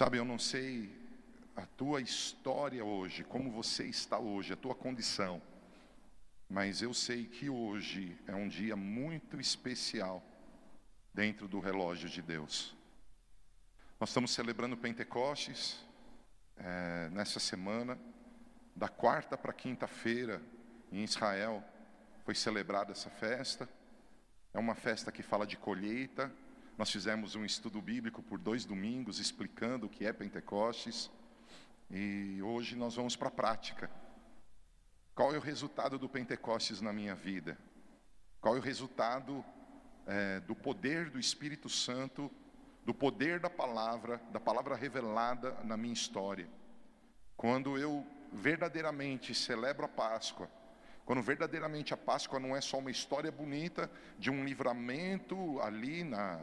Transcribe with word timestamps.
Sabe, 0.00 0.16
eu 0.16 0.24
não 0.24 0.38
sei 0.38 0.90
a 1.54 1.66
tua 1.66 2.00
história 2.00 2.82
hoje, 2.82 3.22
como 3.22 3.50
você 3.50 3.84
está 3.84 4.18
hoje, 4.18 4.54
a 4.54 4.56
tua 4.56 4.74
condição, 4.74 5.42
mas 6.48 6.80
eu 6.80 6.94
sei 6.94 7.26
que 7.26 7.50
hoje 7.50 8.16
é 8.26 8.34
um 8.34 8.48
dia 8.48 8.74
muito 8.74 9.38
especial 9.38 10.22
dentro 11.12 11.46
do 11.46 11.60
relógio 11.60 12.08
de 12.08 12.22
Deus. 12.22 12.74
Nós 14.00 14.08
estamos 14.08 14.30
celebrando 14.30 14.74
Pentecostes 14.74 15.84
é, 16.56 17.10
nessa 17.10 17.38
semana, 17.38 17.98
da 18.74 18.88
quarta 18.88 19.36
para 19.36 19.52
quinta-feira, 19.52 20.40
em 20.90 21.04
Israel, 21.04 21.62
foi 22.24 22.34
celebrada 22.34 22.92
essa 22.92 23.10
festa. 23.10 23.68
É 24.54 24.58
uma 24.58 24.74
festa 24.74 25.12
que 25.12 25.22
fala 25.22 25.46
de 25.46 25.58
colheita. 25.58 26.32
Nós 26.80 26.90
fizemos 26.90 27.34
um 27.34 27.44
estudo 27.44 27.78
bíblico 27.82 28.22
por 28.22 28.38
dois 28.38 28.64
domingos 28.64 29.18
explicando 29.18 29.84
o 29.84 29.88
que 29.90 30.06
é 30.06 30.14
Pentecostes. 30.14 31.10
E 31.90 32.40
hoje 32.40 32.74
nós 32.74 32.94
vamos 32.94 33.14
para 33.14 33.28
a 33.28 33.30
prática. 33.30 33.90
Qual 35.14 35.34
é 35.34 35.36
o 35.36 35.42
resultado 35.42 35.98
do 35.98 36.08
Pentecostes 36.08 36.80
na 36.80 36.90
minha 36.90 37.14
vida? 37.14 37.58
Qual 38.40 38.56
é 38.56 38.58
o 38.58 38.62
resultado 38.62 39.44
é, 40.06 40.40
do 40.40 40.54
poder 40.54 41.10
do 41.10 41.20
Espírito 41.20 41.68
Santo, 41.68 42.30
do 42.82 42.94
poder 42.94 43.40
da 43.40 43.50
palavra, 43.50 44.16
da 44.32 44.40
palavra 44.40 44.74
revelada 44.74 45.58
na 45.62 45.76
minha 45.76 45.92
história? 45.92 46.48
Quando 47.36 47.76
eu 47.76 48.06
verdadeiramente 48.32 49.34
celebro 49.34 49.84
a 49.84 49.88
Páscoa, 49.88 50.50
quando 51.04 51.20
verdadeiramente 51.20 51.92
a 51.92 51.96
Páscoa 51.98 52.40
não 52.40 52.56
é 52.56 52.62
só 52.62 52.78
uma 52.78 52.90
história 52.90 53.30
bonita 53.30 53.90
de 54.18 54.30
um 54.30 54.46
livramento 54.46 55.60
ali 55.60 56.02
na 56.02 56.40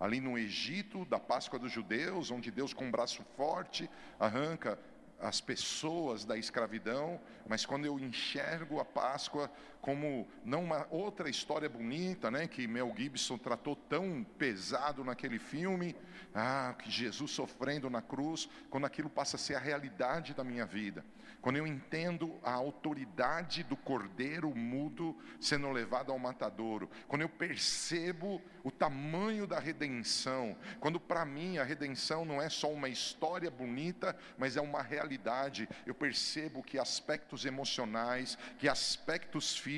ali 0.00 0.18
no 0.18 0.38
Egito 0.38 1.04
da 1.04 1.20
Páscoa 1.20 1.58
dos 1.58 1.70
judeus, 1.70 2.30
onde 2.30 2.50
Deus 2.50 2.72
com 2.72 2.86
um 2.86 2.90
braço 2.90 3.22
forte 3.36 3.88
arranca 4.18 4.78
as 5.20 5.38
pessoas 5.38 6.24
da 6.24 6.38
escravidão, 6.38 7.20
mas 7.46 7.66
quando 7.66 7.84
eu 7.84 7.98
enxergo 7.98 8.80
a 8.80 8.84
Páscoa 8.86 9.50
como 9.80 10.28
não 10.44 10.64
uma 10.64 10.86
outra 10.90 11.28
história 11.28 11.68
bonita, 11.68 12.30
né, 12.30 12.46
que 12.46 12.66
Mel 12.66 12.92
Gibson 12.96 13.38
tratou 13.38 13.74
tão 13.74 14.24
pesado 14.38 15.02
naquele 15.04 15.38
filme, 15.38 15.96
ah, 16.34 16.74
que 16.78 16.90
Jesus 16.90 17.30
sofrendo 17.30 17.88
na 17.88 18.02
cruz, 18.02 18.48
quando 18.68 18.86
aquilo 18.86 19.08
passa 19.08 19.36
a 19.36 19.38
ser 19.38 19.54
a 19.54 19.60
realidade 19.60 20.34
da 20.34 20.44
minha 20.44 20.66
vida. 20.66 21.04
Quando 21.40 21.56
eu 21.56 21.66
entendo 21.66 22.38
a 22.42 22.52
autoridade 22.52 23.62
do 23.62 23.76
cordeiro 23.76 24.54
mudo 24.54 25.16
sendo 25.40 25.70
levado 25.70 26.12
ao 26.12 26.18
matadouro, 26.18 26.90
quando 27.08 27.22
eu 27.22 27.28
percebo 27.28 28.42
o 28.62 28.70
tamanho 28.70 29.46
da 29.46 29.58
redenção, 29.58 30.54
quando 30.78 31.00
para 31.00 31.24
mim 31.24 31.56
a 31.56 31.64
redenção 31.64 32.26
não 32.26 32.42
é 32.42 32.50
só 32.50 32.70
uma 32.70 32.90
história 32.90 33.50
bonita, 33.50 34.14
mas 34.36 34.56
é 34.56 34.60
uma 34.60 34.82
realidade, 34.82 35.66
eu 35.86 35.94
percebo 35.94 36.62
que 36.62 36.78
aspectos 36.78 37.46
emocionais, 37.46 38.36
que 38.58 38.68
aspectos 38.68 39.56
físicos, 39.56 39.69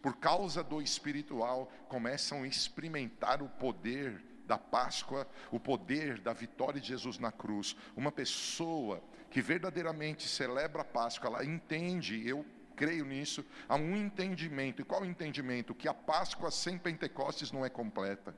por 0.00 0.16
causa 0.16 0.62
do 0.62 0.80
espiritual, 0.80 1.70
começam 1.88 2.42
a 2.42 2.46
experimentar 2.46 3.42
o 3.42 3.48
poder 3.48 4.22
da 4.46 4.58
Páscoa, 4.58 5.26
o 5.50 5.58
poder 5.58 6.20
da 6.20 6.32
vitória 6.32 6.80
de 6.80 6.88
Jesus 6.88 7.18
na 7.18 7.32
cruz. 7.32 7.76
Uma 7.96 8.12
pessoa 8.12 9.02
que 9.30 9.40
verdadeiramente 9.40 10.28
celebra 10.28 10.82
a 10.82 10.84
Páscoa, 10.84 11.28
ela 11.28 11.44
entende, 11.44 12.26
eu 12.28 12.44
creio 12.76 13.04
nisso, 13.04 13.44
há 13.68 13.76
um 13.76 13.96
entendimento. 13.96 14.82
E 14.82 14.84
qual 14.84 15.02
o 15.02 15.06
entendimento? 15.06 15.74
Que 15.74 15.88
a 15.88 15.94
Páscoa 15.94 16.50
sem 16.50 16.76
Pentecostes 16.76 17.52
não 17.52 17.64
é 17.64 17.70
completa. 17.70 18.36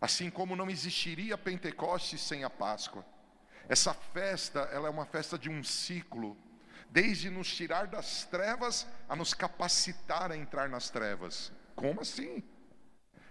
Assim 0.00 0.30
como 0.30 0.56
não 0.56 0.70
existiria 0.70 1.38
Pentecostes 1.38 2.20
sem 2.20 2.44
a 2.44 2.50
Páscoa. 2.50 3.04
Essa 3.68 3.94
festa, 3.94 4.60
ela 4.72 4.88
é 4.88 4.90
uma 4.90 5.06
festa 5.06 5.38
de 5.38 5.48
um 5.48 5.62
ciclo, 5.62 6.36
desde 6.92 7.30
nos 7.30 7.52
tirar 7.52 7.86
das 7.86 8.24
trevas 8.26 8.86
a 9.08 9.16
nos 9.16 9.32
capacitar 9.32 10.30
a 10.30 10.36
entrar 10.36 10.68
nas 10.68 10.90
trevas. 10.90 11.50
Como 11.74 12.02
assim? 12.02 12.44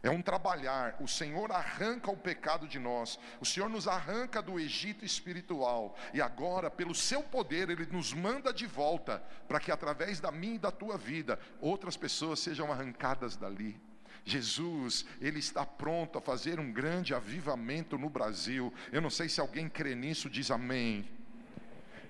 É 0.02 0.10
um 0.10 0.20
trabalhar. 0.20 0.98
O 1.00 1.08
Senhor 1.08 1.52
arranca 1.52 2.10
o 2.10 2.18
pecado 2.18 2.68
de 2.68 2.80
nós. 2.80 3.20
O 3.40 3.46
Senhor 3.46 3.70
nos 3.70 3.88
arranca 3.88 4.42
do 4.42 4.60
Egito 4.60 5.06
espiritual. 5.06 5.96
E 6.12 6.20
agora, 6.20 6.72
pelo 6.72 6.96
seu 6.96 7.22
poder, 7.22 7.70
Ele 7.70 7.86
nos 7.86 8.14
manda 8.14 8.52
de 8.52 8.66
volta 8.66 9.22
para 9.48 9.60
que 9.60 9.72
através 9.72 10.20
da 10.20 10.32
minha 10.32 10.56
e 10.56 10.60
da 10.60 10.72
tua 10.72 10.98
vida, 10.98 11.40
outras 11.60 11.96
pessoas 11.96 12.40
sejam 12.40 12.72
arrancadas 12.72 13.38
dali. 13.38 13.80
Jesus, 14.26 15.06
Ele 15.20 15.38
está 15.38 15.64
pronto 15.64 16.18
a 16.18 16.22
fazer 16.22 16.60
um 16.60 16.74
grande 16.74 17.14
avivamento 17.14 17.96
no 17.96 18.10
Brasil. 18.10 18.74
Eu 18.92 19.02
não 19.02 19.10
sei 19.12 19.30
se 19.30 19.40
alguém 19.40 19.70
crê 19.70 19.94
nisso, 19.94 20.32
diz 20.32 20.50
amém. 20.50 21.21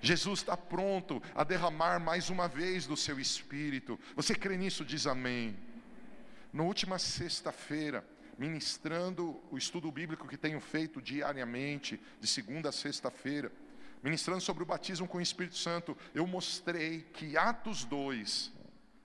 Jesus 0.02 0.40
está 0.40 0.56
pronto 0.56 1.22
a 1.32 1.44
derramar 1.44 2.00
mais 2.00 2.28
uma 2.28 2.48
vez 2.48 2.86
do 2.86 2.96
seu 2.96 3.20
espírito. 3.20 3.98
Você 4.16 4.34
crê 4.34 4.56
nisso? 4.56 4.84
Diz 4.84 5.06
amém. 5.06 5.56
Na 6.52 6.64
última 6.64 6.98
sexta-feira, 6.98 8.04
ministrando 8.36 9.40
o 9.48 9.56
estudo 9.56 9.90
bíblico 9.92 10.26
que 10.26 10.36
tenho 10.36 10.60
feito 10.60 11.00
diariamente, 11.00 12.00
de 12.20 12.26
segunda 12.26 12.70
a 12.70 12.72
sexta-feira, 12.72 13.52
ministrando 14.02 14.40
sobre 14.40 14.64
o 14.64 14.66
batismo 14.66 15.06
com 15.06 15.18
o 15.18 15.22
Espírito 15.22 15.56
Santo, 15.56 15.96
eu 16.12 16.26
mostrei 16.26 17.02
que 17.14 17.36
Atos 17.36 17.84
2, 17.84 18.50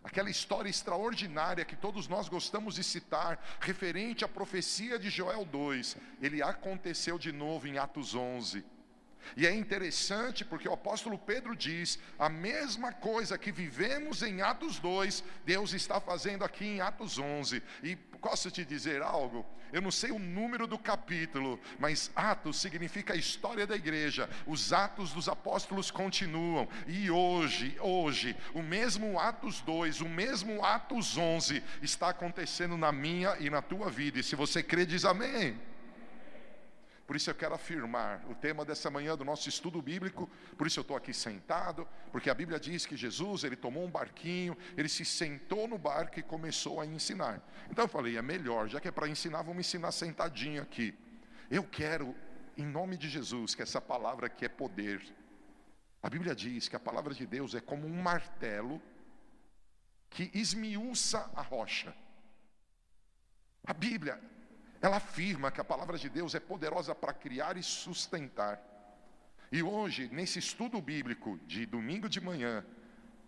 aquela 0.03 0.31
história 0.31 0.67
extraordinária 0.67 1.63
que 1.63 1.75
todos 1.75 2.07
nós 2.07 2.27
gostamos 2.27 2.73
de 2.73 2.83
citar, 2.83 3.39
referente 3.59 4.25
à 4.25 4.27
profecia 4.27 4.97
de 4.97 5.11
Joel 5.11 5.45
2, 5.45 5.95
ele 6.19 6.41
aconteceu 6.41 7.19
de 7.19 7.31
novo 7.31 7.67
em 7.67 7.77
Atos 7.77 8.15
11. 8.15 8.65
E 9.35 9.45
é 9.45 9.53
interessante 9.53 10.45
porque 10.45 10.67
o 10.67 10.73
apóstolo 10.73 11.17
Pedro 11.17 11.55
diz: 11.55 11.99
a 12.17 12.29
mesma 12.29 12.91
coisa 12.91 13.37
que 13.37 13.51
vivemos 13.51 14.21
em 14.23 14.41
Atos 14.41 14.79
2, 14.79 15.23
Deus 15.45 15.73
está 15.73 15.99
fazendo 15.99 16.43
aqui 16.43 16.65
em 16.65 16.81
Atos 16.81 17.17
11. 17.17 17.61
E 17.83 17.95
posso 17.95 18.49
te 18.49 18.63
dizer 18.63 19.01
algo? 19.01 19.45
Eu 19.71 19.81
não 19.81 19.91
sei 19.91 20.11
o 20.11 20.19
número 20.19 20.65
do 20.65 20.77
capítulo, 20.77 21.59
mas 21.77 22.09
Atos 22.15 22.59
significa 22.59 23.13
a 23.13 23.17
história 23.17 23.67
da 23.67 23.75
igreja. 23.75 24.29
Os 24.45 24.71
atos 24.71 25.11
dos 25.11 25.27
apóstolos 25.27 25.91
continuam. 25.91 26.67
E 26.87 27.11
hoje, 27.11 27.77
hoje, 27.81 28.35
o 28.53 28.61
mesmo 28.61 29.19
Atos 29.19 29.59
2, 29.61 30.01
o 30.01 30.07
mesmo 30.09 30.63
Atos 30.63 31.17
11 31.17 31.61
está 31.81 32.09
acontecendo 32.09 32.77
na 32.77 32.91
minha 32.91 33.35
e 33.39 33.49
na 33.49 33.61
tua 33.61 33.89
vida. 33.89 34.19
E 34.19 34.23
se 34.23 34.35
você 34.35 34.63
crê, 34.63 34.85
diz 34.85 35.03
amém. 35.03 35.59
Por 37.07 37.15
isso 37.15 37.29
eu 37.29 37.35
quero 37.35 37.55
afirmar 37.55 38.21
o 38.29 38.35
tema 38.35 38.65
dessa 38.65 38.91
manhã 38.91 39.15
do 39.15 39.23
nosso 39.23 39.47
estudo 39.47 39.81
bíblico. 39.81 40.29
Por 40.57 40.67
isso 40.67 40.77
eu 40.77 40.81
estou 40.81 40.97
aqui 40.97 41.13
sentado, 41.13 41.87
porque 42.11 42.29
a 42.29 42.33
Bíblia 42.33 42.59
diz 42.59 42.85
que 42.85 42.97
Jesus 42.97 43.45
ele 43.45 43.55
tomou 43.55 43.85
um 43.85 43.89
barquinho, 43.89 44.57
ele 44.75 44.89
se 44.89 45.05
sentou 45.05 45.69
no 45.69 45.77
barco 45.77 46.19
e 46.19 46.23
começou 46.23 46.81
a 46.81 46.85
ensinar. 46.85 47.41
Então 47.71 47.85
eu 47.85 47.89
falei, 47.89 48.17
é 48.17 48.21
melhor, 48.21 48.67
já 48.67 48.81
que 48.81 48.89
é 48.89 48.91
para 48.91 49.07
ensinar, 49.07 49.41
vamos 49.41 49.65
ensinar 49.65 49.93
sentadinho 49.93 50.61
aqui. 50.61 50.93
Eu 51.49 51.63
quero, 51.63 52.13
em 52.57 52.65
nome 52.65 52.97
de 52.97 53.07
Jesus, 53.07 53.55
que 53.55 53.61
essa 53.61 53.79
palavra 53.79 54.27
aqui 54.27 54.43
é 54.43 54.49
poder. 54.49 55.01
A 56.03 56.09
Bíblia 56.09 56.35
diz 56.35 56.67
que 56.67 56.75
a 56.75 56.79
palavra 56.79 57.13
de 57.13 57.25
Deus 57.25 57.55
é 57.55 57.61
como 57.61 57.87
um 57.87 58.01
martelo 58.01 58.81
que 60.09 60.29
esmiuça 60.33 61.31
a 61.33 61.41
rocha. 61.41 61.95
A 63.65 63.73
Bíblia 63.73 64.19
ela 64.81 64.97
afirma 64.97 65.51
que 65.51 65.59
a 65.59 65.63
palavra 65.63 65.97
de 65.97 66.09
Deus 66.09 66.35
é 66.35 66.39
poderosa 66.39 66.93
para 66.93 67.13
criar 67.13 67.57
e 67.57 67.63
sustentar. 67.63 68.61
E 69.51 69.63
hoje, 69.63 70.09
nesse 70.11 70.39
estudo 70.39 70.81
bíblico 70.81 71.39
de 71.45 71.65
domingo 71.65 72.07
de 72.07 72.21
manhã, 72.21 72.65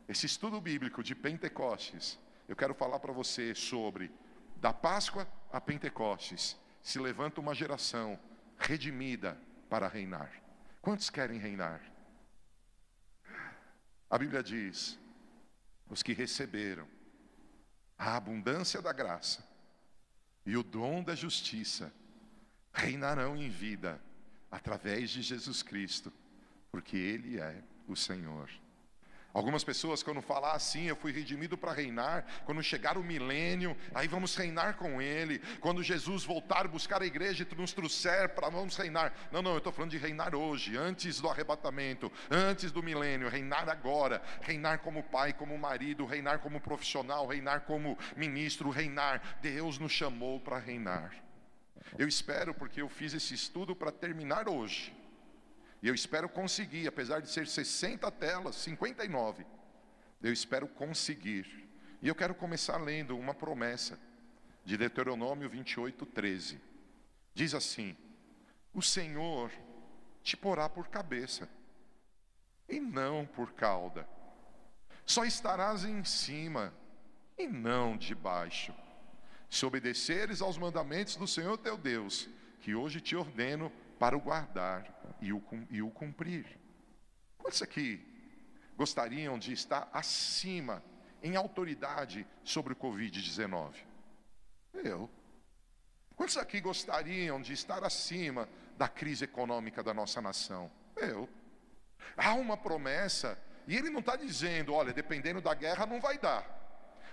esse 0.07 0.25
estudo 0.25 0.59
bíblico 0.59 1.01
de 1.01 1.15
Pentecostes, 1.15 2.19
eu 2.47 2.55
quero 2.55 2.73
falar 2.73 2.99
para 2.99 3.13
você 3.13 3.55
sobre 3.55 4.11
da 4.57 4.73
Páscoa 4.73 5.27
a 5.51 5.61
Pentecostes, 5.61 6.57
se 6.81 6.99
levanta 6.99 7.39
uma 7.39 7.55
geração 7.55 8.19
redimida 8.57 9.39
para 9.69 9.87
reinar. 9.87 10.31
Quantos 10.81 11.09
querem 11.09 11.39
reinar? 11.39 11.81
A 14.09 14.17
Bíblia 14.17 14.43
diz: 14.43 14.99
os 15.89 16.03
que 16.03 16.13
receberam 16.13 16.87
a 17.97 18.15
abundância 18.15 18.81
da 18.81 18.91
graça 18.91 19.48
e 20.49 20.57
o 20.57 20.63
dom 20.63 21.03
da 21.03 21.13
justiça 21.13 21.93
reinarão 22.73 23.37
em 23.37 23.49
vida 23.49 24.01
através 24.49 25.11
de 25.11 25.21
Jesus 25.21 25.61
Cristo, 25.61 26.11
porque 26.71 26.97
Ele 26.97 27.39
é 27.39 27.61
o 27.87 27.95
Senhor. 27.95 28.49
Algumas 29.31 29.63
pessoas, 29.63 30.01
quando 30.01 30.23
falar 30.23 30.53
assim, 30.53 30.85
eu 30.85 30.95
fui 30.95 31.11
redimido 31.11 31.55
para 31.55 31.71
reinar, 31.71 32.25
quando 32.45 32.63
chegar 32.63 32.97
o 32.97 33.03
milênio, 33.03 33.77
aí 33.93 34.07
vamos 34.07 34.35
reinar 34.35 34.75
com 34.75 34.99
Ele. 34.99 35.37
Quando 35.59 35.83
Jesus 35.83 36.23
voltar, 36.23 36.67
buscar 36.67 37.01
a 37.03 37.05
igreja 37.05 37.47
e 37.49 37.55
nos 37.55 37.71
trouxer 37.71 38.29
para 38.29 38.49
vamos 38.49 38.75
reinar. 38.75 39.13
Não, 39.31 39.43
não, 39.43 39.51
eu 39.51 39.59
estou 39.59 39.71
falando 39.71 39.91
de 39.91 39.99
reinar 39.99 40.33
hoje, 40.33 40.75
antes 40.75 41.21
do 41.21 41.29
arrebatamento, 41.29 42.11
antes 42.31 42.71
do 42.71 42.81
milênio, 42.81 43.29
reinar 43.29 43.69
agora, 43.69 44.19
reinar 44.41 44.79
como 44.79 45.03
pai, 45.03 45.31
como 45.31 45.55
marido, 45.59 46.05
reinar 46.05 46.39
como 46.39 46.59
profissional, 46.59 47.27
reinar 47.27 47.61
como 47.61 47.97
ministro, 48.17 48.71
reinar. 48.71 49.37
Deus 49.43 49.77
nos 49.77 49.91
chamou 49.91 50.39
para 50.39 50.57
reinar. 50.57 51.13
Eu 51.99 52.07
espero, 52.07 52.53
porque 52.53 52.81
eu 52.81 52.89
fiz 52.89 53.13
esse 53.13 53.35
estudo 53.35 53.75
para 53.75 53.91
terminar 53.91 54.49
hoje 54.49 54.98
E 55.81 55.87
eu 55.87 55.95
espero 55.95 56.27
conseguir, 56.27 56.87
apesar 56.87 57.21
de 57.21 57.29
ser 57.29 57.47
60 57.47 58.11
telas, 58.11 58.55
59, 58.55 59.45
eu 60.21 60.33
espero 60.33 60.67
conseguir. 60.67 61.69
E 62.01 62.07
eu 62.07 62.15
quero 62.15 62.35
começar 62.35 62.77
lendo 62.77 63.17
uma 63.17 63.33
promessa 63.33 63.99
de 64.65 64.77
Deuteronômio 64.77 65.49
28, 65.49 66.05
13. 66.05 66.61
Diz 67.33 67.53
assim: 67.53 67.95
O 68.73 68.81
Senhor 68.81 69.51
te 70.21 70.35
porá 70.35 70.67
por 70.67 70.89
cabeça, 70.89 71.49
e 72.67 72.79
não 72.79 73.25
por 73.25 73.53
cauda. 73.53 74.07
Só 75.05 75.23
estarás 75.23 75.85
em 75.85 76.03
cima, 76.03 76.73
e 77.37 77.47
não 77.47 77.97
debaixo. 77.97 78.73
Se 79.49 79.65
obedeceres 79.65 80.41
aos 80.41 80.57
mandamentos 80.57 81.15
do 81.15 81.25
Senhor 81.25 81.57
teu 81.57 81.77
Deus, 81.77 82.29
que 82.59 82.75
hoje 82.75 83.01
te 83.01 83.15
ordeno 83.15 83.71
para 83.99 84.17
o 84.17 84.21
guardar 84.21 84.85
e 85.21 85.33
o, 85.33 85.43
e 85.69 85.81
o 85.81 85.91
cumprir. 85.91 86.57
Quantos 87.37 87.61
aqui 87.61 88.01
gostariam 88.77 89.37
de 89.37 89.51
estar 89.51 89.89
acima, 89.91 90.81
em 91.21 91.35
autoridade 91.35 92.25
sobre 92.43 92.71
o 92.71 92.75
Covid-19? 92.77 93.73
Eu. 94.73 95.09
Quantos 96.15 96.37
aqui 96.37 96.61
gostariam 96.61 97.41
de 97.41 97.53
estar 97.53 97.83
acima 97.83 98.47
da 98.77 98.87
crise 98.87 99.25
econômica 99.25 99.83
da 99.83 99.93
nossa 99.93 100.21
nação? 100.21 100.71
Eu. 100.95 101.27
Há 102.15 102.33
uma 102.33 102.55
promessa, 102.55 103.37
e 103.67 103.75
ele 103.75 103.89
não 103.89 103.99
está 103.99 104.15
dizendo, 104.15 104.73
olha, 104.73 104.93
dependendo 104.93 105.41
da 105.41 105.53
guerra 105.53 105.85
não 105.85 105.99
vai 105.99 106.17
dar. 106.17 106.57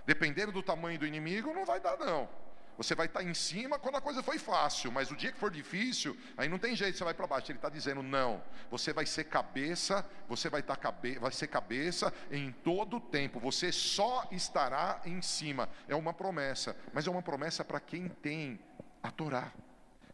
Dependendo 0.06 0.52
do 0.52 0.62
tamanho 0.62 0.98
do 0.98 1.06
inimigo, 1.06 1.52
não 1.52 1.64
vai 1.64 1.80
dar, 1.80 1.96
não. 1.98 2.28
Você 2.76 2.94
vai 2.94 3.06
estar 3.06 3.22
em 3.22 3.34
cima 3.34 3.78
quando 3.78 3.96
a 3.96 4.00
coisa 4.00 4.22
foi 4.22 4.38
fácil, 4.38 4.92
mas 4.92 5.10
o 5.10 5.16
dia 5.16 5.32
que 5.32 5.38
for 5.38 5.50
difícil, 5.50 6.16
aí 6.36 6.48
não 6.48 6.58
tem 6.58 6.76
jeito, 6.76 6.98
você 6.98 7.04
vai 7.04 7.14
para 7.14 7.26
baixo. 7.26 7.50
Ele 7.50 7.58
está 7.58 7.68
dizendo: 7.68 8.02
não, 8.02 8.42
você 8.70 8.92
vai 8.92 9.06
ser 9.06 9.24
cabeça, 9.24 10.04
você 10.28 10.48
vai, 10.48 10.60
estar 10.60 10.76
cabe 10.76 11.18
vai 11.18 11.32
ser 11.32 11.46
cabeça 11.46 12.12
em 12.30 12.52
todo 12.52 12.98
o 12.98 13.00
tempo, 13.00 13.40
você 13.40 13.72
só 13.72 14.28
estará 14.30 15.00
em 15.04 15.22
cima. 15.22 15.68
É 15.88 15.94
uma 15.94 16.12
promessa, 16.12 16.76
mas 16.92 17.06
é 17.06 17.10
uma 17.10 17.22
promessa 17.22 17.64
para 17.64 17.80
quem 17.80 18.08
tem 18.08 18.60
a 19.02 19.10
Torá 19.10 19.52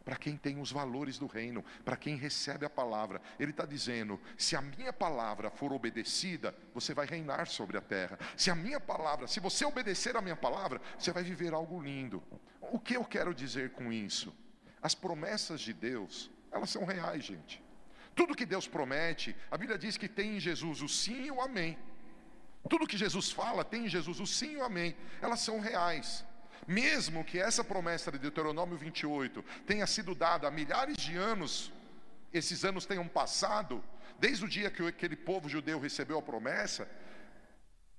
para 0.03 0.15
quem 0.15 0.35
tem 0.35 0.59
os 0.59 0.71
valores 0.71 1.17
do 1.17 1.27
reino, 1.27 1.63
para 1.83 1.95
quem 1.95 2.15
recebe 2.15 2.65
a 2.65 2.69
palavra. 2.69 3.21
Ele 3.39 3.51
está 3.51 3.65
dizendo: 3.65 4.19
se 4.37 4.55
a 4.55 4.61
minha 4.61 4.91
palavra 4.91 5.49
for 5.49 5.71
obedecida, 5.71 6.55
você 6.73 6.93
vai 6.93 7.05
reinar 7.05 7.47
sobre 7.47 7.77
a 7.77 7.81
terra. 7.81 8.19
Se 8.35 8.49
a 8.49 8.55
minha 8.55 8.79
palavra, 8.79 9.27
se 9.27 9.39
você 9.39 9.65
obedecer 9.65 10.15
a 10.15 10.21
minha 10.21 10.35
palavra, 10.35 10.81
você 10.97 11.11
vai 11.11 11.23
viver 11.23 11.53
algo 11.53 11.81
lindo. 11.81 12.21
O 12.61 12.79
que 12.79 12.95
eu 12.95 13.05
quero 13.05 13.33
dizer 13.33 13.71
com 13.71 13.91
isso? 13.91 14.35
As 14.81 14.93
promessas 14.93 15.61
de 15.61 15.73
Deus, 15.73 16.29
elas 16.51 16.69
são 16.69 16.83
reais, 16.85 17.23
gente. 17.23 17.63
Tudo 18.15 18.35
que 18.35 18.45
Deus 18.45 18.67
promete, 18.67 19.35
a 19.49 19.57
Bíblia 19.57 19.77
diz 19.77 19.97
que 19.97 20.07
tem 20.07 20.37
em 20.37 20.39
Jesus 20.39 20.81
o 20.81 20.89
sim 20.89 21.25
e 21.25 21.31
o 21.31 21.41
amém. 21.41 21.77
Tudo 22.69 22.87
que 22.87 22.97
Jesus 22.97 23.31
fala 23.31 23.65
tem 23.65 23.85
em 23.85 23.89
Jesus 23.89 24.19
o 24.19 24.27
sim 24.27 24.53
e 24.53 24.57
o 24.57 24.63
amém. 24.63 24.95
Elas 25.21 25.39
são 25.39 25.59
reais. 25.59 26.25
Mesmo 26.67 27.23
que 27.23 27.39
essa 27.39 27.63
promessa 27.63 28.11
de 28.11 28.17
Deuteronômio 28.17 28.77
28 28.77 29.43
tenha 29.65 29.85
sido 29.85 30.15
dada 30.15 30.47
há 30.47 30.51
milhares 30.51 30.97
de 30.97 31.15
anos, 31.15 31.71
esses 32.31 32.63
anos 32.63 32.85
tenham 32.85 33.07
passado, 33.07 33.83
desde 34.19 34.45
o 34.45 34.47
dia 34.47 34.71
que 34.71 34.85
aquele 34.85 35.15
povo 35.15 35.49
judeu 35.49 35.79
recebeu 35.79 36.17
a 36.17 36.21
promessa, 36.21 36.89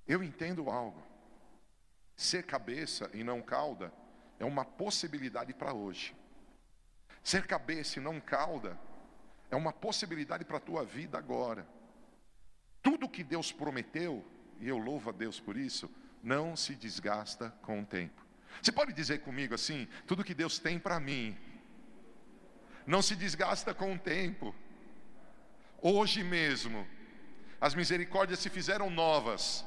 eu 0.07 0.23
entendo 0.23 0.69
algo. 0.69 1.01
Ser 2.15 2.43
cabeça 2.43 3.09
e 3.13 3.23
não 3.23 3.41
cauda 3.41 3.91
é 4.39 4.45
uma 4.45 4.65
possibilidade 4.65 5.53
para 5.53 5.73
hoje. 5.73 6.15
Ser 7.23 7.45
cabeça 7.45 7.99
e 7.99 8.01
não 8.01 8.19
cauda 8.19 8.79
é 9.49 9.55
uma 9.55 9.73
possibilidade 9.73 10.45
para 10.45 10.57
a 10.57 10.61
tua 10.61 10.83
vida 10.83 11.17
agora. 11.17 11.67
Tudo 12.81 13.09
que 13.09 13.23
Deus 13.23 13.51
prometeu, 13.51 14.23
e 14.59 14.67
eu 14.67 14.77
louvo 14.77 15.09
a 15.09 15.13
Deus 15.13 15.39
por 15.39 15.57
isso, 15.57 15.89
não 16.21 16.55
se 16.55 16.75
desgasta 16.75 17.49
com 17.61 17.81
o 17.81 17.85
tempo. 17.85 18.24
Você 18.61 18.71
pode 18.71 18.93
dizer 18.93 19.19
comigo 19.19 19.53
assim: 19.53 19.87
tudo 20.07 20.23
que 20.23 20.33
Deus 20.33 20.59
tem 20.59 20.79
para 20.79 20.99
mim 20.99 21.37
não 22.85 23.01
se 23.01 23.15
desgasta 23.15 23.73
com 23.73 23.93
o 23.93 23.99
tempo. 23.99 24.53
Hoje 25.81 26.23
mesmo, 26.23 26.87
as 27.59 27.73
misericórdias 27.73 28.39
se 28.39 28.49
fizeram 28.49 28.89
novas, 28.89 29.65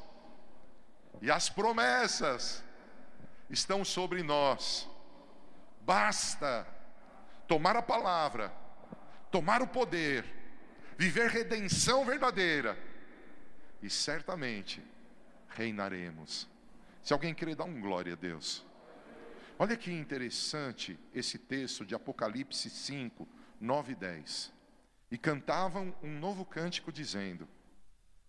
e 1.21 1.29
as 1.29 1.49
promessas 1.49 2.63
estão 3.49 3.83
sobre 3.83 4.23
nós. 4.23 4.87
Basta 5.81 6.67
tomar 7.47 7.75
a 7.75 7.81
palavra, 7.81 8.53
tomar 9.31 9.61
o 9.61 9.67
poder, 9.67 10.25
viver 10.97 11.29
redenção 11.29 12.05
verdadeira, 12.05 12.77
e 13.81 13.89
certamente 13.89 14.83
reinaremos. 15.49 16.47
Se 17.01 17.13
alguém 17.13 17.33
querer 17.33 17.55
dar 17.55 17.63
um 17.63 17.79
glória 17.81 18.13
a 18.13 18.15
Deus. 18.15 18.65
Olha 19.61 19.75
que 19.75 19.91
interessante 19.91 20.97
esse 21.13 21.37
texto 21.37 21.85
de 21.85 21.93
Apocalipse 21.93 22.69
5, 22.69 23.27
9 23.59 23.91
e 23.91 23.95
10. 23.95 24.53
E 25.11 25.17
cantavam 25.17 25.93
um 26.01 26.17
novo 26.17 26.45
cântico 26.45 26.93
dizendo: 26.93 27.45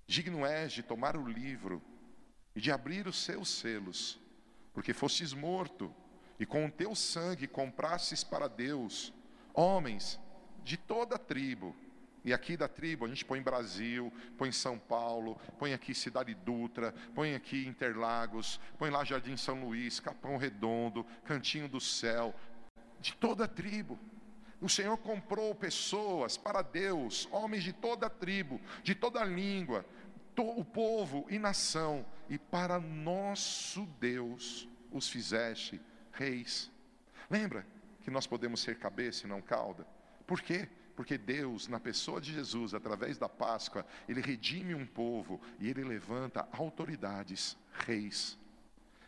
Digno 0.09 0.45
és 0.45 0.73
de 0.73 0.83
tomar 0.83 1.17
o 1.17 1.25
livro 1.25 1.81
e 2.53 2.61
de 2.61 2.73
abrir 2.73 3.07
os 3.07 3.17
seus 3.17 3.49
selos, 3.49 4.19
porque 4.73 4.93
fostes 4.93 5.33
morto 5.33 5.95
e 6.37 6.45
com 6.45 6.67
o 6.67 6.71
teu 6.71 6.97
sangue 6.97 7.47
comprastes 7.47 8.25
para 8.25 8.49
Deus 8.49 9.13
homens 9.55 10.19
de 10.65 10.77
toda 10.77 11.17
tribo, 11.17 11.77
e 12.25 12.33
aqui 12.33 12.57
da 12.57 12.69
tribo 12.69 13.05
a 13.05 13.09
gente 13.09 13.25
põe 13.25 13.41
Brasil, 13.41 14.13
põe 14.37 14.53
São 14.53 14.79
Paulo, 14.79 15.41
põe 15.59 15.73
aqui 15.73 15.95
Cidade 15.95 16.35
Dutra, 16.35 16.95
põe 17.15 17.35
aqui 17.35 17.67
Interlagos, 17.67 18.61
põe 18.79 18.91
lá 18.91 19.05
Jardim 19.05 19.37
São 19.37 19.65
Luís, 19.65 20.01
Capão 20.01 20.37
Redondo, 20.37 21.05
Cantinho 21.25 21.69
do 21.69 21.81
Céu, 21.81 22.35
de 23.01 23.15
toda 23.15 23.45
a 23.45 23.49
tribo. 23.49 23.99
O 24.61 24.69
Senhor 24.69 24.99
comprou 24.99 25.55
pessoas 25.55 26.37
para 26.37 26.61
Deus, 26.61 27.27
homens 27.33 27.65
de 27.65 27.73
toda 27.73 28.07
a 28.07 28.11
tribo, 28.11 28.61
de 28.83 28.95
toda 28.95 29.21
a 29.21 29.25
língua, 29.25 29.85
o 30.37 30.65
povo 30.65 31.27
e 31.29 31.39
nação, 31.39 32.07
e 32.29 32.39
para 32.39 32.81
nosso 32.81 33.85
Deus 33.99 34.69
os 34.91 35.09
fizeste 35.09 35.81
reis. 36.13 36.71
Lembra 37.29 37.67
que 38.03 38.11
nós 38.11 38.27
podemos 38.27 38.61
ser 38.61 38.79
cabeça 38.79 39.27
e 39.27 39.29
não 39.29 39.43
cauda? 39.43 39.87
Por 40.27 40.41
quê? 40.41 40.69
Porque 40.97 41.17
Deus, 41.17 41.69
na 41.69 41.81
pessoa 41.81 42.21
de 42.21 42.33
Jesus, 42.33 42.75
através 42.75 43.17
da 43.17 43.29
Páscoa, 43.29 43.87
Ele 44.09 44.21
redime 44.21 44.75
um 44.75 44.87
povo 44.87 45.41
e 45.59 45.69
Ele 45.69 45.85
levanta 45.85 46.49
autoridades, 46.53 47.57
reis. 47.73 48.39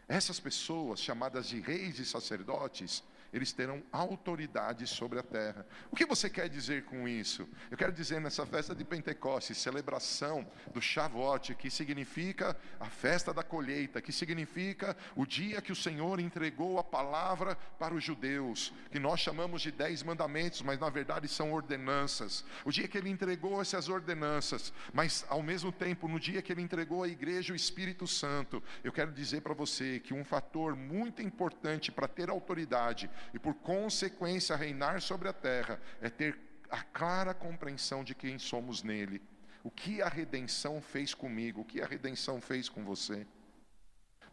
Essas 0.09 0.41
pessoas, 0.41 1.01
chamadas 1.01 1.47
de 1.47 1.61
reis 1.61 1.99
e 1.99 2.05
sacerdotes, 2.05 3.03
eles 3.33 3.53
terão 3.53 3.83
autoridade 3.91 4.87
sobre 4.87 5.19
a 5.19 5.23
terra. 5.23 5.67
O 5.91 5.97
que 5.97 6.05
você 6.05 6.29
quer 6.29 6.49
dizer 6.49 6.85
com 6.85 7.09
isso? 7.09 7.49
Eu 7.71 7.77
quero 7.77 7.93
dizer 7.93 8.21
nessa 8.21 8.45
festa 8.45 8.75
de 8.75 8.85
Pentecostes, 8.85 9.57
celebração 9.59 10.47
do 10.73 10.83
Shavuot, 10.83 11.55
que 11.55 11.71
significa 11.71 12.57
a 12.79 12.87
festa 12.87 13.33
da 13.33 13.43
colheita, 13.43 14.03
que 14.03 14.13
significa 14.13 14.97
o 15.17 15.25
dia 15.25 15.63
que 15.63 15.73
o 15.73 15.77
Senhor 15.77 16.21
entregou 16.21 16.79
a 16.79 16.85
palavra 16.85 17.57
para 17.79 17.95
os 17.95 18.05
judeus, 18.05 18.73
que 18.91 18.99
nós 18.99 19.21
chamamos 19.21 19.63
de 19.63 19.73
dez 19.73 20.03
mandamentos, 20.03 20.61
mas 20.63 20.79
na 20.79 20.91
verdade 20.91 21.27
são 21.27 21.53
ordenanças. 21.53 22.45
O 22.65 22.71
dia 22.71 22.87
que 22.87 22.99
ele 22.99 23.09
entregou 23.09 23.61
essas 23.61 23.89
ordenanças, 23.89 24.73
mas 24.93 25.25
ao 25.29 25.43
mesmo 25.43 25.73
tempo, 25.73 26.07
no 26.07 26.21
dia 26.21 26.43
que 26.43 26.53
ele 26.53 26.63
entregou 26.63 27.03
à 27.03 27.09
igreja 27.09 27.53
o 27.53 27.57
Espírito 27.57 28.07
Santo, 28.07 28.63
eu 28.85 28.93
quero 28.93 29.11
dizer 29.13 29.41
para 29.41 29.55
você 29.55 30.01
que 30.01 30.13
um 30.13 30.25
fator 30.25 30.77
muito 30.77 31.23
importante 31.23 31.91
para 31.91 32.07
ter 32.07 32.29
autoridade 32.29 33.11
e 33.33 33.39
por 33.39 33.55
consequência 33.55 34.57
reinar 34.57 35.01
sobre 35.01 35.29
a 35.29 35.33
terra, 35.33 35.81
é 36.01 36.09
ter 36.09 36.39
a 36.71 36.83
clara 36.83 37.35
compreensão 37.35 38.03
de 38.03 38.15
quem 38.15 38.39
somos 38.39 38.83
nele. 38.83 39.21
O 39.63 39.71
que 39.71 40.03
a 40.03 40.09
redenção 40.09 40.81
fez 40.81 41.15
comigo, 41.15 41.61
o 41.61 41.65
que 41.65 41.81
a 41.81 41.87
redenção 41.87 42.41
fez 42.41 42.69
com 42.69 42.85
você. 42.85 43.27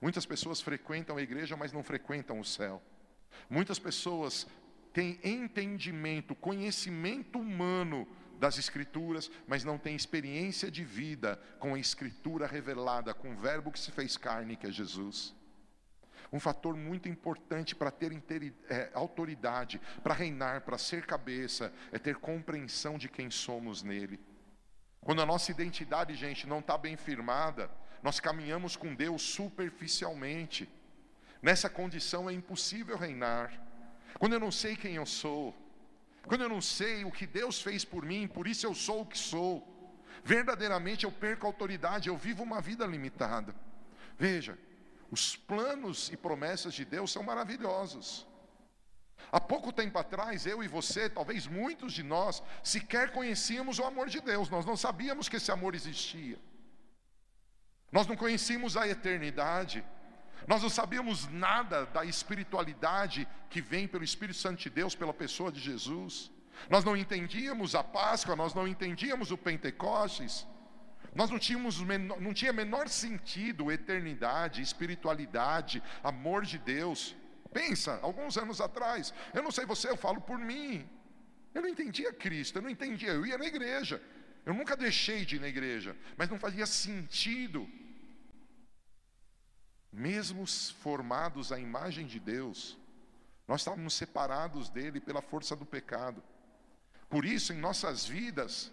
Muitas 0.02 0.26
pessoas 0.26 0.62
frequentam 0.62 1.18
a 1.18 1.22
igreja, 1.22 1.58
mas 1.58 1.74
não 1.74 1.84
frequentam 1.84 2.40
o 2.40 2.46
céu. 2.46 2.82
Muitas 3.50 3.78
pessoas 3.78 4.48
têm 4.94 5.20
entendimento, 5.24 6.34
conhecimento 6.34 7.40
humano 7.40 8.08
das 8.40 8.58
Escrituras, 8.58 9.30
mas 9.46 9.66
não 9.66 9.78
têm 9.78 9.96
experiência 9.96 10.72
de 10.72 10.84
vida 10.84 11.40
com 11.60 11.76
a 11.76 11.80
Escritura 11.80 12.48
revelada, 12.48 13.14
com 13.14 13.34
o 13.34 13.36
Verbo 13.36 13.72
que 13.72 13.80
se 13.80 13.92
fez 13.92 14.16
carne, 14.16 14.56
que 14.56 14.66
é 14.66 14.72
Jesus. 14.72 15.36
Um 16.32 16.40
fator 16.40 16.76
muito 16.76 17.10
importante 17.10 17.76
para 17.76 17.90
ter 17.90 18.12
é, 18.70 18.90
autoridade, 18.94 19.82
para 20.04 20.14
reinar, 20.14 20.62
para 20.62 20.78
ser 20.78 21.06
cabeça, 21.06 21.74
é 21.92 21.98
ter 21.98 22.16
compreensão 22.18 22.98
de 22.98 23.10
quem 23.10 23.32
somos 23.32 23.82
nele. 23.82 24.20
Quando 25.02 25.22
a 25.22 25.26
nossa 25.26 25.50
identidade, 25.52 26.14
gente, 26.16 26.46
não 26.46 26.60
está 26.60 26.78
bem 26.78 26.96
firmada, 26.96 27.70
nós 28.04 28.20
caminhamos 28.20 28.76
com 28.76 28.94
Deus 28.94 29.22
superficialmente. 29.22 30.70
Nessa 31.42 31.70
condição 31.70 32.30
é 32.30 32.34
impossível 32.34 32.98
reinar. 32.98 33.52
Quando 34.20 34.34
eu 34.34 34.40
não 34.40 34.52
sei 34.52 34.76
quem 34.76 34.96
eu 34.96 35.06
sou, 35.06 35.56
quando 36.26 36.42
eu 36.42 36.50
não 36.50 36.62
sei 36.62 37.06
o 37.06 37.12
que 37.12 37.26
Deus 37.26 37.62
fez 37.62 37.84
por 37.84 38.06
mim, 38.06 38.28
por 38.28 38.48
isso 38.48 38.66
eu 38.66 38.76
sou 38.76 39.02
o 39.02 39.06
que 39.06 39.18
sou, 39.18 39.68
verdadeiramente 40.24 41.06
eu 41.06 41.12
perco 41.12 41.46
a 41.46 41.50
autoridade, 41.50 42.10
eu 42.10 42.18
vivo 42.18 42.44
uma 42.44 42.62
vida 42.62 42.86
limitada. 42.86 43.56
Veja, 44.18 44.58
os 45.12 45.36
planos 45.36 46.10
e 46.12 46.18
promessas 46.18 46.74
de 46.74 46.86
Deus 46.86 47.12
são 47.12 47.24
maravilhosos. 47.24 48.28
Há 49.32 49.40
pouco 49.40 49.72
tempo 49.72 49.98
atrás, 49.98 50.46
eu 50.46 50.64
e 50.64 50.68
você, 50.68 51.10
talvez 51.10 51.46
muitos 51.46 51.94
de 51.94 52.04
nós, 52.04 52.42
sequer 52.64 53.12
conhecíamos 53.12 53.78
o 53.78 53.84
amor 53.84 54.08
de 54.08 54.20
Deus, 54.22 54.50
nós 54.50 54.66
não 54.66 54.78
sabíamos 54.78 55.30
que 55.30 55.36
esse 55.36 55.52
amor 55.52 55.76
existia. 55.76 56.40
Nós 57.92 58.08
não 58.08 58.16
conhecíamos 58.16 58.78
a 58.78 58.88
eternidade, 58.88 59.84
nós 60.48 60.64
não 60.64 60.70
sabíamos 60.70 61.28
nada 61.28 61.86
da 61.86 62.06
espiritualidade 62.06 63.28
que 63.50 63.62
vem 63.62 63.88
pelo 63.88 64.04
Espírito 64.04 64.40
Santo 64.40 64.62
de 64.62 64.70
Deus, 64.70 64.96
pela 64.96 65.14
pessoa 65.14 65.52
de 65.52 65.60
Jesus. 65.60 66.32
Nós 66.70 66.84
não 66.84 66.98
entendíamos 66.98 67.76
a 67.76 67.84
Páscoa, 67.84 68.36
nós 68.36 68.54
não 68.54 68.68
entendíamos 68.68 69.32
o 69.32 69.38
Pentecostes. 69.38 70.48
Nós 71.16 71.30
não 71.30 71.40
tínhamos 71.40 71.80
não 71.80 72.34
tinha 72.34 72.54
menor 72.54 72.88
sentido 72.88 73.72
eternidade, 73.72 74.62
espiritualidade, 74.62 75.82
amor 76.04 76.46
de 76.46 76.58
Deus. 76.58 77.16
Pensa, 77.52 78.00
alguns 78.02 78.38
anos 78.38 78.62
atrás, 78.62 79.14
eu 79.34 79.42
não 79.42 79.52
sei 79.52 79.66
você, 79.66 79.90
eu 79.90 79.98
falo 79.98 80.22
por 80.22 80.38
mim. 80.38 80.88
Eu 81.54 81.62
não 81.64 81.70
entendia 81.70 82.14
Cristo, 82.14 82.58
eu 82.58 82.62
não 82.62 82.70
entendia, 82.70 83.10
eu 83.10 83.26
ia 83.26 83.38
na 83.38 83.46
igreja. 83.46 84.02
Eu 84.46 84.54
nunca 84.54 84.78
deixei 84.78 85.26
de 85.26 85.36
ir 85.36 85.40
na 85.40 85.48
igreja, 85.48 85.96
mas 86.16 86.30
não 86.30 86.40
fazia 86.40 86.66
sentido. 86.66 87.68
Mesmo 89.92 90.46
formados 90.82 91.52
à 91.52 91.60
imagem 91.60 92.06
de 92.06 92.20
Deus, 92.20 92.78
nós 93.48 93.62
estávamos 93.62 93.96
separados 93.96 94.70
dele 94.70 95.00
pela 95.00 95.22
força 95.22 95.56
do 95.56 95.66
pecado. 95.66 96.24
Por 97.10 97.26
isso, 97.26 97.52
em 97.52 97.58
nossas 97.58 98.06
vidas, 98.06 98.72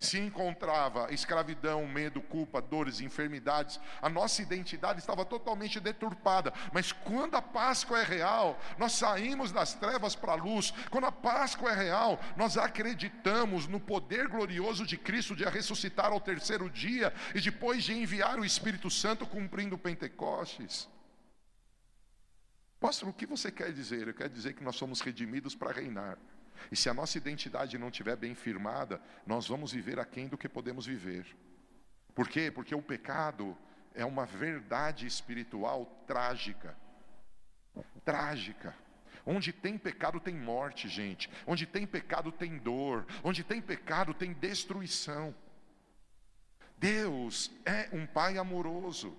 se 0.00 0.18
encontrava 0.18 1.12
escravidão, 1.12 1.86
medo, 1.86 2.22
culpa, 2.22 2.62
dores, 2.62 3.02
enfermidades, 3.02 3.78
a 4.00 4.08
nossa 4.08 4.40
identidade 4.40 4.98
estava 4.98 5.26
totalmente 5.26 5.78
deturpada. 5.78 6.54
Mas 6.72 6.90
quando 6.90 7.34
a 7.34 7.42
Páscoa 7.42 8.00
é 8.00 8.04
real, 8.04 8.58
nós 8.78 8.92
saímos 8.92 9.52
das 9.52 9.74
trevas 9.74 10.16
para 10.16 10.32
a 10.32 10.36
luz. 10.36 10.72
Quando 10.90 11.04
a 11.04 11.12
Páscoa 11.12 11.70
é 11.72 11.74
real, 11.74 12.18
nós 12.34 12.56
acreditamos 12.56 13.68
no 13.68 13.78
poder 13.78 14.26
glorioso 14.26 14.86
de 14.86 14.96
Cristo 14.96 15.36
de 15.36 15.44
ressuscitar 15.44 16.06
ao 16.06 16.20
terceiro 16.20 16.70
dia 16.70 17.12
e 17.34 17.40
depois 17.40 17.84
de 17.84 17.92
enviar 17.92 18.38
o 18.38 18.44
Espírito 18.44 18.88
Santo 18.88 19.26
cumprindo 19.26 19.76
Pentecostes. 19.76 20.88
Pastor, 22.80 23.10
o 23.10 23.12
que 23.12 23.26
você 23.26 23.52
quer 23.52 23.70
dizer? 23.70 24.08
Eu 24.08 24.14
quero 24.14 24.30
dizer 24.30 24.54
que 24.54 24.64
nós 24.64 24.76
somos 24.76 25.02
redimidos 25.02 25.54
para 25.54 25.70
reinar. 25.70 26.16
E 26.70 26.76
se 26.76 26.88
a 26.88 26.94
nossa 26.94 27.18
identidade 27.18 27.78
não 27.78 27.88
estiver 27.88 28.16
bem 28.16 28.34
firmada, 28.34 29.00
nós 29.26 29.46
vamos 29.46 29.72
viver 29.72 29.98
aquém 29.98 30.28
do 30.28 30.38
que 30.38 30.48
podemos 30.48 30.86
viver. 30.86 31.26
Por 32.14 32.28
quê? 32.28 32.50
Porque 32.50 32.74
o 32.74 32.82
pecado 32.82 33.56
é 33.94 34.04
uma 34.04 34.26
verdade 34.26 35.06
espiritual 35.06 35.86
trágica. 36.06 36.76
Trágica. 38.04 38.74
Onde 39.24 39.52
tem 39.52 39.76
pecado 39.76 40.18
tem 40.18 40.34
morte, 40.34 40.88
gente. 40.88 41.30
Onde 41.46 41.66
tem 41.66 41.86
pecado 41.86 42.32
tem 42.32 42.58
dor. 42.58 43.06
Onde 43.22 43.44
tem 43.44 43.60
pecado 43.60 44.14
tem 44.14 44.32
destruição. 44.32 45.34
Deus 46.76 47.50
é 47.64 47.88
um 47.92 48.06
Pai 48.06 48.38
amoroso. 48.38 49.16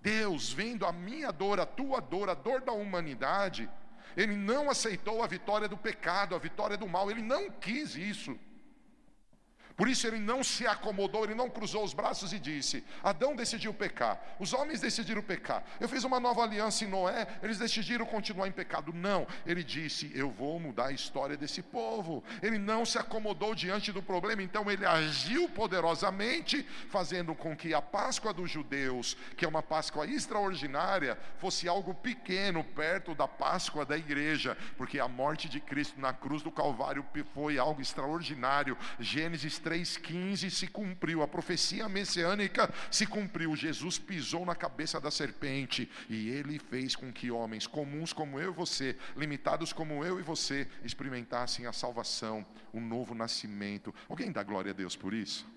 Deus, 0.00 0.52
vendo 0.52 0.86
a 0.86 0.92
minha 0.92 1.30
dor, 1.30 1.60
a 1.60 1.66
tua 1.66 2.00
dor, 2.00 2.28
a 2.28 2.34
dor 2.34 2.60
da 2.60 2.72
humanidade, 2.72 3.68
ele 4.16 4.36
não 4.36 4.70
aceitou 4.70 5.22
a 5.22 5.26
vitória 5.26 5.68
do 5.68 5.76
pecado, 5.76 6.34
a 6.34 6.38
vitória 6.38 6.76
do 6.76 6.88
mal, 6.88 7.10
ele 7.10 7.22
não 7.22 7.50
quis 7.50 7.96
isso. 7.96 8.38
Por 9.76 9.88
isso 9.88 10.06
ele 10.06 10.18
não 10.18 10.42
se 10.42 10.66
acomodou, 10.66 11.24
ele 11.24 11.34
não 11.34 11.50
cruzou 11.50 11.84
os 11.84 11.92
braços 11.92 12.32
e 12.32 12.38
disse: 12.38 12.82
Adão 13.02 13.36
decidiu 13.36 13.74
pecar, 13.74 14.18
os 14.38 14.54
homens 14.54 14.80
decidiram 14.80 15.22
pecar. 15.22 15.62
Eu 15.78 15.88
fiz 15.88 16.02
uma 16.02 16.18
nova 16.18 16.42
aliança 16.42 16.84
em 16.84 16.88
Noé, 16.88 17.26
eles 17.42 17.58
decidiram 17.58 18.06
continuar 18.06 18.48
em 18.48 18.52
pecado. 18.52 18.90
Não, 18.92 19.26
ele 19.44 19.62
disse: 19.62 20.10
Eu 20.14 20.30
vou 20.30 20.58
mudar 20.58 20.86
a 20.86 20.92
história 20.92 21.36
desse 21.36 21.60
povo. 21.60 22.24
Ele 22.42 22.56
não 22.56 22.86
se 22.86 22.96
acomodou 22.96 23.54
diante 23.54 23.92
do 23.92 24.02
problema, 24.02 24.42
então 24.42 24.70
ele 24.70 24.86
agiu 24.86 25.46
poderosamente, 25.50 26.62
fazendo 26.88 27.34
com 27.34 27.54
que 27.54 27.74
a 27.74 27.82
Páscoa 27.82 28.32
dos 28.32 28.50
judeus, 28.50 29.14
que 29.36 29.44
é 29.44 29.48
uma 29.48 29.62
Páscoa 29.62 30.06
extraordinária, 30.06 31.18
fosse 31.38 31.68
algo 31.68 31.92
pequeno 31.92 32.64
perto 32.64 33.14
da 33.14 33.28
Páscoa 33.28 33.84
da 33.84 33.98
igreja, 33.98 34.56
porque 34.78 34.98
a 34.98 35.06
morte 35.06 35.50
de 35.50 35.60
Cristo 35.60 36.00
na 36.00 36.14
cruz 36.14 36.42
do 36.42 36.50
Calvário 36.50 37.04
foi 37.34 37.58
algo 37.58 37.82
extraordinário. 37.82 38.78
Gênesis 38.98 39.58
3,15 39.66 40.48
se 40.48 40.68
cumpriu, 40.68 41.22
a 41.22 41.26
profecia 41.26 41.88
messiânica 41.88 42.72
se 42.88 43.04
cumpriu. 43.04 43.56
Jesus 43.56 43.98
pisou 43.98 44.46
na 44.46 44.54
cabeça 44.54 45.00
da 45.00 45.10
serpente 45.10 45.90
e 46.08 46.28
ele 46.28 46.60
fez 46.60 46.94
com 46.94 47.12
que 47.12 47.32
homens 47.32 47.66
comuns 47.66 48.12
como 48.12 48.38
eu 48.38 48.52
e 48.52 48.54
você, 48.54 48.96
limitados 49.16 49.72
como 49.72 50.04
eu 50.04 50.20
e 50.20 50.22
você, 50.22 50.68
experimentassem 50.84 51.66
a 51.66 51.72
salvação, 51.72 52.46
o 52.72 52.80
novo 52.80 53.12
nascimento. 53.12 53.92
Alguém 54.08 54.30
dá 54.30 54.44
glória 54.44 54.70
a 54.70 54.74
Deus 54.74 54.94
por 54.94 55.12
isso? 55.12 55.55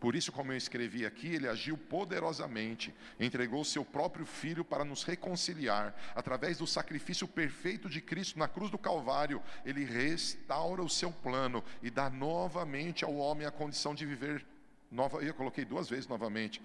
Por 0.00 0.16
isso, 0.16 0.32
como 0.32 0.50
eu 0.50 0.56
escrevi 0.56 1.04
aqui, 1.04 1.34
ele 1.34 1.46
agiu 1.46 1.76
poderosamente, 1.76 2.94
entregou 3.20 3.62
seu 3.62 3.84
próprio 3.84 4.24
filho 4.24 4.64
para 4.64 4.82
nos 4.82 5.04
reconciliar, 5.04 5.94
através 6.14 6.56
do 6.56 6.66
sacrifício 6.66 7.28
perfeito 7.28 7.86
de 7.86 8.00
Cristo 8.00 8.38
na 8.38 8.48
cruz 8.48 8.70
do 8.70 8.78
Calvário, 8.78 9.42
ele 9.62 9.84
restaura 9.84 10.82
o 10.82 10.88
seu 10.88 11.12
plano 11.12 11.62
e 11.82 11.90
dá 11.90 12.08
novamente 12.08 13.04
ao 13.04 13.14
homem 13.14 13.46
a 13.46 13.50
condição 13.50 13.94
de 13.94 14.06
viver 14.06 14.46
nova. 14.90 15.22
Eu 15.22 15.34
coloquei 15.34 15.66
duas 15.66 15.90
vezes 15.90 16.06
novamente. 16.08 16.62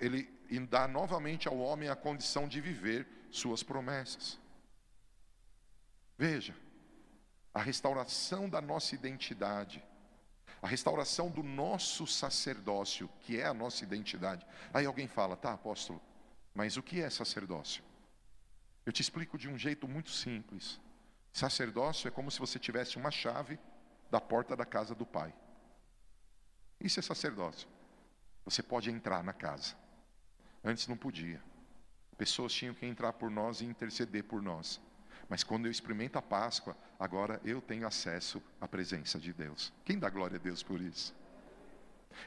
Ele 0.00 0.28
dá 0.68 0.88
novamente 0.88 1.46
ao 1.46 1.56
homem 1.56 1.88
a 1.88 1.94
condição 1.94 2.48
de 2.48 2.60
viver 2.60 3.06
suas 3.30 3.62
promessas. 3.62 4.40
Veja, 6.18 6.54
a 7.54 7.62
restauração 7.62 8.48
da 8.48 8.60
nossa 8.60 8.96
identidade 8.96 9.80
a 10.64 10.66
restauração 10.66 11.28
do 11.28 11.42
nosso 11.42 12.06
sacerdócio, 12.06 13.06
que 13.20 13.38
é 13.38 13.44
a 13.44 13.52
nossa 13.52 13.84
identidade. 13.84 14.46
Aí 14.72 14.86
alguém 14.86 15.06
fala, 15.06 15.36
tá, 15.36 15.52
apóstolo, 15.52 16.00
mas 16.54 16.78
o 16.78 16.82
que 16.82 17.02
é 17.02 17.10
sacerdócio? 17.10 17.84
Eu 18.86 18.90
te 18.90 19.02
explico 19.02 19.36
de 19.36 19.46
um 19.46 19.58
jeito 19.58 19.86
muito 19.86 20.08
simples. 20.08 20.80
Sacerdócio 21.34 22.08
é 22.08 22.10
como 22.10 22.30
se 22.30 22.40
você 22.40 22.58
tivesse 22.58 22.96
uma 22.96 23.10
chave 23.10 23.58
da 24.10 24.18
porta 24.22 24.56
da 24.56 24.64
casa 24.64 24.94
do 24.94 25.04
pai. 25.04 25.34
Isso 26.80 26.98
é 26.98 27.02
sacerdócio. 27.02 27.68
Você 28.46 28.62
pode 28.62 28.90
entrar 28.90 29.22
na 29.22 29.34
casa. 29.34 29.74
Antes 30.64 30.88
não 30.88 30.96
podia. 30.96 31.42
Pessoas 32.16 32.54
tinham 32.54 32.72
que 32.72 32.86
entrar 32.86 33.12
por 33.12 33.30
nós 33.30 33.60
e 33.60 33.66
interceder 33.66 34.24
por 34.24 34.40
nós. 34.40 34.80
Mas 35.28 35.42
quando 35.42 35.66
eu 35.66 35.70
experimento 35.70 36.18
a 36.18 36.22
Páscoa, 36.22 36.76
agora 36.98 37.40
eu 37.44 37.60
tenho 37.60 37.86
acesso 37.86 38.42
à 38.60 38.68
presença 38.68 39.18
de 39.18 39.32
Deus. 39.32 39.72
Quem 39.84 39.98
dá 39.98 40.08
glória 40.10 40.36
a 40.36 40.40
Deus 40.40 40.62
por 40.62 40.80
isso? 40.80 41.14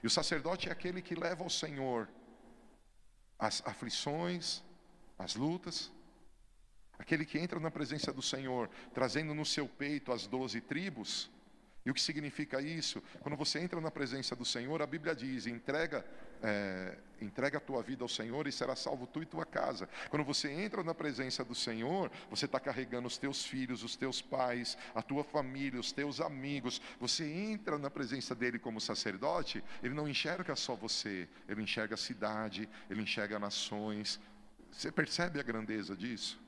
E 0.04 0.08
o 0.08 0.10
sacerdote 0.10 0.70
é 0.70 0.72
aquele 0.72 1.02
que 1.02 1.16
leva 1.16 1.44
ao 1.44 1.50
Senhor 1.50 2.08
as 3.40 3.66
aflições, 3.66 4.64
as 5.18 5.36
lutas, 5.36 5.92
aquele 6.98 7.26
que 7.26 7.38
entra 7.38 7.60
na 7.60 7.70
presença 7.70 8.12
do 8.12 8.22
Senhor, 8.22 8.70
trazendo 8.94 9.34
no 9.34 9.46
seu 9.46 9.68
peito 9.68 10.12
as 10.12 10.28
doze 10.28 10.60
tribos. 10.60 11.30
E 11.86 11.92
o 11.92 11.94
que 11.94 12.02
significa 12.02 12.62
isso? 12.62 13.02
Quando 13.22 13.38
você 13.38 13.60
entra 13.60 13.80
na 13.80 13.92
presença 13.92 14.36
do 14.36 14.44
Senhor, 14.44 14.82
a 14.82 14.88
Bíblia 14.88 15.16
diz: 15.16 15.48
entrega 15.48 16.06
é, 16.42 16.98
entrega 17.22 17.58
a 17.58 17.62
tua 17.62 17.82
vida 17.82 18.04
ao 18.04 18.10
Senhor 18.10 18.48
e 18.48 18.52
será 18.52 18.76
salvo 18.76 19.08
tu 19.08 19.22
e 19.22 19.26
tua 19.26 19.46
casa. 19.46 19.90
Quando 20.10 20.24
você 20.24 20.52
entra 20.52 20.84
na 20.84 20.94
presença 20.94 21.44
do 21.44 21.56
Senhor, 21.56 22.12
você 22.30 22.46
está 22.46 22.60
carregando 22.60 23.08
os 23.08 23.18
teus 23.18 23.44
filhos, 23.46 23.84
os 23.84 23.96
teus 23.96 24.22
pais, 24.22 24.78
a 24.94 25.02
tua 25.02 25.24
família, 25.24 25.80
os 25.80 25.92
teus 25.92 26.20
amigos. 26.22 26.82
Você 27.00 27.26
entra 27.26 27.78
na 27.78 27.90
presença 27.90 28.36
dele 28.36 28.60
como 28.60 28.80
sacerdote, 28.82 29.64
ele 29.82 29.94
não 29.94 30.08
enxerga 30.08 30.56
só 30.56 30.76
você, 30.76 31.28
ele 31.48 31.62
enxerga 31.62 31.96
a 31.96 31.98
cidade, 31.98 32.70
ele 32.90 33.02
enxerga 33.02 33.40
nações. 33.40 34.20
Você 34.72 34.92
percebe 34.92 35.40
a 35.40 35.44
grandeza 35.44 35.96
disso? 35.96 36.40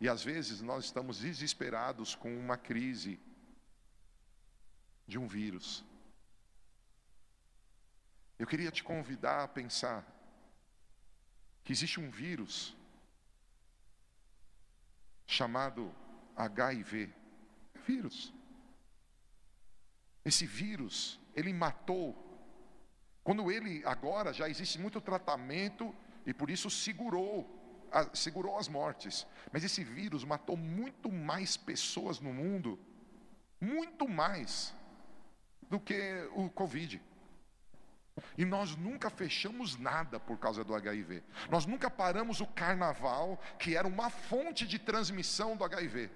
E 0.00 0.08
às 0.08 0.22
vezes 0.22 0.60
nós 0.60 0.84
estamos 0.84 1.18
desesperados 1.20 2.14
com 2.14 2.36
uma 2.36 2.56
crise 2.56 3.18
de 5.06 5.18
um 5.18 5.26
vírus. 5.26 5.84
Eu 8.38 8.46
queria 8.46 8.70
te 8.70 8.84
convidar 8.84 9.44
a 9.44 9.48
pensar 9.48 10.04
que 11.64 11.72
existe 11.72 11.98
um 12.00 12.10
vírus 12.10 12.76
chamado 15.26 15.94
HIV. 16.36 17.12
É 17.74 17.78
vírus. 17.80 18.32
Esse 20.24 20.46
vírus, 20.46 21.18
ele 21.34 21.52
matou. 21.52 22.24
Quando 23.24 23.50
ele 23.50 23.82
agora 23.84 24.32
já 24.32 24.48
existe 24.48 24.78
muito 24.78 25.00
tratamento 25.00 25.94
e 26.24 26.32
por 26.32 26.48
isso 26.48 26.70
segurou 26.70 27.58
segurou 28.12 28.58
as 28.58 28.68
mortes. 28.68 29.26
Mas 29.52 29.64
esse 29.64 29.82
vírus 29.82 30.24
matou 30.24 30.56
muito 30.56 31.10
mais 31.10 31.56
pessoas 31.56 32.20
no 32.20 32.32
mundo, 32.32 32.78
muito 33.60 34.08
mais, 34.08 34.74
do 35.62 35.80
que 35.80 36.28
o 36.34 36.48
Covid. 36.50 37.00
E 38.36 38.44
nós 38.44 38.76
nunca 38.76 39.10
fechamos 39.10 39.76
nada 39.76 40.18
por 40.18 40.38
causa 40.38 40.64
do 40.64 40.74
HIV. 40.74 41.22
Nós 41.50 41.66
nunca 41.66 41.90
paramos 41.90 42.40
o 42.40 42.46
carnaval, 42.46 43.40
que 43.58 43.76
era 43.76 43.86
uma 43.86 44.10
fonte 44.10 44.66
de 44.66 44.78
transmissão 44.78 45.56
do 45.56 45.64
HIV. 45.64 46.10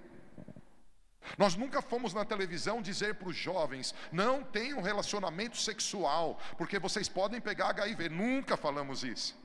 Nós 1.39 1.55
nunca 1.55 1.81
fomos 1.81 2.13
na 2.13 2.25
televisão 2.25 2.83
dizer 2.83 3.15
para 3.15 3.29
os 3.29 3.37
jovens: 3.37 3.95
não 4.11 4.43
tenham 4.43 4.83
relacionamento 4.83 5.57
sexual, 5.57 6.39
porque 6.59 6.79
vocês 6.79 7.09
podem 7.09 7.41
pegar 7.41 7.71
HIV. 7.71 8.09
Nunca 8.09 8.57
falamos 8.57 9.05
isso. 9.05 9.41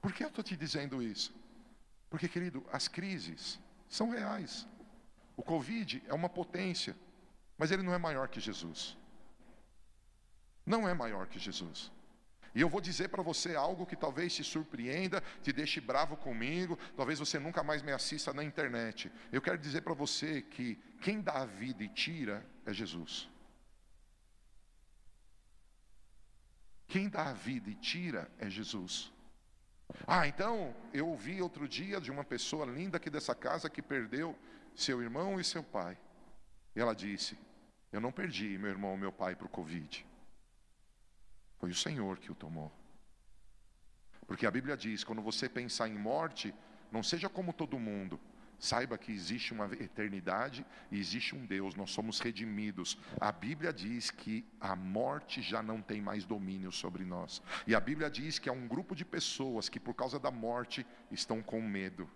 Por 0.00 0.12
que 0.12 0.24
eu 0.24 0.28
estou 0.28 0.44
te 0.44 0.56
dizendo 0.56 1.02
isso? 1.02 1.34
Porque, 2.08 2.28
querido, 2.28 2.64
as 2.72 2.88
crises 2.88 3.58
são 3.88 4.10
reais. 4.10 4.66
O 5.36 5.42
Covid 5.42 6.02
é 6.06 6.14
uma 6.14 6.28
potência, 6.28 6.96
mas 7.56 7.70
ele 7.70 7.82
não 7.82 7.94
é 7.94 7.98
maior 7.98 8.28
que 8.28 8.40
Jesus. 8.40 8.96
Não 10.68 10.86
é 10.86 10.92
maior 10.92 11.26
que 11.26 11.38
Jesus. 11.38 11.90
E 12.54 12.60
eu 12.60 12.68
vou 12.68 12.80
dizer 12.80 13.08
para 13.08 13.22
você 13.22 13.56
algo 13.56 13.86
que 13.86 13.96
talvez 13.96 14.34
te 14.34 14.44
surpreenda, 14.44 15.22
te 15.42 15.50
deixe 15.50 15.80
bravo 15.80 16.14
comigo, 16.14 16.78
talvez 16.94 17.18
você 17.18 17.38
nunca 17.38 17.62
mais 17.62 17.82
me 17.82 17.90
assista 17.90 18.34
na 18.34 18.44
internet. 18.44 19.10
Eu 19.32 19.40
quero 19.40 19.56
dizer 19.56 19.80
para 19.80 19.94
você 19.94 20.42
que 20.42 20.78
quem 21.00 21.22
dá 21.22 21.40
a 21.40 21.46
vida 21.46 21.82
e 21.82 21.88
tira 21.88 22.46
é 22.66 22.72
Jesus. 22.72 23.30
Quem 26.86 27.08
dá 27.08 27.30
a 27.30 27.32
vida 27.32 27.70
e 27.70 27.74
tira 27.74 28.30
é 28.38 28.50
Jesus. 28.50 29.10
Ah, 30.06 30.26
então 30.26 30.74
eu 30.92 31.08
ouvi 31.08 31.40
outro 31.40 31.66
dia 31.66 31.98
de 31.98 32.10
uma 32.10 32.24
pessoa 32.24 32.66
linda 32.66 32.98
aqui 32.98 33.08
dessa 33.08 33.34
casa 33.34 33.70
que 33.70 33.80
perdeu 33.80 34.38
seu 34.74 35.00
irmão 35.00 35.40
e 35.40 35.44
seu 35.44 35.62
pai. 35.62 35.96
E 36.76 36.80
ela 36.80 36.94
disse: 36.94 37.38
Eu 37.90 38.02
não 38.02 38.12
perdi 38.12 38.58
meu 38.58 38.70
irmão 38.70 38.94
e 38.96 38.98
meu 38.98 39.12
pai 39.12 39.34
para 39.34 39.46
o 39.46 39.50
Covid. 39.50 40.07
Foi 41.58 41.70
o 41.70 41.74
Senhor 41.74 42.18
que 42.18 42.32
o 42.32 42.34
tomou. 42.34 42.72
Porque 44.26 44.46
a 44.46 44.50
Bíblia 44.50 44.76
diz: 44.76 45.04
quando 45.04 45.22
você 45.22 45.48
pensar 45.48 45.88
em 45.88 45.98
morte, 45.98 46.54
não 46.90 47.02
seja 47.02 47.28
como 47.28 47.52
todo 47.52 47.78
mundo, 47.78 48.20
Saiba 48.58 48.98
que 48.98 49.12
existe 49.12 49.52
uma 49.52 49.66
eternidade 49.74 50.66
e 50.90 50.98
existe 50.98 51.36
um 51.36 51.46
Deus, 51.46 51.76
nós 51.76 51.92
somos 51.92 52.18
redimidos. 52.18 52.98
A 53.20 53.30
Bíblia 53.30 53.72
diz 53.72 54.10
que 54.10 54.44
a 54.60 54.74
morte 54.74 55.40
já 55.40 55.62
não 55.62 55.80
tem 55.80 56.02
mais 56.02 56.24
domínio 56.24 56.72
sobre 56.72 57.04
nós. 57.04 57.40
E 57.68 57.74
a 57.74 57.78
Bíblia 57.78 58.10
diz 58.10 58.38
que 58.40 58.48
há 58.48 58.52
um 58.52 58.66
grupo 58.66 58.96
de 58.96 59.04
pessoas 59.04 59.68
que, 59.68 59.78
por 59.78 59.94
causa 59.94 60.18
da 60.18 60.32
morte, 60.32 60.84
estão 61.08 61.40
com 61.40 61.62
medo. 61.62 62.10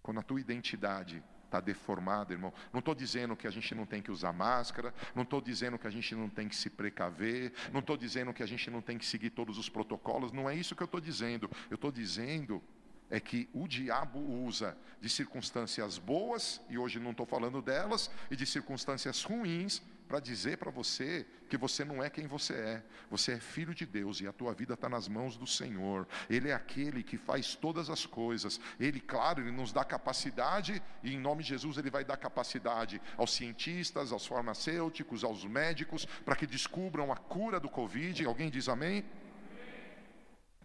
Quando 0.00 0.20
a 0.20 0.22
tua 0.22 0.40
identidade 0.40 1.20
está 1.44 1.60
deformada, 1.60 2.32
irmão, 2.32 2.52
não 2.72 2.80
estou 2.80 2.94
dizendo 2.94 3.36
que 3.36 3.46
a 3.46 3.50
gente 3.50 3.74
não 3.74 3.86
tem 3.86 4.02
que 4.02 4.10
usar 4.10 4.32
máscara, 4.32 4.94
não 5.14 5.22
estou 5.22 5.40
dizendo 5.40 5.78
que 5.78 5.86
a 5.86 5.90
gente 5.90 6.14
não 6.14 6.28
tem 6.28 6.48
que 6.48 6.56
se 6.56 6.70
precaver, 6.70 7.52
não 7.72 7.80
estou 7.80 7.96
dizendo 7.96 8.32
que 8.32 8.42
a 8.42 8.46
gente 8.46 8.70
não 8.70 8.80
tem 8.80 8.98
que 8.98 9.06
seguir 9.06 9.30
todos 9.30 9.58
os 9.58 9.68
protocolos, 9.68 10.32
não 10.32 10.48
é 10.48 10.54
isso 10.54 10.74
que 10.74 10.82
eu 10.82 10.86
estou 10.86 11.00
dizendo. 11.00 11.50
Eu 11.70 11.76
estou 11.76 11.92
dizendo 11.92 12.62
é 13.10 13.20
que 13.20 13.48
o 13.52 13.68
diabo 13.68 14.18
usa 14.18 14.76
de 15.00 15.08
circunstâncias 15.08 15.98
boas, 15.98 16.60
e 16.68 16.78
hoje 16.78 16.98
não 16.98 17.10
estou 17.10 17.26
falando 17.26 17.60
delas, 17.60 18.10
e 18.30 18.36
de 18.36 18.46
circunstâncias 18.46 19.22
ruins, 19.22 19.82
para 20.08 20.20
dizer 20.20 20.58
para 20.58 20.70
você 20.70 21.26
que 21.48 21.56
você 21.56 21.84
não 21.84 22.02
é 22.02 22.10
quem 22.10 22.26
você 22.26 22.54
é. 22.54 22.82
Você 23.10 23.32
é 23.32 23.40
filho 23.40 23.74
de 23.74 23.86
Deus 23.86 24.20
e 24.20 24.26
a 24.26 24.32
tua 24.32 24.52
vida 24.52 24.74
está 24.74 24.88
nas 24.88 25.08
mãos 25.08 25.36
do 25.36 25.46
Senhor. 25.46 26.06
Ele 26.28 26.50
é 26.50 26.54
aquele 26.54 27.02
que 27.02 27.16
faz 27.16 27.54
todas 27.54 27.88
as 27.88 28.04
coisas. 28.04 28.60
Ele, 28.78 29.00
claro, 29.00 29.40
ele 29.40 29.50
nos 29.50 29.72
dá 29.72 29.84
capacidade, 29.84 30.82
e 31.02 31.14
em 31.14 31.18
nome 31.18 31.42
de 31.42 31.50
Jesus 31.50 31.78
ele 31.78 31.90
vai 31.90 32.04
dar 32.04 32.16
capacidade 32.16 33.00
aos 33.16 33.32
cientistas, 33.32 34.12
aos 34.12 34.26
farmacêuticos, 34.26 35.24
aos 35.24 35.44
médicos, 35.44 36.06
para 36.24 36.36
que 36.36 36.46
descubram 36.46 37.12
a 37.12 37.16
cura 37.16 37.58
do 37.58 37.68
Covid. 37.68 38.24
Alguém 38.24 38.50
diz 38.50 38.68
amém? 38.68 39.04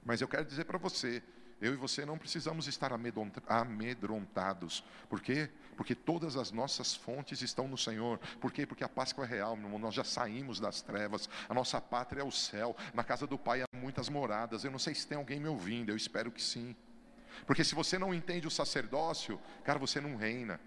Mas 0.04 0.22
eu 0.22 0.28
quero 0.28 0.46
dizer 0.46 0.66
para 0.66 0.78
você 0.78 1.22
eu 1.62 1.74
e 1.74 1.76
você 1.76 2.06
não 2.06 2.18
precisamos 2.18 2.68
estar 2.68 2.92
amedrontados. 3.48 4.84
Por 5.10 5.22
quê? 5.22 5.50
Porque 5.80 5.96
todas 5.96 6.36
as 6.36 6.52
nossas 6.52 6.94
fontes 6.94 7.42
estão 7.42 7.66
no 7.66 7.78
Senhor. 7.78 8.20
Por 8.42 8.52
quê? 8.52 8.66
Porque 8.66 8.84
a 8.84 8.90
Páscoa 8.90 9.24
é 9.24 9.28
real, 9.30 9.56
meu 9.56 9.68
irmão. 9.68 9.80
Nós 9.80 9.96
já 9.96 10.04
saímos 10.04 10.60
das 10.60 10.82
trevas. 10.82 11.30
A 11.48 11.54
nossa 11.54 11.80
pátria 11.80 12.20
é 12.20 12.24
o 12.24 12.30
céu. 12.30 12.76
Na 12.94 13.02
casa 13.02 13.26
do 13.26 13.38
Pai 13.38 13.62
há 13.62 13.66
muitas 13.78 14.10
moradas. 14.10 14.66
Eu 14.66 14.72
não 14.72 14.78
sei 14.78 14.94
se 14.94 15.08
tem 15.08 15.18
alguém 15.18 15.40
me 15.40 15.48
ouvindo. 15.48 15.90
Eu 15.90 15.96
espero 15.96 16.34
que 16.34 16.44
sim. 16.44 16.76
Porque 17.48 17.64
se 17.64 17.74
você 17.76 17.98
não 17.98 18.14
entende 18.14 18.46
o 18.46 18.52
sacerdócio, 18.52 19.40
cara, 19.64 19.80
você 19.80 20.02
não 20.02 20.18
reina. 20.18 20.60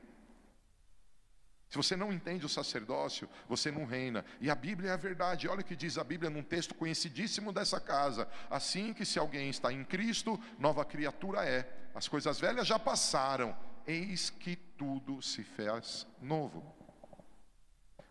Se 1.68 1.76
você 1.76 1.94
não 1.94 2.10
entende 2.10 2.46
o 2.46 2.48
sacerdócio, 2.48 3.28
você 3.46 3.70
não 3.70 3.84
reina. 3.84 4.24
E 4.40 4.48
a 4.48 4.54
Bíblia 4.54 4.92
é 4.92 4.94
a 4.94 4.96
verdade. 4.96 5.46
Olha 5.46 5.60
o 5.60 5.64
que 5.64 5.76
diz 5.76 5.98
a 5.98 6.04
Bíblia 6.04 6.30
num 6.30 6.42
texto 6.42 6.74
conhecidíssimo 6.74 7.52
dessa 7.52 7.78
casa. 7.78 8.26
Assim 8.48 8.94
que 8.94 9.04
se 9.04 9.18
alguém 9.18 9.50
está 9.50 9.70
em 9.70 9.84
Cristo, 9.84 10.40
nova 10.58 10.86
criatura 10.86 11.44
é. 11.44 11.90
As 11.94 12.08
coisas 12.08 12.40
velhas 12.40 12.66
já 12.66 12.78
passaram, 12.78 13.54
eis 13.86 14.30
que 14.30 14.56
tudo 14.82 15.22
se 15.22 15.44
fez 15.44 16.08
novo. 16.20 16.60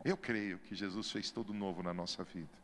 Eu 0.05 0.15
creio 0.15 0.57
que 0.57 0.73
Jesus 0.73 1.11
fez 1.11 1.29
tudo 1.29 1.53
novo 1.53 1.83
na 1.83 1.93
nossa 1.93 2.23
vida. 2.23 2.57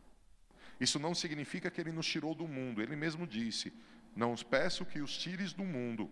Isso 0.79 0.97
não 0.97 1.13
significa 1.13 1.69
que 1.69 1.81
ele 1.81 1.91
nos 1.91 2.07
tirou 2.07 2.33
do 2.33 2.47
mundo. 2.47 2.81
Ele 2.81 2.95
mesmo 2.95 3.27
disse: 3.27 3.73
Não 4.15 4.31
os 4.31 4.43
peço 4.43 4.85
que 4.85 5.01
os 5.01 5.17
tires 5.17 5.51
do 5.51 5.65
mundo, 5.65 6.09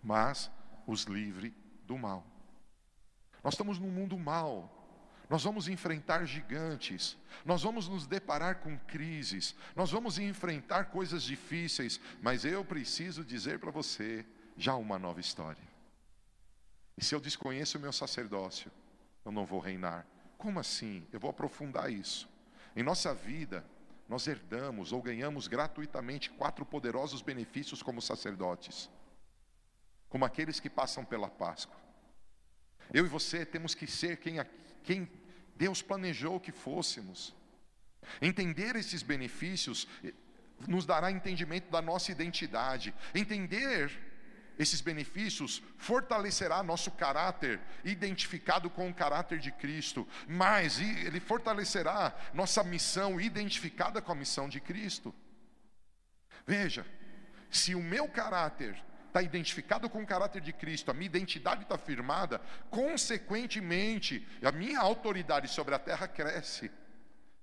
mas 0.00 0.48
os 0.86 1.02
livre 1.02 1.52
do 1.84 1.98
mal. 1.98 2.24
Nós 3.42 3.54
estamos 3.54 3.76
num 3.80 3.90
mundo 3.90 4.16
mau. 4.16 4.76
Nós 5.28 5.42
vamos 5.44 5.68
enfrentar 5.68 6.24
gigantes, 6.24 7.16
nós 7.44 7.62
vamos 7.62 7.86
nos 7.86 8.04
deparar 8.04 8.56
com 8.56 8.76
crises, 8.78 9.54
nós 9.76 9.92
vamos 9.92 10.18
enfrentar 10.18 10.86
coisas 10.86 11.22
difíceis, 11.22 12.00
mas 12.20 12.44
eu 12.44 12.64
preciso 12.64 13.24
dizer 13.24 13.60
para 13.60 13.70
você: 13.70 14.26
já 14.56 14.74
uma 14.74 14.98
nova 14.98 15.20
história. 15.20 15.69
E 17.00 17.04
se 17.04 17.14
eu 17.14 17.20
desconheço 17.20 17.78
o 17.78 17.80
meu 17.80 17.94
sacerdócio, 17.94 18.70
eu 19.24 19.32
não 19.32 19.46
vou 19.46 19.58
reinar. 19.58 20.06
Como 20.36 20.60
assim? 20.60 21.06
Eu 21.10 21.18
vou 21.18 21.30
aprofundar 21.30 21.90
isso. 21.90 22.28
Em 22.76 22.82
nossa 22.82 23.14
vida, 23.14 23.64
nós 24.06 24.26
herdamos 24.26 24.92
ou 24.92 25.00
ganhamos 25.00 25.48
gratuitamente 25.48 26.28
quatro 26.28 26.66
poderosos 26.66 27.22
benefícios 27.22 27.82
como 27.82 28.02
sacerdotes, 28.02 28.90
como 30.10 30.26
aqueles 30.26 30.60
que 30.60 30.68
passam 30.68 31.02
pela 31.02 31.30
Páscoa. 31.30 31.80
Eu 32.92 33.06
e 33.06 33.08
você 33.08 33.46
temos 33.46 33.74
que 33.74 33.86
ser 33.86 34.18
quem, 34.18 34.34
quem 34.84 35.10
Deus 35.56 35.80
planejou 35.80 36.38
que 36.38 36.52
fôssemos. 36.52 37.34
Entender 38.20 38.76
esses 38.76 39.02
benefícios 39.02 39.88
eh, 40.04 40.12
nos 40.68 40.84
dará 40.84 41.10
entendimento 41.10 41.70
da 41.70 41.80
nossa 41.80 42.12
identidade. 42.12 42.94
Entender 43.14 44.09
esses 44.60 44.82
benefícios 44.82 45.62
fortalecerá 45.78 46.62
nosso 46.62 46.90
caráter, 46.90 47.58
identificado 47.82 48.68
com 48.68 48.90
o 48.90 48.94
caráter 48.94 49.38
de 49.38 49.50
Cristo, 49.50 50.06
mas 50.28 50.78
ele 50.78 51.18
fortalecerá 51.18 52.14
nossa 52.34 52.62
missão, 52.62 53.18
identificada 53.18 54.02
com 54.02 54.12
a 54.12 54.14
missão 54.14 54.50
de 54.50 54.60
Cristo. 54.60 55.14
Veja, 56.46 56.84
se 57.50 57.74
o 57.74 57.82
meu 57.82 58.06
caráter 58.06 58.76
está 59.06 59.22
identificado 59.22 59.88
com 59.88 60.02
o 60.02 60.06
caráter 60.06 60.42
de 60.42 60.52
Cristo, 60.52 60.90
a 60.90 60.94
minha 60.94 61.06
identidade 61.06 61.62
está 61.62 61.78
firmada, 61.78 62.38
consequentemente, 62.68 64.28
a 64.42 64.52
minha 64.52 64.78
autoridade 64.78 65.48
sobre 65.48 65.74
a 65.74 65.78
terra 65.78 66.06
cresce. 66.06 66.70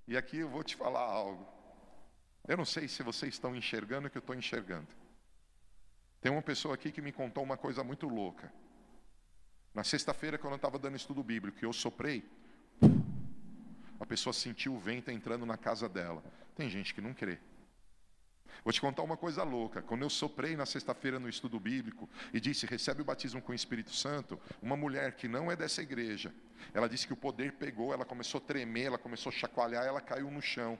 E 0.06 0.16
aqui 0.16 0.36
eu 0.36 0.48
vou 0.48 0.62
te 0.62 0.76
falar 0.76 1.02
algo. 1.02 1.52
Eu 2.46 2.56
não 2.56 2.64
sei 2.64 2.86
se 2.86 3.02
vocês 3.02 3.34
estão 3.34 3.56
enxergando 3.56 4.06
o 4.06 4.10
que 4.10 4.18
eu 4.18 4.20
estou 4.20 4.36
enxergando. 4.36 4.97
Tem 6.20 6.32
uma 6.32 6.42
pessoa 6.42 6.74
aqui 6.74 6.90
que 6.90 7.00
me 7.00 7.12
contou 7.12 7.42
uma 7.44 7.56
coisa 7.56 7.84
muito 7.84 8.08
louca. 8.08 8.52
Na 9.74 9.84
sexta-feira, 9.84 10.38
quando 10.38 10.54
eu 10.54 10.56
estava 10.56 10.78
dando 10.78 10.96
estudo 10.96 11.22
bíblico, 11.22 11.58
eu 11.62 11.72
soprei, 11.72 12.24
a 14.00 14.06
pessoa 14.06 14.32
sentiu 14.32 14.74
o 14.74 14.78
vento 14.78 15.10
entrando 15.10 15.46
na 15.46 15.56
casa 15.56 15.88
dela. 15.88 16.22
Tem 16.56 16.68
gente 16.68 16.92
que 16.92 17.00
não 17.00 17.14
crê. 17.14 17.38
Vou 18.64 18.72
te 18.72 18.80
contar 18.80 19.02
uma 19.02 19.16
coisa 19.16 19.44
louca. 19.44 19.80
Quando 19.82 20.02
eu 20.02 20.10
soprei 20.10 20.56
na 20.56 20.66
sexta-feira 20.66 21.18
no 21.18 21.28
estudo 21.28 21.60
bíblico 21.60 22.08
e 22.32 22.40
disse: 22.40 22.66
recebe 22.66 23.02
o 23.02 23.04
batismo 23.04 23.40
com 23.40 23.52
o 23.52 23.54
Espírito 23.54 23.94
Santo, 23.94 24.40
uma 24.60 24.76
mulher 24.76 25.12
que 25.12 25.28
não 25.28 25.50
é 25.50 25.56
dessa 25.56 25.82
igreja, 25.82 26.34
ela 26.74 26.88
disse 26.88 27.06
que 27.06 27.12
o 27.12 27.16
poder 27.16 27.52
pegou, 27.52 27.92
ela 27.92 28.04
começou 28.04 28.38
a 28.38 28.44
tremer, 28.44 28.86
ela 28.86 28.98
começou 28.98 29.30
a 29.30 29.34
chacoalhar, 29.34 29.84
ela 29.84 30.00
caiu 30.00 30.30
no 30.30 30.42
chão. 30.42 30.78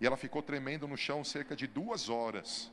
E 0.00 0.06
ela 0.06 0.16
ficou 0.16 0.42
tremendo 0.42 0.86
no 0.86 0.96
chão 0.96 1.24
cerca 1.24 1.56
de 1.56 1.66
duas 1.66 2.08
horas. 2.08 2.70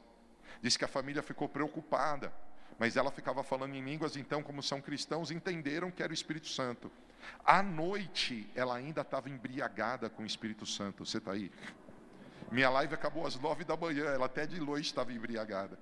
Disse 0.61 0.77
que 0.77 0.85
a 0.85 0.87
família 0.87 1.21
ficou 1.21 1.47
preocupada, 1.47 2.33
mas 2.77 2.97
ela 2.97 3.11
ficava 3.11 3.43
falando 3.43 3.75
em 3.75 3.83
línguas, 3.83 4.15
então, 4.17 4.43
como 4.43 4.61
são 4.61 4.81
cristãos, 4.81 5.31
entenderam 5.31 5.89
que 5.89 6.03
era 6.03 6.11
o 6.11 6.13
Espírito 6.13 6.47
Santo. 6.47 6.91
À 7.43 7.63
noite, 7.63 8.49
ela 8.55 8.75
ainda 8.75 9.01
estava 9.01 9.29
embriagada 9.29 10.09
com 10.09 10.23
o 10.23 10.25
Espírito 10.25 10.65
Santo. 10.65 11.05
Você 11.05 11.17
está 11.17 11.31
aí? 11.31 11.51
Minha 12.51 12.69
live 12.69 12.93
acabou 12.93 13.25
às 13.25 13.39
nove 13.39 13.63
da 13.63 13.75
manhã, 13.75 14.05
ela 14.05 14.25
até 14.25 14.45
de 14.45 14.59
noite 14.59 14.85
estava 14.85 15.11
embriagada. 15.11 15.79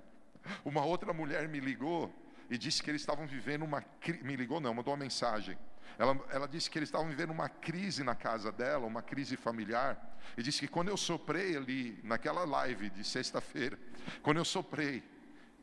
Uma 0.63 0.85
outra 0.85 1.13
mulher 1.13 1.47
me 1.47 1.59
ligou 1.59 2.13
e 2.49 2.57
disse 2.57 2.81
que 2.81 2.89
eles 2.89 3.01
estavam 3.01 3.25
vivendo 3.25 3.63
uma 3.63 3.83
me 4.21 4.35
ligou 4.35 4.59
não, 4.59 4.73
mandou 4.73 4.93
uma 4.93 5.03
mensagem. 5.03 5.57
Ela, 5.97 6.19
ela 6.29 6.47
disse 6.47 6.69
que 6.69 6.77
eles 6.77 6.89
estavam 6.89 7.07
vivendo 7.07 7.31
uma 7.31 7.49
crise 7.49 8.03
na 8.03 8.15
casa 8.15 8.51
dela, 8.51 8.85
uma 8.85 9.01
crise 9.01 9.37
familiar. 9.37 10.17
E 10.37 10.43
disse 10.43 10.59
que 10.59 10.67
quando 10.67 10.89
eu 10.89 10.97
soprei 10.97 11.55
ali, 11.55 11.99
naquela 12.03 12.43
live 12.45 12.89
de 12.89 13.03
sexta-feira, 13.03 13.77
quando 14.21 14.37
eu 14.37 14.45
soprei, 14.45 15.03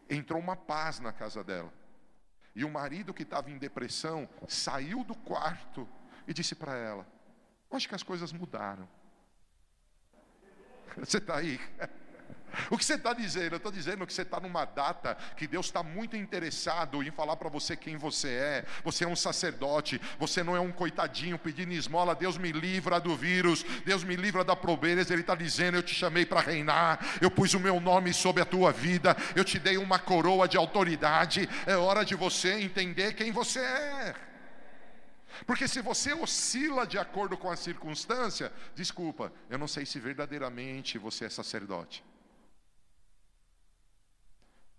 entrou 0.08 0.40
uma 0.40 0.56
paz 0.56 1.00
na 1.00 1.12
casa 1.12 1.42
dela. 1.42 1.72
E 2.54 2.64
o 2.64 2.70
marido 2.70 3.14
que 3.14 3.22
estava 3.22 3.50
em 3.50 3.58
depressão 3.58 4.28
saiu 4.48 5.04
do 5.04 5.14
quarto 5.14 5.88
e 6.26 6.34
disse 6.34 6.54
para 6.54 6.76
ela: 6.76 7.06
Acho 7.70 7.88
que 7.88 7.94
as 7.94 8.02
coisas 8.02 8.32
mudaram. 8.32 8.88
Você 10.98 11.18
está 11.18 11.36
aí? 11.36 11.60
O 12.70 12.78
que 12.78 12.84
você 12.84 12.94
está 12.94 13.12
dizendo? 13.12 13.52
Eu 13.52 13.56
estou 13.56 13.72
dizendo 13.72 14.06
que 14.06 14.12
você 14.12 14.22
está 14.22 14.40
numa 14.40 14.64
data 14.64 15.16
que 15.36 15.46
Deus 15.46 15.66
está 15.66 15.82
muito 15.82 16.16
interessado 16.16 17.02
em 17.02 17.10
falar 17.10 17.36
para 17.36 17.48
você 17.48 17.76
quem 17.76 17.96
você 17.96 18.28
é. 18.28 18.64
Você 18.84 19.04
é 19.04 19.08
um 19.08 19.16
sacerdote, 19.16 20.00
você 20.18 20.42
não 20.42 20.56
é 20.56 20.60
um 20.60 20.72
coitadinho 20.72 21.38
pedindo 21.38 21.72
esmola. 21.72 22.14
Deus 22.14 22.36
me 22.38 22.52
livra 22.52 23.00
do 23.00 23.16
vírus, 23.16 23.64
Deus 23.84 24.04
me 24.04 24.16
livra 24.16 24.44
da 24.44 24.56
pobreza. 24.56 25.12
Ele 25.12 25.22
está 25.22 25.34
dizendo: 25.34 25.76
Eu 25.76 25.82
te 25.82 25.94
chamei 25.94 26.26
para 26.26 26.40
reinar, 26.40 26.98
eu 27.20 27.30
pus 27.30 27.54
o 27.54 27.60
meu 27.60 27.80
nome 27.80 28.12
sobre 28.12 28.42
a 28.42 28.46
tua 28.46 28.72
vida, 28.72 29.16
eu 29.34 29.44
te 29.44 29.58
dei 29.58 29.76
uma 29.76 29.98
coroa 29.98 30.48
de 30.48 30.56
autoridade. 30.56 31.48
É 31.66 31.76
hora 31.76 32.04
de 32.04 32.14
você 32.14 32.60
entender 32.60 33.14
quem 33.14 33.32
você 33.32 33.60
é. 33.60 34.14
Porque 35.46 35.66
se 35.66 35.80
você 35.80 36.12
oscila 36.12 36.86
de 36.86 36.98
acordo 36.98 37.36
com 37.36 37.50
a 37.50 37.56
circunstância, 37.56 38.52
desculpa, 38.74 39.32
eu 39.48 39.58
não 39.58 39.68
sei 39.68 39.86
se 39.86 39.98
verdadeiramente 39.98 40.98
você 40.98 41.26
é 41.26 41.30
sacerdote. 41.30 42.04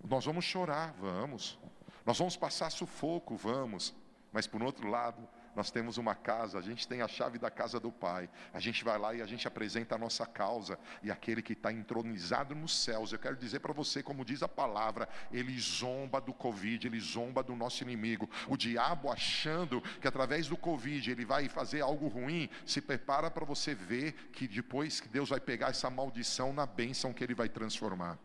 Nós 0.08 0.26
vamos 0.26 0.46
chorar, 0.46 0.94
vamos. 1.00 1.60
Nós 2.06 2.18
vamos 2.18 2.36
passar 2.36 2.70
sufoco, 2.70 3.36
vamos. 3.36 3.94
Mas 4.32 4.48
por 4.48 4.64
outro 4.64 4.90
lado, 4.90 5.28
nós 5.56 5.70
temos 5.70 5.98
uma 5.98 6.16
casa, 6.16 6.58
a 6.58 6.62
gente 6.62 6.88
tem 6.88 7.02
a 7.02 7.08
chave 7.08 7.38
da 7.38 7.52
casa 7.52 7.80
do 7.80 7.92
Pai. 7.92 8.30
A 8.54 8.60
gente 8.60 8.84
vai 8.84 8.98
lá 8.98 9.14
e 9.14 9.22
a 9.22 9.26
gente 9.26 9.48
apresenta 9.48 9.96
a 9.96 9.98
nossa 9.98 10.26
causa. 10.26 10.80
E 11.04 11.12
aquele 11.12 11.42
que 11.42 11.54
está 11.54 11.72
entronizado 11.72 12.56
nos 12.56 12.84
céus, 12.84 13.12
eu 13.12 13.20
quero 13.20 13.36
dizer 13.36 13.60
para 13.60 13.74
você, 13.74 14.02
como 14.02 14.24
diz 14.24 14.42
a 14.42 14.48
palavra, 14.48 15.10
ele 15.32 15.58
zomba 15.60 16.22
do 16.22 16.34
Covid, 16.34 16.88
ele 16.88 17.00
zomba 17.00 17.44
do 17.44 17.56
nosso 17.56 17.84
inimigo. 17.84 18.30
O 18.48 18.56
diabo 18.56 19.12
achando 19.12 19.82
que 20.00 20.08
através 20.08 20.48
do 20.48 20.56
Covid 20.56 21.12
ele 21.12 21.26
vai 21.26 21.50
fazer 21.50 21.82
algo 21.82 22.08
ruim, 22.08 22.50
se 22.66 22.82
prepara 22.82 23.30
para 23.30 23.46
você 23.46 23.76
ver 23.76 24.14
que 24.32 24.48
depois 24.48 25.02
que 25.02 25.10
Deus 25.10 25.30
vai 25.30 25.42
pegar 25.42 25.70
essa 25.70 25.90
maldição 25.90 26.54
na 26.54 26.66
bênção 26.66 27.12
que 27.12 27.24
ele 27.24 27.36
vai 27.36 27.50
transformar. 27.50 28.18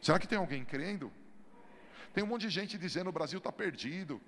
Será 0.00 0.18
que 0.18 0.28
tem 0.28 0.38
alguém 0.38 0.64
crendo? 0.64 1.12
Tem 2.12 2.24
um 2.24 2.26
monte 2.26 2.42
de 2.42 2.50
gente 2.50 2.78
dizendo 2.78 3.10
o 3.10 3.12
Brasil 3.12 3.38
está 3.38 3.52
perdido. 3.52 4.20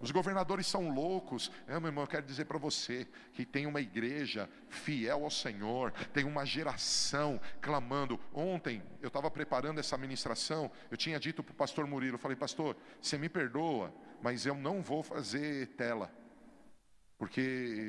Os 0.00 0.10
governadores 0.10 0.66
são 0.66 0.92
loucos. 0.92 1.50
É, 1.66 1.78
meu 1.78 1.88
irmão, 1.88 2.04
eu 2.04 2.08
quero 2.08 2.24
dizer 2.24 2.44
para 2.44 2.58
você 2.58 3.06
que 3.32 3.44
tem 3.44 3.66
uma 3.66 3.80
igreja 3.80 4.48
fiel 4.68 5.24
ao 5.24 5.30
Senhor, 5.30 5.92
tem 6.12 6.24
uma 6.24 6.44
geração 6.44 7.40
clamando. 7.60 8.18
Ontem 8.32 8.82
eu 9.00 9.08
estava 9.08 9.30
preparando 9.30 9.80
essa 9.80 9.96
ministração, 9.98 10.70
eu 10.90 10.96
tinha 10.96 11.18
dito 11.18 11.42
para 11.42 11.52
o 11.52 11.56
pastor 11.56 11.86
Murilo, 11.86 12.14
eu 12.14 12.18
falei, 12.18 12.36
pastor, 12.36 12.76
você 13.00 13.18
me 13.18 13.28
perdoa, 13.28 13.92
mas 14.22 14.46
eu 14.46 14.54
não 14.54 14.82
vou 14.82 15.02
fazer 15.02 15.68
tela. 15.68 16.10
Porque 17.18 17.40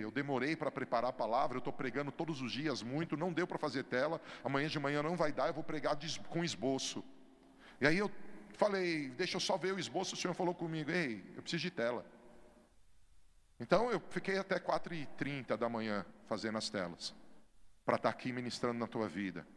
eu 0.01 0.11
demorei 0.11 0.57
para 0.57 0.69
preparar 0.69 1.11
a 1.11 1.13
palavra, 1.13 1.55
eu 1.55 1.59
estou 1.59 1.71
pregando 1.71 2.11
todos 2.11 2.41
os 2.41 2.51
dias 2.51 2.83
muito, 2.83 3.15
não 3.15 3.31
deu 3.31 3.47
para 3.47 3.57
fazer 3.57 3.83
tela, 3.85 4.19
amanhã 4.43 4.67
de 4.67 4.77
manhã 4.77 5.01
não 5.01 5.15
vai 5.15 5.31
dar, 5.31 5.47
eu 5.47 5.53
vou 5.53 5.63
pregar 5.63 5.97
com 6.27 6.43
esboço. 6.43 7.01
E 7.81 7.87
aí 7.87 7.97
eu 7.97 8.11
falei, 8.53 9.09
deixa 9.09 9.37
eu 9.37 9.41
só 9.41 9.57
ver 9.57 9.73
o 9.73 9.79
esboço, 9.79 10.13
o 10.13 10.17
senhor 10.17 10.35
falou 10.35 10.53
comigo, 10.53 10.91
ei, 10.91 11.25
eu 11.35 11.41
preciso 11.41 11.63
de 11.63 11.71
tela. 11.71 12.05
Então 13.59 13.91
eu 13.91 13.99
fiquei 14.11 14.37
até 14.37 14.59
4h30 14.59 15.57
da 15.57 15.67
manhã 15.67 16.05
fazendo 16.27 16.59
as 16.59 16.69
telas, 16.69 17.15
para 17.83 17.95
estar 17.95 18.11
tá 18.11 18.15
aqui 18.15 18.31
ministrando 18.31 18.77
na 18.77 18.85
tua 18.85 19.07
vida. 19.07 19.47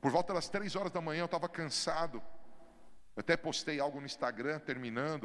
Por 0.00 0.10
volta 0.10 0.32
das 0.32 0.48
3 0.48 0.74
horas 0.76 0.90
da 0.90 1.02
manhã 1.02 1.20
eu 1.20 1.26
estava 1.26 1.46
cansado, 1.46 2.22
eu 3.14 3.20
até 3.20 3.36
postei 3.36 3.80
algo 3.80 4.00
no 4.00 4.06
Instagram 4.06 4.60
terminando. 4.60 5.24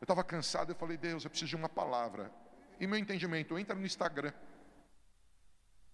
Eu 0.00 0.04
estava 0.04 0.24
cansado, 0.24 0.72
eu 0.72 0.76
falei, 0.76 0.96
Deus, 0.96 1.24
eu 1.24 1.30
preciso 1.30 1.50
de 1.50 1.56
uma 1.56 1.68
palavra. 1.68 2.32
E 2.80 2.86
meu 2.86 2.98
entendimento, 2.98 3.56
entra 3.56 3.76
no 3.76 3.86
Instagram. 3.86 4.32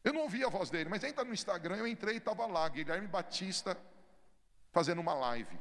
Eu 0.03 0.15
não 0.15 0.23
ouvi 0.23 0.43
a 0.43 0.49
voz 0.49 0.71
dele, 0.71 0.89
mas 0.89 1.05
entra 1.05 1.25
no 1.25 1.35
Instagram, 1.35 1.77
eu 1.77 1.87
entrei 1.87 2.15
e 2.15 2.19
estava 2.19 2.47
lá, 2.47 2.67
Guilherme 2.69 3.07
Batista, 3.07 3.77
fazendo 4.73 5.01
uma 5.01 5.13
live. 5.13 5.59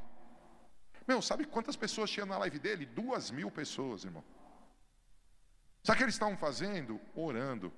Meu, 1.09 1.23
sabe 1.23 1.43
quantas 1.53 1.75
pessoas 1.75 2.11
tinham 2.11 2.27
na 2.27 2.37
live 2.37 2.59
dele? 2.59 2.85
Duas 2.85 3.31
mil 3.31 3.49
pessoas, 3.49 4.03
irmão. 4.03 4.23
Sabe 5.83 5.95
o 5.95 5.97
que 5.97 6.03
eles 6.03 6.13
estavam 6.13 6.37
fazendo? 6.37 7.01
Orando. 7.15 7.73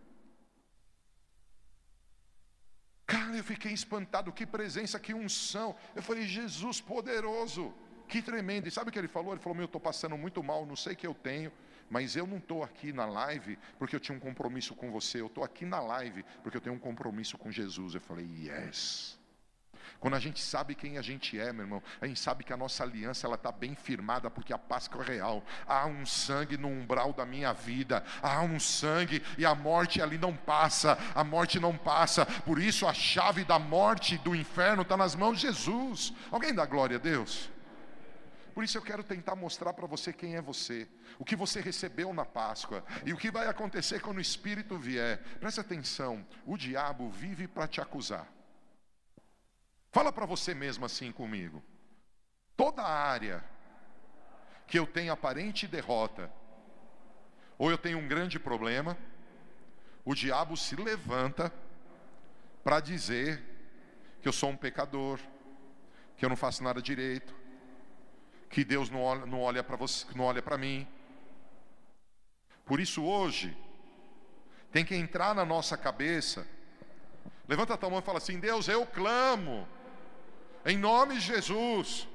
Cara, 3.06 3.38
eu 3.38 3.44
fiquei 3.44 3.72
espantado, 3.72 4.34
que 4.34 4.46
presença, 4.46 5.00
que 5.00 5.14
unção. 5.14 5.78
Eu 5.96 6.04
falei, 6.04 6.24
Jesus 6.28 6.82
poderoso, 6.82 7.74
que 8.10 8.22
tremendo. 8.22 8.68
E 8.68 8.72
sabe 8.72 8.90
o 8.90 8.92
que 8.92 9.00
ele 9.00 9.08
falou? 9.08 9.32
Ele 9.32 9.40
falou, 9.40 9.56
meu, 9.56 9.64
eu 9.64 9.74
estou 9.74 9.80
passando 9.80 10.18
muito 10.18 10.44
mal, 10.44 10.66
não 10.66 10.76
sei 10.76 10.92
o 10.92 10.98
que 10.98 11.08
eu 11.08 11.14
tenho, 11.14 11.54
mas 11.90 12.18
eu 12.18 12.28
não 12.28 12.38
estou 12.38 12.64
aqui 12.66 12.92
na 12.92 13.06
live 13.06 13.58
porque 13.80 13.96
eu 13.96 14.00
tinha 14.02 14.18
um 14.18 14.20
compromisso 14.20 14.76
com 14.76 14.92
você, 14.92 15.22
eu 15.22 15.28
estou 15.28 15.46
aqui 15.46 15.66
na 15.66 15.80
live 15.80 16.26
porque 16.44 16.58
eu 16.58 16.62
tenho 16.62 16.76
um 16.76 16.80
compromisso 16.80 17.38
com 17.38 17.50
Jesus. 17.50 17.96
Eu 17.96 18.02
falei, 18.02 18.26
yes. 18.26 19.21
Quando 20.00 20.16
a 20.16 20.20
gente 20.20 20.42
sabe 20.42 20.76
quem 20.76 20.98
a 20.98 21.02
gente 21.02 21.40
é, 21.40 21.52
meu 21.54 21.66
irmão, 21.66 21.84
a 22.00 22.08
gente 22.08 22.20
sabe 22.20 22.44
que 22.44 22.54
a 22.54 22.58
nossa 22.58 22.84
aliança 22.84 23.28
ela 23.28 23.36
está 23.36 23.52
bem 23.52 23.76
firmada 23.76 24.30
porque 24.30 24.54
a 24.54 24.58
Páscoa 24.58 25.04
é 25.04 25.14
real. 25.14 25.44
Há 25.68 25.86
um 25.86 26.06
sangue 26.06 26.58
no 26.58 26.68
umbral 26.68 27.14
da 27.14 27.26
minha 27.26 27.54
vida, 27.54 28.04
há 28.22 28.42
um 28.42 28.60
sangue 28.60 29.22
e 29.38 29.46
a 29.46 29.54
morte 29.54 30.02
ali 30.02 30.18
não 30.18 30.36
passa, 30.36 30.98
a 31.14 31.24
morte 31.24 31.60
não 31.60 31.78
passa. 31.78 32.26
Por 32.26 32.60
isso 32.60 32.88
a 32.88 32.94
chave 32.94 33.44
da 33.44 33.60
morte 33.60 34.18
do 34.20 34.36
inferno 34.36 34.82
está 34.82 34.98
nas 34.98 35.16
mãos 35.16 35.40
de 35.40 35.48
Jesus. 35.48 36.14
Alguém 36.32 36.54
dá 36.54 36.66
glória 36.66 36.98
a 36.98 37.00
Deus? 37.00 37.50
Por 38.54 38.64
isso 38.64 38.78
eu 38.78 38.82
quero 38.82 39.04
tentar 39.04 39.36
mostrar 39.36 39.74
para 39.74 39.88
você 39.88 40.12
quem 40.12 40.36
é 40.36 40.42
você, 40.42 40.88
o 41.18 41.24
que 41.24 41.36
você 41.36 41.62
recebeu 41.62 42.14
na 42.14 42.26
Páscoa 42.26 42.84
e 43.06 43.14
o 43.14 43.18
que 43.18 43.32
vai 43.32 43.48
acontecer 43.48 44.02
quando 44.02 44.18
o 44.18 44.22
Espírito 44.22 44.78
vier. 44.78 45.20
Presta 45.40 45.62
atenção: 45.62 46.26
o 46.46 46.58
diabo 46.58 47.10
vive 47.10 47.48
para 47.48 47.68
te 47.68 47.80
acusar. 47.80 48.28
Fala 49.92 50.12
para 50.12 50.26
você 50.26 50.54
mesmo 50.54 50.86
assim 50.86 51.12
comigo. 51.12 51.62
Toda 52.56 52.82
área 52.82 53.44
que 54.66 54.80
eu 54.80 54.88
tenho 54.88 55.12
aparente 55.12 55.68
derrota, 55.68 56.32
ou 57.58 57.70
eu 57.70 57.78
tenho 57.78 57.98
um 57.98 58.08
grande 58.08 58.40
problema, 58.40 58.98
o 60.06 60.16
diabo 60.16 60.56
se 60.56 60.78
levanta 60.78 61.54
para 62.64 62.80
dizer 62.80 63.44
que 64.22 64.28
eu 64.28 64.32
sou 64.32 64.50
um 64.50 64.56
pecador, 64.56 65.20
que 66.16 66.24
eu 66.24 66.30
não 66.30 66.38
faço 66.38 66.64
nada 66.64 66.82
direito, 66.82 67.36
que 68.50 68.64
Deus 68.64 68.90
não 68.90 69.02
olha, 69.02 69.26
não 69.26 69.42
olha 69.42 69.64
para 69.64 69.76
você, 69.76 70.06
não 70.16 70.24
olha 70.24 70.42
para 70.42 70.58
mim. 70.58 70.88
Por 72.66 72.80
isso 72.80 73.04
hoje 73.04 73.58
tem 74.72 74.86
que 74.86 74.96
entrar 74.96 75.36
na 75.36 75.44
nossa 75.44 75.76
cabeça. 75.76 76.48
Levanta 77.46 77.74
a 77.74 77.78
tua 77.78 77.90
mão 77.90 78.00
e 78.00 78.04
fala 78.04 78.20
assim: 78.20 78.40
Deus, 78.40 78.70
eu 78.70 78.86
clamo 78.86 79.68
em 80.66 80.78
nome 80.78 81.16
de 81.16 81.22
Jesus, 81.22 82.08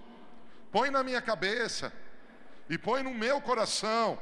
põe 0.70 0.90
na 0.90 1.02
minha 1.02 1.20
cabeça 1.20 1.92
e 2.68 2.78
põe 2.78 3.02
no 3.02 3.14
meu 3.14 3.40
coração 3.40 4.18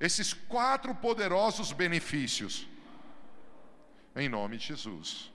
esses 0.00 0.32
quatro 0.32 0.94
poderosos 0.94 1.72
benefícios. 1.72 2.68
Em 4.14 4.28
nome 4.28 4.56
de 4.56 4.66
Jesus. 4.66 5.32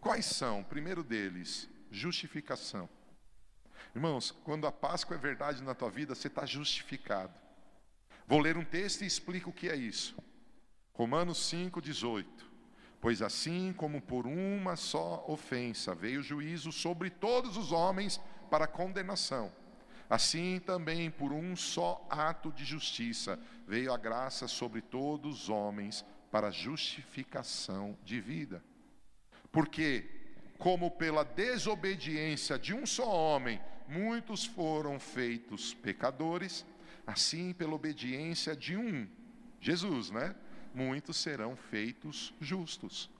Quais 0.00 0.26
são? 0.26 0.62
primeiro 0.62 1.02
deles, 1.02 1.68
justificação. 1.90 2.88
Irmãos, 3.94 4.30
quando 4.44 4.66
a 4.66 4.72
Páscoa 4.72 5.16
é 5.16 5.18
verdade 5.18 5.62
na 5.62 5.74
tua 5.74 5.90
vida, 5.90 6.14
você 6.14 6.28
está 6.28 6.44
justificado. 6.44 7.32
Vou 8.26 8.40
ler 8.40 8.56
um 8.56 8.64
texto 8.64 9.02
e 9.02 9.06
explico 9.06 9.50
o 9.50 9.52
que 9.52 9.68
é 9.68 9.76
isso. 9.76 10.16
Romanos 10.92 11.38
5,18. 11.50 12.26
Pois 13.04 13.20
assim 13.20 13.70
como 13.74 14.00
por 14.00 14.26
uma 14.26 14.76
só 14.76 15.26
ofensa 15.28 15.94
veio 15.94 16.20
o 16.20 16.22
juízo 16.22 16.72
sobre 16.72 17.10
todos 17.10 17.58
os 17.58 17.70
homens 17.70 18.18
para 18.50 18.66
condenação, 18.66 19.52
assim 20.08 20.58
também 20.58 21.10
por 21.10 21.30
um 21.30 21.54
só 21.54 22.02
ato 22.08 22.50
de 22.50 22.64
justiça 22.64 23.38
veio 23.68 23.92
a 23.92 23.98
graça 23.98 24.48
sobre 24.48 24.80
todos 24.80 25.42
os 25.42 25.48
homens 25.50 26.02
para 26.30 26.50
justificação 26.50 27.94
de 28.02 28.22
vida. 28.22 28.64
Porque, 29.52 30.08
como 30.56 30.90
pela 30.90 31.24
desobediência 31.24 32.58
de 32.58 32.72
um 32.72 32.86
só 32.86 33.06
homem 33.06 33.60
muitos 33.86 34.46
foram 34.46 34.98
feitos 34.98 35.74
pecadores, 35.74 36.64
assim 37.06 37.52
pela 37.52 37.74
obediência 37.74 38.56
de 38.56 38.78
um, 38.78 39.06
Jesus, 39.60 40.10
né? 40.10 40.34
Muitos 40.74 41.16
serão 41.16 41.56
feitos 41.56 42.34
justos. 42.40 43.10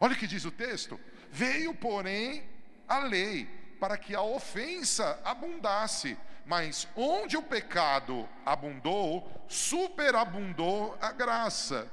Olha 0.00 0.14
o 0.14 0.18
que 0.18 0.26
diz 0.26 0.44
o 0.44 0.50
texto: 0.50 0.98
Veio, 1.30 1.74
porém, 1.74 2.42
a 2.88 2.98
lei 2.98 3.48
para 3.78 3.96
que 3.96 4.14
a 4.14 4.22
ofensa 4.22 5.20
abundasse, 5.24 6.16
mas 6.44 6.88
onde 6.96 7.36
o 7.36 7.42
pecado 7.42 8.28
abundou, 8.44 9.30
superabundou 9.48 10.96
a 11.00 11.12
graça. 11.12 11.90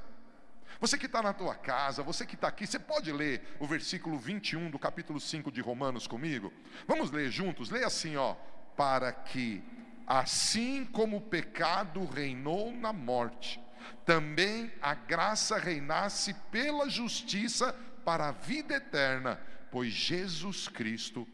Você 0.80 0.98
que 0.98 1.06
está 1.06 1.22
na 1.22 1.32
tua 1.32 1.54
casa, 1.54 2.02
você 2.02 2.26
que 2.26 2.34
está 2.34 2.48
aqui, 2.48 2.66
você 2.66 2.78
pode 2.78 3.10
ler 3.12 3.56
o 3.60 3.66
versículo 3.66 4.18
21 4.18 4.70
do 4.70 4.78
capítulo 4.78 5.20
5 5.20 5.50
de 5.50 5.60
Romanos 5.60 6.06
comigo? 6.06 6.52
Vamos 6.86 7.10
ler 7.10 7.30
juntos? 7.30 7.70
Leia 7.70 7.86
assim, 7.86 8.16
ó. 8.16 8.34
Para 8.76 9.12
que, 9.12 9.62
assim 10.06 10.84
como 10.84 11.18
o 11.18 11.20
pecado 11.20 12.04
reinou 12.04 12.72
na 12.72 12.92
morte, 12.92 13.63
também 14.04 14.72
a 14.80 14.94
graça 14.94 15.58
reinasse 15.58 16.34
pela 16.50 16.88
justiça 16.88 17.72
para 18.04 18.28
a 18.28 18.32
vida 18.32 18.74
eterna, 18.74 19.40
pois 19.70 19.92
Jesus 19.92 20.68
Cristo, 20.68 21.26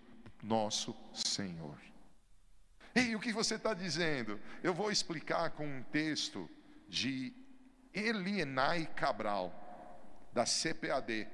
nosso 0.42 0.96
Senhor. 1.12 1.78
Ei, 2.94 3.14
o 3.14 3.20
que 3.20 3.32
você 3.32 3.54
está 3.54 3.74
dizendo? 3.74 4.40
Eu 4.62 4.74
vou 4.74 4.90
explicar 4.90 5.50
com 5.50 5.66
um 5.66 5.82
texto 5.82 6.48
de 6.88 7.32
Elienay 7.94 8.86
Cabral, 8.96 9.54
da 10.32 10.44
CPAD. 10.44 11.28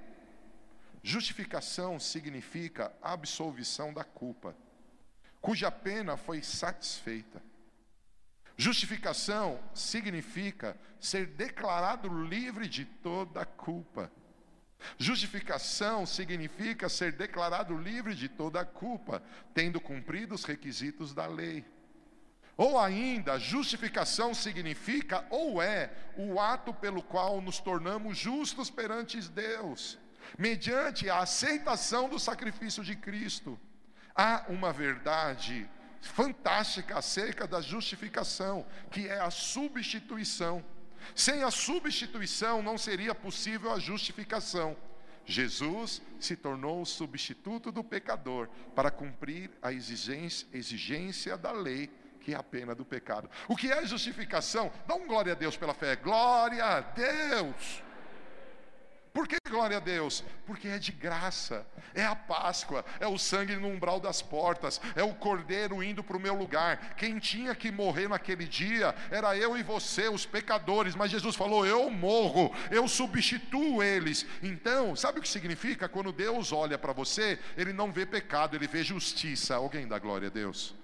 Justificação 1.02 2.00
significa 2.00 2.92
absolvição 3.00 3.92
da 3.92 4.04
culpa, 4.04 4.56
cuja 5.40 5.70
pena 5.70 6.16
foi 6.16 6.42
satisfeita. 6.42 7.42
Justificação 8.56 9.60
significa 9.74 10.76
ser 10.98 11.26
declarado 11.26 12.08
livre 12.24 12.66
de 12.66 12.84
toda 12.84 13.44
culpa. 13.44 14.10
Justificação 14.98 16.06
significa 16.06 16.88
ser 16.88 17.12
declarado 17.12 17.76
livre 17.76 18.14
de 18.14 18.28
toda 18.28 18.64
culpa, 18.64 19.22
tendo 19.52 19.80
cumprido 19.80 20.34
os 20.34 20.44
requisitos 20.44 21.12
da 21.12 21.26
lei. 21.26 21.64
Ou 22.56 22.78
ainda, 22.78 23.38
justificação 23.38 24.32
significa 24.32 25.26
ou 25.28 25.60
é 25.60 25.92
o 26.16 26.40
ato 26.40 26.72
pelo 26.72 27.02
qual 27.02 27.42
nos 27.42 27.58
tornamos 27.58 28.16
justos 28.16 28.70
perante 28.70 29.20
Deus, 29.28 29.98
mediante 30.38 31.10
a 31.10 31.18
aceitação 31.18 32.08
do 32.08 32.18
sacrifício 32.18 32.82
de 32.82 32.96
Cristo. 32.96 33.60
Há 34.14 34.46
uma 34.48 34.72
verdade 34.72 35.68
fantástica 36.06 36.98
acerca 36.98 37.46
da 37.46 37.60
justificação, 37.60 38.66
que 38.90 39.08
é 39.08 39.20
a 39.20 39.30
substituição. 39.30 40.64
Sem 41.14 41.42
a 41.42 41.50
substituição 41.50 42.62
não 42.62 42.78
seria 42.78 43.14
possível 43.14 43.72
a 43.72 43.78
justificação. 43.78 44.76
Jesus 45.24 46.00
se 46.20 46.36
tornou 46.36 46.82
o 46.82 46.86
substituto 46.86 47.72
do 47.72 47.82
pecador 47.82 48.48
para 48.74 48.90
cumprir 48.90 49.50
a 49.60 49.72
exigência, 49.72 50.46
exigência 50.52 51.36
da 51.36 51.50
lei 51.50 51.90
que 52.20 52.34
é 52.34 52.36
a 52.36 52.42
pena 52.42 52.74
do 52.74 52.84
pecado. 52.84 53.30
O 53.46 53.54
que 53.54 53.70
é 53.70 53.86
justificação? 53.86 54.72
Dá 54.84 54.96
um 54.96 55.06
glória 55.06 55.32
a 55.32 55.36
Deus 55.36 55.56
pela 55.56 55.72
fé. 55.72 55.94
Glória 55.94 56.64
a 56.64 56.80
Deus. 56.80 57.85
Por 59.16 59.26
que 59.26 59.38
glória 59.48 59.78
a 59.78 59.80
Deus? 59.80 60.22
Porque 60.44 60.68
é 60.68 60.78
de 60.78 60.92
graça, 60.92 61.66
é 61.94 62.04
a 62.04 62.14
Páscoa, 62.14 62.84
é 63.00 63.06
o 63.06 63.16
sangue 63.16 63.56
no 63.56 63.68
umbral 63.68 63.98
das 63.98 64.20
portas, 64.20 64.78
é 64.94 65.02
o 65.02 65.14
cordeiro 65.14 65.82
indo 65.82 66.04
para 66.04 66.18
o 66.18 66.20
meu 66.20 66.34
lugar. 66.34 66.94
Quem 66.96 67.18
tinha 67.18 67.54
que 67.54 67.72
morrer 67.72 68.10
naquele 68.10 68.44
dia 68.44 68.94
era 69.10 69.34
eu 69.34 69.56
e 69.56 69.62
você, 69.62 70.06
os 70.06 70.26
pecadores, 70.26 70.94
mas 70.94 71.10
Jesus 71.10 71.34
falou: 71.34 71.64
Eu 71.64 71.90
morro, 71.90 72.54
eu 72.70 72.86
substituo 72.86 73.82
eles. 73.82 74.26
Então, 74.42 74.94
sabe 74.94 75.18
o 75.18 75.22
que 75.22 75.28
significa? 75.30 75.88
Quando 75.88 76.12
Deus 76.12 76.52
olha 76.52 76.76
para 76.76 76.92
você, 76.92 77.38
ele 77.56 77.72
não 77.72 77.90
vê 77.90 78.04
pecado, 78.04 78.54
ele 78.54 78.68
vê 78.68 78.84
justiça. 78.84 79.54
Alguém 79.54 79.88
dá 79.88 79.98
glória 79.98 80.28
a 80.28 80.30
Deus? 80.30 80.74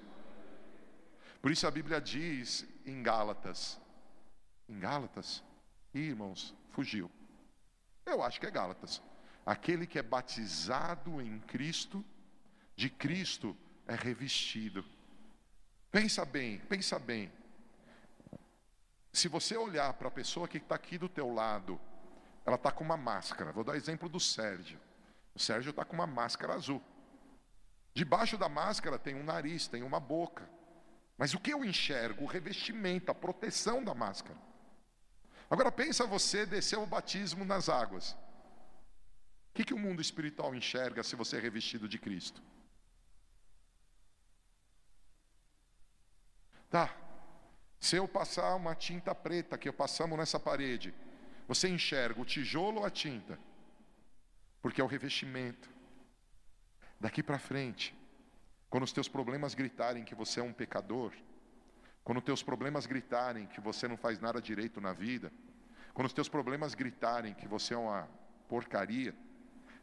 Por 1.42 1.50
isso 1.50 1.66
a 1.66 1.70
Bíblia 1.70 2.00
diz 2.00 2.66
em 2.86 3.02
Gálatas, 3.02 3.78
em 4.66 4.78
Gálatas, 4.78 5.44
irmãos, 5.92 6.54
fugiu. 6.70 7.10
Eu 8.04 8.22
acho 8.22 8.40
que 8.40 8.46
é 8.46 8.50
Gálatas. 8.50 9.02
Aquele 9.44 9.86
que 9.86 9.98
é 9.98 10.02
batizado 10.02 11.20
em 11.20 11.40
Cristo, 11.40 12.04
de 12.76 12.88
Cristo 12.88 13.56
é 13.86 13.94
revestido. 13.94 14.84
Pensa 15.90 16.24
bem, 16.24 16.58
pensa 16.58 16.98
bem. 16.98 17.30
Se 19.12 19.28
você 19.28 19.56
olhar 19.56 19.92
para 19.94 20.08
a 20.08 20.10
pessoa 20.10 20.48
que 20.48 20.58
está 20.58 20.74
aqui 20.74 20.96
do 20.96 21.08
teu 21.08 21.32
lado, 21.32 21.78
ela 22.46 22.56
está 22.56 22.72
com 22.72 22.82
uma 22.82 22.96
máscara. 22.96 23.52
Vou 23.52 23.64
dar 23.64 23.76
exemplo 23.76 24.08
do 24.08 24.18
Sérgio. 24.18 24.80
O 25.34 25.38
Sérgio 25.38 25.70
está 25.70 25.84
com 25.84 25.94
uma 25.94 26.06
máscara 26.06 26.54
azul. 26.54 26.82
Debaixo 27.94 28.38
da 28.38 28.48
máscara 28.48 28.98
tem 28.98 29.14
um 29.14 29.22
nariz, 29.22 29.68
tem 29.68 29.82
uma 29.82 30.00
boca. 30.00 30.48
Mas 31.18 31.34
o 31.34 31.38
que 31.38 31.52
eu 31.52 31.64
enxergo? 31.64 32.24
O 32.24 32.26
revestimento, 32.26 33.10
a 33.10 33.14
proteção 33.14 33.84
da 33.84 33.94
máscara. 33.94 34.38
Agora 35.52 35.70
pensa 35.70 36.06
você 36.06 36.46
descer 36.46 36.78
o 36.78 36.86
batismo 36.86 37.44
nas 37.44 37.68
águas. 37.68 38.12
O 38.12 39.52
que, 39.52 39.64
que 39.64 39.74
o 39.74 39.78
mundo 39.78 40.00
espiritual 40.00 40.54
enxerga 40.54 41.02
se 41.02 41.14
você 41.14 41.36
é 41.36 41.40
revestido 41.40 41.86
de 41.86 41.98
Cristo? 41.98 42.42
Tá. 46.70 46.96
Se 47.78 47.96
eu 47.96 48.08
passar 48.08 48.54
uma 48.54 48.74
tinta 48.74 49.14
preta 49.14 49.58
que 49.58 49.68
eu 49.68 49.74
passamos 49.74 50.16
nessa 50.16 50.40
parede, 50.40 50.94
você 51.46 51.68
enxerga 51.68 52.18
o 52.18 52.24
tijolo 52.24 52.80
ou 52.80 52.86
a 52.86 52.90
tinta? 52.90 53.38
Porque 54.62 54.80
é 54.80 54.84
o 54.84 54.86
revestimento. 54.86 55.68
Daqui 56.98 57.22
para 57.22 57.38
frente, 57.38 57.94
quando 58.70 58.84
os 58.84 58.92
teus 58.92 59.06
problemas 59.06 59.52
gritarem 59.52 60.02
que 60.02 60.14
você 60.14 60.40
é 60.40 60.42
um 60.42 60.54
pecador, 60.54 61.12
quando 62.04 62.20
teus 62.20 62.42
problemas 62.42 62.86
gritarem 62.86 63.46
que 63.46 63.60
você 63.60 63.86
não 63.86 63.96
faz 63.96 64.18
nada 64.18 64.40
direito 64.40 64.80
na 64.80 64.92
vida, 64.92 65.32
quando 65.94 66.06
os 66.06 66.12
teus 66.12 66.28
problemas 66.28 66.74
gritarem 66.74 67.34
que 67.34 67.46
você 67.46 67.74
é 67.74 67.76
uma 67.78 68.08
porcaria, 68.48 69.14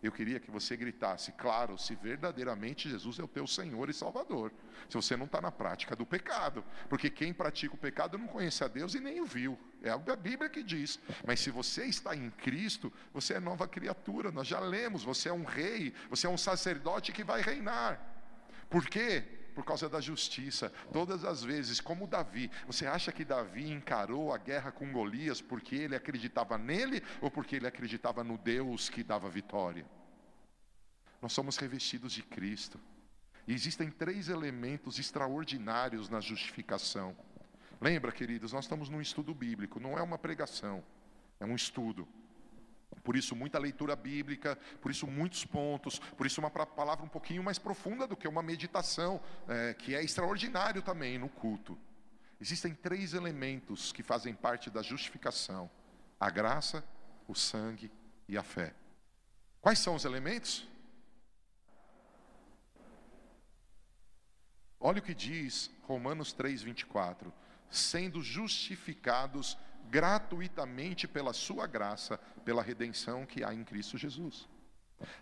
eu 0.01 0.13
queria 0.13 0.39
que 0.39 0.49
você 0.49 0.77
gritasse, 0.77 1.33
claro, 1.33 1.77
se 1.77 1.93
verdadeiramente 1.93 2.89
Jesus 2.89 3.19
é 3.19 3.23
o 3.23 3.27
teu 3.27 3.45
Senhor 3.45 3.89
e 3.89 3.93
Salvador. 3.93 4.51
Se 4.87 4.95
você 4.95 5.17
não 5.17 5.25
está 5.25 5.41
na 5.41 5.51
prática 5.51 5.93
do 5.93 6.05
pecado. 6.05 6.63
Porque 6.87 7.09
quem 7.09 7.33
pratica 7.33 7.75
o 7.75 7.77
pecado 7.77 8.17
não 8.17 8.27
conhece 8.27 8.63
a 8.63 8.69
Deus 8.69 8.95
e 8.95 9.01
nem 9.01 9.19
o 9.19 9.25
viu. 9.25 9.59
É 9.83 9.89
a 9.89 9.97
Bíblia 9.97 10.49
que 10.49 10.63
diz. 10.63 10.97
Mas 11.27 11.41
se 11.41 11.51
você 11.51 11.83
está 11.83 12.15
em 12.15 12.29
Cristo, 12.31 12.93
você 13.13 13.33
é 13.33 13.39
nova 13.41 13.67
criatura. 13.67 14.31
Nós 14.31 14.47
já 14.47 14.61
lemos, 14.61 15.03
você 15.03 15.27
é 15.27 15.33
um 15.33 15.43
rei, 15.43 15.93
você 16.09 16.27
é 16.27 16.29
um 16.29 16.37
sacerdote 16.37 17.11
que 17.11 17.23
vai 17.23 17.41
reinar. 17.41 17.99
Por 18.69 18.85
quê? 18.87 19.38
Por 19.59 19.65
causa 19.65 19.89
da 19.89 19.99
justiça. 19.99 20.71
Todas 20.93 21.25
as 21.25 21.43
vezes, 21.43 21.81
como 21.81 22.07
Davi, 22.07 22.49
você 22.65 22.87
acha 22.87 23.11
que 23.11 23.25
Davi 23.25 23.69
encarou 23.69 24.33
a 24.33 24.37
guerra 24.37 24.71
com 24.71 24.89
Golias 24.89 25.41
porque 25.41 25.75
ele 25.75 25.97
acreditava 25.97 26.57
nele 26.57 27.03
ou 27.19 27.29
porque 27.29 27.57
ele 27.57 27.67
acreditava 27.67 28.23
no 28.23 28.37
Deus 28.37 28.87
que 28.87 29.03
dava 29.03 29.29
vitória? 29.29 29.85
Nós 31.21 31.33
somos 31.33 31.57
revestidos 31.57 32.13
de 32.13 32.23
Cristo. 32.23 32.79
E 33.45 33.53
existem 33.53 33.91
três 33.91 34.29
elementos 34.29 34.97
extraordinários 34.97 36.07
na 36.07 36.21
justificação. 36.21 37.13
Lembra, 37.81 38.13
queridos, 38.13 38.53
nós 38.53 38.63
estamos 38.63 38.87
num 38.87 39.01
estudo 39.01 39.35
bíblico, 39.35 39.77
não 39.77 39.97
é 39.97 40.01
uma 40.01 40.17
pregação, 40.17 40.81
é 41.37 41.45
um 41.45 41.53
estudo. 41.53 42.07
Por 43.09 43.17
isso, 43.17 43.35
muita 43.35 43.57
leitura 43.57 43.95
bíblica, 43.95 44.55
por 44.79 44.91
isso, 44.91 45.07
muitos 45.07 45.43
pontos, 45.43 45.97
por 45.97 46.27
isso, 46.27 46.39
uma 46.39 46.51
palavra 46.51 47.03
um 47.03 47.09
pouquinho 47.09 47.41
mais 47.41 47.57
profunda 47.57 48.05
do 48.05 48.15
que 48.15 48.27
uma 48.27 48.43
meditação, 48.43 49.19
é, 49.47 49.73
que 49.73 49.95
é 49.95 50.03
extraordinário 50.03 50.83
também 50.83 51.17
no 51.17 51.27
culto. 51.27 51.75
Existem 52.39 52.71
três 52.71 53.15
elementos 53.15 53.91
que 53.91 54.03
fazem 54.03 54.35
parte 54.35 54.69
da 54.69 54.83
justificação: 54.83 55.71
a 56.19 56.29
graça, 56.29 56.85
o 57.27 57.33
sangue 57.33 57.91
e 58.27 58.37
a 58.37 58.43
fé. 58.43 58.75
Quais 59.59 59.79
são 59.79 59.95
os 59.95 60.05
elementos? 60.05 60.67
Olha 64.79 64.99
o 64.99 65.01
que 65.01 65.15
diz 65.15 65.71
Romanos 65.81 66.31
3, 66.31 66.61
24: 66.61 67.33
sendo 67.71 68.21
justificados 68.21 69.57
gratuitamente 69.89 71.07
pela 71.07 71.33
sua 71.33 71.67
graça, 71.67 72.17
pela 72.45 72.61
redenção 72.61 73.25
que 73.25 73.43
há 73.43 73.53
em 73.53 73.63
Cristo 73.63 73.97
Jesus. 73.97 74.47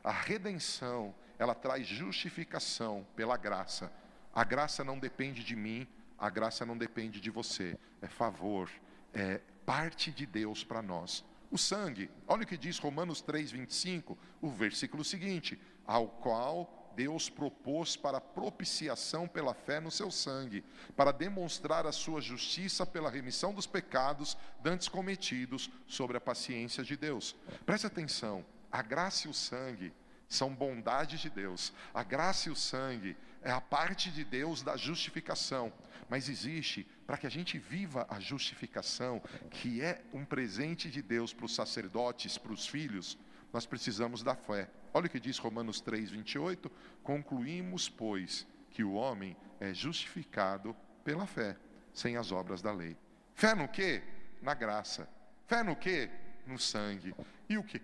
A 0.04 0.12
redenção, 0.12 1.16
ela 1.38 1.56
traz 1.56 1.88
justificação 1.88 3.06
pela 3.16 3.38
graça. 3.38 3.92
A 4.34 4.44
graça 4.44 4.84
não 4.84 5.00
depende 5.00 5.44
de 5.44 5.56
mim, 5.56 5.88
a 6.18 6.30
graça 6.30 6.66
não 6.66 6.78
depende 6.78 7.22
de 7.22 7.30
você. 7.30 7.78
É 8.02 8.08
favor, 8.08 8.70
é 9.14 9.42
parte 9.66 10.12
de 10.12 10.26
Deus 10.26 10.64
para 10.64 10.82
nós. 10.82 11.24
O 11.50 11.58
sangue, 11.58 12.10
olha 12.28 12.44
o 12.44 12.48
que 12.48 12.58
diz 12.58 12.78
Romanos 12.78 13.22
3, 13.22 13.52
25, 13.52 14.18
o 14.42 14.50
versículo 14.50 15.04
seguinte: 15.04 15.60
ao 15.86 16.08
qual 16.08 16.77
Deus 16.98 17.30
propôs 17.30 17.96
para 17.96 18.20
propiciação 18.20 19.28
pela 19.28 19.54
fé 19.54 19.80
no 19.80 19.92
seu 19.92 20.10
sangue, 20.10 20.64
para 20.96 21.12
demonstrar 21.12 21.86
a 21.86 21.92
sua 21.92 22.20
justiça 22.20 22.88
pela 22.88 23.12
remissão 23.12 23.54
dos 23.54 23.68
pecados 23.68 24.36
dantes 24.64 24.88
cometidos 24.88 25.70
sobre 25.86 26.18
a 26.18 26.22
paciência 26.22 26.84
de 26.84 26.98
Deus. 26.98 27.36
Preste 27.68 27.86
atenção, 27.86 28.44
a 28.72 28.82
graça 28.82 29.28
e 29.28 29.30
o 29.30 29.34
sangue 29.34 29.94
são 30.28 30.56
bondades 30.56 31.20
de 31.20 31.30
Deus. 31.30 31.72
A 31.94 32.02
graça 32.02 32.50
e 32.50 32.52
o 32.52 32.56
sangue 32.56 33.16
é 33.44 33.52
a 33.52 33.62
parte 33.62 34.10
de 34.10 34.24
Deus 34.24 34.64
da 34.64 34.76
justificação. 34.76 35.72
Mas 36.10 36.28
existe, 36.28 36.88
para 37.06 37.18
que 37.18 37.28
a 37.28 37.30
gente 37.30 37.60
viva 37.60 38.08
a 38.10 38.20
justificação, 38.20 39.22
que 39.52 39.82
é 39.84 40.02
um 40.12 40.26
presente 40.26 40.90
de 40.90 41.04
Deus 41.04 41.32
para 41.32 41.46
os 41.46 41.54
sacerdotes, 41.54 42.40
para 42.40 42.54
os 42.54 42.66
filhos, 42.66 43.18
nós 43.54 43.66
precisamos 43.66 44.24
da 44.24 44.36
fé. 44.36 44.70
Olha 44.94 45.08
o 45.08 45.10
que 45.10 45.20
diz 45.20 45.38
Romanos 45.38 45.80
3, 45.82 46.12
28. 46.12 46.72
Concluímos, 47.04 47.90
pois, 47.90 48.46
que 48.70 48.84
o 48.84 48.94
homem 48.94 49.36
é 49.60 49.74
justificado 49.74 50.76
pela 51.04 51.26
fé, 51.26 51.58
sem 51.94 52.18
as 52.18 52.32
obras 52.32 52.62
da 52.62 52.72
lei. 52.72 52.98
Fé 53.34 53.56
no 53.56 53.68
quê? 53.68 54.04
Na 54.42 54.54
graça. 54.54 55.08
Fé 55.46 55.64
no 55.64 55.76
quê? 55.76 56.10
No 56.46 56.60
sangue. 56.60 57.16
E 57.50 57.58
o 57.58 57.64
que? 57.64 57.82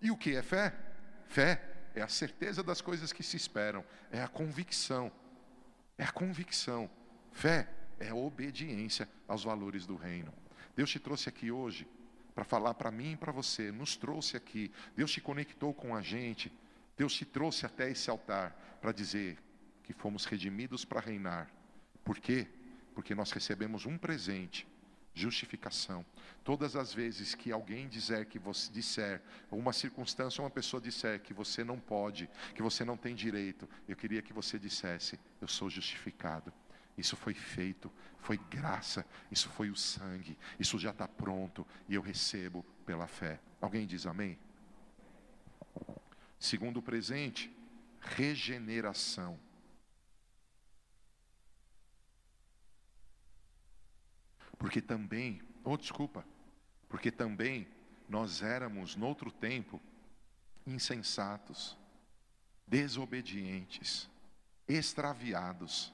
E 0.00 0.10
o 0.10 0.16
que 0.16 0.36
é 0.36 0.42
fé? 0.42 0.74
Fé 1.26 1.60
é 1.94 2.02
a 2.02 2.08
certeza 2.08 2.62
das 2.62 2.80
coisas 2.80 3.12
que 3.12 3.22
se 3.22 3.36
esperam, 3.36 3.84
é 4.10 4.22
a 4.22 4.28
convicção. 4.28 5.10
É 5.96 6.04
a 6.04 6.12
convicção. 6.12 6.90
Fé 7.32 7.68
é 7.98 8.08
a 8.08 8.14
obediência 8.14 9.08
aos 9.26 9.44
valores 9.44 9.86
do 9.86 9.96
reino. 9.96 10.32
Deus 10.74 10.90
te 10.90 10.98
trouxe 10.98 11.28
aqui 11.28 11.50
hoje 11.50 11.88
para 12.36 12.44
falar 12.44 12.74
para 12.74 12.90
mim 12.90 13.12
e 13.12 13.16
para 13.16 13.32
você, 13.32 13.72
nos 13.72 13.96
trouxe 13.96 14.36
aqui. 14.36 14.70
Deus 14.94 15.10
te 15.10 15.22
conectou 15.22 15.72
com 15.72 15.96
a 15.96 16.02
gente. 16.02 16.52
Deus 16.94 17.14
te 17.14 17.24
trouxe 17.24 17.64
até 17.64 17.90
esse 17.90 18.10
altar 18.10 18.78
para 18.78 18.92
dizer 18.92 19.38
que 19.82 19.94
fomos 19.94 20.26
redimidos 20.26 20.84
para 20.84 21.00
reinar. 21.00 21.50
Por 22.04 22.18
quê? 22.18 22.46
Porque 22.94 23.14
nós 23.14 23.32
recebemos 23.32 23.86
um 23.86 23.96
presente 23.96 24.68
justificação. 25.14 26.04
Todas 26.44 26.76
as 26.76 26.92
vezes 26.92 27.34
que 27.34 27.50
alguém 27.50 27.88
dizer 27.88 28.26
que 28.26 28.38
você 28.38 28.70
disser, 28.70 29.22
uma 29.50 29.72
circunstância, 29.72 30.42
uma 30.42 30.50
pessoa 30.50 30.78
disser 30.78 31.22
que 31.22 31.32
você 31.32 31.64
não 31.64 31.80
pode, 31.80 32.28
que 32.54 32.62
você 32.62 32.84
não 32.84 32.98
tem 32.98 33.14
direito, 33.14 33.66
eu 33.88 33.96
queria 33.96 34.20
que 34.20 34.34
você 34.34 34.58
dissesse: 34.58 35.18
eu 35.40 35.48
sou 35.48 35.70
justificado. 35.70 36.52
Isso 36.96 37.16
foi 37.16 37.34
feito, 37.34 37.92
foi 38.18 38.38
graça, 38.38 39.04
isso 39.30 39.48
foi 39.50 39.70
o 39.70 39.76
sangue, 39.76 40.38
isso 40.58 40.78
já 40.78 40.90
está 40.90 41.06
pronto 41.06 41.66
e 41.88 41.94
eu 41.94 42.02
recebo 42.02 42.64
pela 42.84 43.06
fé. 43.06 43.40
Alguém 43.60 43.86
diz 43.86 44.06
amém? 44.06 44.38
Segundo 46.38 46.80
presente, 46.80 47.54
regeneração. 48.00 49.38
Porque 54.58 54.80
também, 54.80 55.42
oh 55.62 55.76
desculpa, 55.76 56.24
porque 56.88 57.10
também 57.10 57.68
nós 58.08 58.42
éramos, 58.42 58.96
noutro 58.96 59.30
tempo, 59.30 59.80
insensatos, 60.66 61.76
desobedientes, 62.66 64.08
extraviados, 64.66 65.92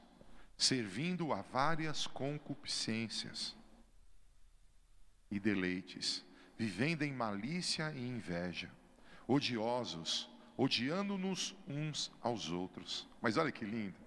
servindo 0.57 1.33
a 1.33 1.43
várias 1.43 2.07
concupiscências 2.07 3.57
e 5.31 5.41
deleites, 5.41 6.25
vivendo 6.57 7.03
em 7.03 7.13
malícia 7.13 7.93
e 7.95 8.07
inveja, 8.07 8.71
odiosos, 9.27 10.31
odiando-nos 10.57 11.57
uns 11.67 12.13
aos 12.21 12.51
outros. 12.51 13.09
Mas 13.21 13.37
olha 13.37 13.51
que 13.51 13.65
lindo. 13.65 14.01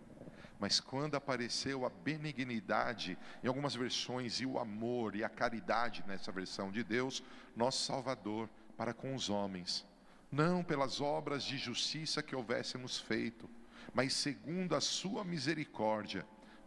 Mas 0.60 0.80
quando 0.80 1.16
apareceu 1.16 1.86
a 1.86 1.90
benignidade, 1.90 3.18
em 3.44 3.48
algumas 3.48 3.76
versões, 3.76 4.40
e 4.40 4.46
o 4.46 4.58
amor 4.58 5.16
e 5.16 5.24
a 5.24 5.30
caridade 5.30 6.04
nessa 6.08 6.32
versão 6.32 6.72
de 6.72 6.84
Deus, 6.84 7.22
nosso 7.56 7.84
Salvador, 7.84 8.50
para 8.78 8.94
com 8.94 9.14
os 9.16 9.30
homens, 9.30 9.86
não 10.32 10.64
pelas 10.64 11.02
obras 11.02 11.44
de 11.44 11.58
justiça 11.58 12.24
que 12.24 12.36
houvéssemos 12.36 13.00
feito, 13.00 13.50
mas 13.94 14.14
segundo 14.14 14.76
a 14.76 14.82
sua 14.82 15.24
misericórdia, 15.24 16.26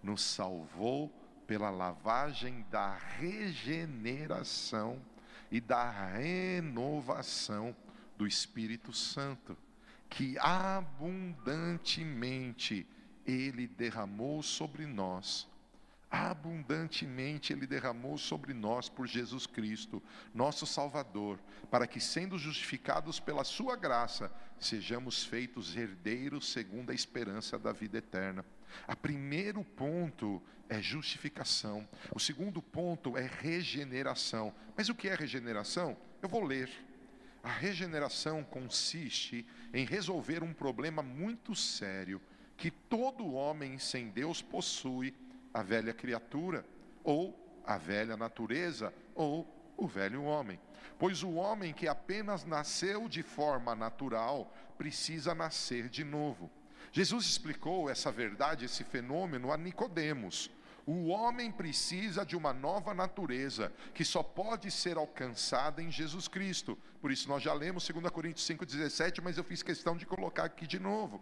nos 0.08 0.22
salvou 0.22 1.08
pela 1.46 1.70
lavagem 1.70 2.66
da 2.70 2.96
regeneração 2.96 5.00
e 5.50 5.60
da 5.60 5.90
renovação 6.12 7.76
do 8.16 8.26
Espírito 8.26 8.90
Santo, 8.92 9.56
que 10.08 10.38
abundantemente 10.38 12.86
ele 13.26 13.66
derramou 13.66 14.42
sobre 14.42 14.86
nós, 14.86 15.46
abundantemente 16.10 17.52
Ele 17.52 17.66
derramou 17.66 18.16
sobre 18.16 18.54
nós 18.54 18.88
por 18.88 19.06
Jesus 19.06 19.46
Cristo, 19.46 20.02
nosso 20.32 20.66
Salvador, 20.66 21.38
para 21.70 21.86
que, 21.86 22.00
sendo 22.00 22.38
justificados 22.38 23.20
pela 23.20 23.44
Sua 23.44 23.76
graça, 23.76 24.32
sejamos 24.58 25.22
feitos 25.22 25.76
herdeiros 25.76 26.50
segundo 26.50 26.88
a 26.88 26.94
esperança 26.94 27.58
da 27.58 27.72
vida 27.72 27.98
eterna. 27.98 28.42
O 28.88 28.96
primeiro 28.96 29.64
ponto 29.64 30.42
é 30.68 30.80
justificação, 30.80 31.88
o 32.14 32.20
segundo 32.20 32.60
ponto 32.60 33.16
é 33.16 33.26
regeneração. 33.26 34.54
Mas 34.76 34.88
o 34.88 34.94
que 34.94 35.08
é 35.08 35.14
regeneração? 35.14 35.96
Eu 36.22 36.28
vou 36.28 36.44
ler. 36.44 36.70
A 37.42 37.50
regeneração 37.50 38.42
consiste 38.44 39.46
em 39.72 39.84
resolver 39.84 40.42
um 40.42 40.52
problema 40.52 41.02
muito 41.02 41.54
sério 41.54 42.20
que 42.56 42.70
todo 42.70 43.32
homem 43.32 43.78
sem 43.78 44.08
Deus 44.10 44.42
possui 44.42 45.14
a 45.54 45.62
velha 45.62 45.94
criatura, 45.94 46.64
ou 47.04 47.62
a 47.64 47.78
velha 47.78 48.16
natureza, 48.16 48.92
ou 49.14 49.46
o 49.76 49.86
velho 49.86 50.24
homem. 50.24 50.60
Pois 50.98 51.22
o 51.22 51.34
homem 51.34 51.72
que 51.72 51.86
apenas 51.86 52.44
nasceu 52.44 53.08
de 53.08 53.22
forma 53.22 53.74
natural 53.74 54.52
precisa 54.76 55.34
nascer 55.34 55.88
de 55.88 56.02
novo. 56.02 56.50
Jesus 56.92 57.26
explicou 57.26 57.90
essa 57.90 58.10
verdade, 58.10 58.64
esse 58.64 58.84
fenômeno 58.84 59.52
a 59.52 59.56
Nicodemos. 59.56 60.50
O 60.86 61.08
homem 61.08 61.52
precisa 61.52 62.24
de 62.24 62.34
uma 62.34 62.52
nova 62.52 62.94
natureza 62.94 63.70
que 63.92 64.04
só 64.04 64.22
pode 64.22 64.70
ser 64.70 64.96
alcançada 64.96 65.82
em 65.82 65.90
Jesus 65.90 66.28
Cristo. 66.28 66.78
Por 67.00 67.12
isso 67.12 67.28
nós 67.28 67.42
já 67.42 67.52
lemos 67.52 67.86
2 67.86 68.10
Coríntios 68.10 68.46
5:17, 68.46 69.20
mas 69.22 69.36
eu 69.36 69.44
fiz 69.44 69.62
questão 69.62 69.96
de 69.96 70.06
colocar 70.06 70.44
aqui 70.44 70.66
de 70.66 70.78
novo. 70.78 71.20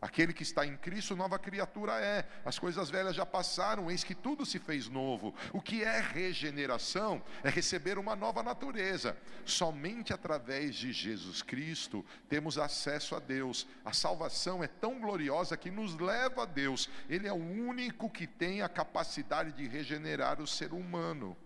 Aquele 0.00 0.32
que 0.32 0.42
está 0.42 0.64
em 0.64 0.78
Cristo, 0.78 1.14
nova 1.14 1.38
criatura 1.38 2.00
é. 2.00 2.26
As 2.42 2.58
coisas 2.58 2.88
velhas 2.88 3.14
já 3.14 3.26
passaram, 3.26 3.90
eis 3.90 4.02
que 4.02 4.14
tudo 4.14 4.46
se 4.46 4.58
fez 4.58 4.88
novo. 4.88 5.34
O 5.52 5.60
que 5.60 5.84
é 5.84 6.00
regeneração? 6.00 7.22
É 7.44 7.50
receber 7.50 7.98
uma 7.98 8.16
nova 8.16 8.42
natureza. 8.42 9.14
Somente 9.44 10.14
através 10.14 10.74
de 10.74 10.90
Jesus 10.90 11.42
Cristo 11.42 12.04
temos 12.30 12.56
acesso 12.56 13.14
a 13.14 13.18
Deus. 13.18 13.66
A 13.84 13.92
salvação 13.92 14.64
é 14.64 14.66
tão 14.66 14.98
gloriosa 14.98 15.54
que 15.54 15.70
nos 15.70 15.94
leva 15.98 16.44
a 16.44 16.46
Deus. 16.46 16.88
Ele 17.06 17.28
é 17.28 17.32
o 17.32 17.36
único 17.36 18.08
que 18.08 18.26
tem 18.26 18.62
a 18.62 18.70
capacidade 18.70 19.52
de 19.52 19.68
regenerar 19.68 20.40
o 20.40 20.46
ser 20.46 20.72
humano. 20.72 21.36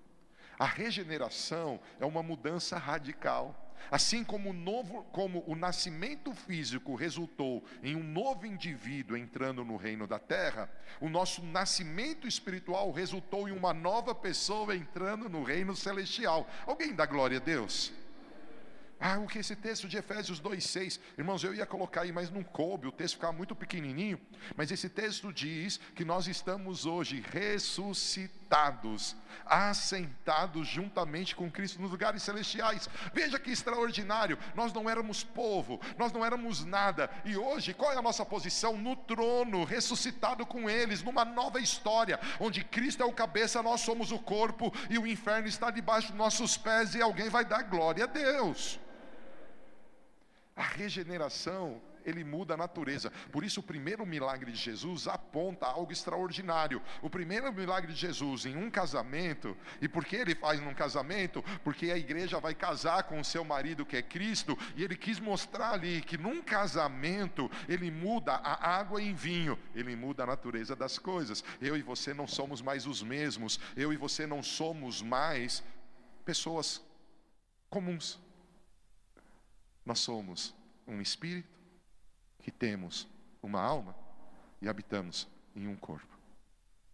A 0.56 0.66
regeneração 0.66 1.80
é 1.98 2.06
uma 2.06 2.22
mudança 2.22 2.78
radical. 2.78 3.63
Assim 3.90 4.24
como 4.24 4.50
o, 4.50 4.52
novo, 4.52 5.04
como 5.12 5.44
o 5.46 5.54
nascimento 5.54 6.32
físico 6.34 6.94
resultou 6.94 7.64
em 7.82 7.96
um 7.96 8.02
novo 8.02 8.46
indivíduo 8.46 9.16
entrando 9.16 9.64
no 9.64 9.76
reino 9.76 10.06
da 10.06 10.18
terra, 10.18 10.70
o 11.00 11.08
nosso 11.08 11.42
nascimento 11.42 12.26
espiritual 12.26 12.90
resultou 12.90 13.48
em 13.48 13.52
uma 13.52 13.72
nova 13.72 14.14
pessoa 14.14 14.74
entrando 14.74 15.28
no 15.28 15.42
reino 15.42 15.76
celestial. 15.76 16.48
Alguém 16.66 16.94
dá 16.94 17.06
glória 17.06 17.38
a 17.38 17.40
Deus? 17.40 17.92
Ah, 19.06 19.18
o 19.18 19.26
que 19.26 19.38
esse 19.38 19.54
texto 19.54 19.86
de 19.86 19.98
Efésios 19.98 20.40
2,6, 20.40 20.98
irmãos, 21.18 21.44
eu 21.44 21.54
ia 21.54 21.66
colocar 21.66 22.02
aí, 22.02 22.12
mas 22.12 22.30
não 22.30 22.42
coube, 22.42 22.86
o 22.86 22.92
texto 22.92 23.16
ficava 23.16 23.32
muito 23.32 23.54
pequenininho. 23.54 24.18
Mas 24.56 24.70
esse 24.70 24.88
texto 24.88 25.32
diz 25.32 25.78
que 25.94 26.04
nós 26.04 26.26
estamos 26.26 26.86
hoje 26.86 27.22
ressuscitados, 27.30 28.43
assentados 29.44 30.66
juntamente 30.66 31.34
com 31.34 31.50
Cristo 31.50 31.80
nos 31.80 31.90
lugares 31.90 32.22
celestiais. 32.22 32.88
Veja 33.12 33.38
que 33.38 33.50
extraordinário, 33.50 34.38
nós 34.54 34.72
não 34.72 34.88
éramos 34.88 35.22
povo, 35.22 35.80
nós 35.98 36.12
não 36.12 36.24
éramos 36.24 36.64
nada, 36.64 37.10
e 37.24 37.36
hoje 37.36 37.74
qual 37.74 37.92
é 37.92 37.96
a 37.96 38.02
nossa 38.02 38.24
posição? 38.24 38.76
No 38.76 38.96
trono, 38.96 39.64
ressuscitado 39.64 40.46
com 40.46 40.68
eles, 40.68 41.02
numa 41.02 41.24
nova 41.24 41.60
história, 41.60 42.18
onde 42.40 42.64
Cristo 42.64 43.02
é 43.02 43.06
o 43.06 43.12
cabeça, 43.12 43.62
nós 43.62 43.80
somos 43.80 44.12
o 44.12 44.18
corpo, 44.18 44.72
e 44.88 44.98
o 44.98 45.06
inferno 45.06 45.48
está 45.48 45.70
debaixo 45.70 46.08
dos 46.08 46.16
nossos 46.16 46.56
pés, 46.56 46.94
e 46.94 47.02
alguém 47.02 47.28
vai 47.28 47.44
dar 47.44 47.62
glória 47.62 48.04
a 48.04 48.06
Deus. 48.06 48.80
A 50.56 50.62
regeneração, 50.62 51.80
ele 52.04 52.24
muda 52.24 52.54
a 52.54 52.56
natureza. 52.56 53.10
Por 53.32 53.44
isso, 53.44 53.60
o 53.60 53.62
primeiro 53.62 54.04
milagre 54.04 54.52
de 54.52 54.58
Jesus 54.58 55.08
aponta 55.08 55.66
algo 55.66 55.92
extraordinário. 55.92 56.82
O 57.02 57.10
primeiro 57.10 57.52
milagre 57.52 57.92
de 57.92 57.98
Jesus 57.98 58.46
em 58.46 58.56
um 58.56 58.70
casamento, 58.70 59.56
e 59.80 59.88
por 59.88 60.04
que 60.04 60.16
ele 60.16 60.34
faz 60.34 60.60
num 60.60 60.74
casamento? 60.74 61.42
Porque 61.62 61.90
a 61.90 61.98
igreja 61.98 62.40
vai 62.40 62.54
casar 62.54 63.04
com 63.04 63.20
o 63.20 63.24
seu 63.24 63.44
marido 63.44 63.86
que 63.86 63.96
é 63.96 64.02
Cristo, 64.02 64.58
e 64.76 64.84
ele 64.84 64.96
quis 64.96 65.18
mostrar 65.18 65.72
ali 65.72 66.02
que 66.02 66.18
num 66.18 66.42
casamento 66.42 67.50
ele 67.68 67.90
muda 67.90 68.34
a 68.34 68.76
água 68.78 69.02
em 69.02 69.14
vinho, 69.14 69.58
ele 69.74 69.96
muda 69.96 70.24
a 70.24 70.26
natureza 70.26 70.76
das 70.76 70.98
coisas. 70.98 71.44
Eu 71.60 71.76
e 71.76 71.82
você 71.82 72.12
não 72.12 72.26
somos 72.26 72.60
mais 72.60 72.86
os 72.86 73.02
mesmos, 73.02 73.58
eu 73.76 73.92
e 73.92 73.96
você 73.96 74.26
não 74.26 74.42
somos 74.42 75.02
mais 75.02 75.62
pessoas 76.24 76.82
comuns. 77.68 78.20
Nós 79.84 79.98
somos 79.98 80.54
um 80.86 81.00
espírito, 81.00 81.48
que 82.44 82.50
temos 82.50 83.08
uma 83.42 83.58
alma 83.58 83.96
e 84.60 84.68
habitamos 84.68 85.26
em 85.56 85.66
um 85.66 85.74
corpo. 85.74 86.14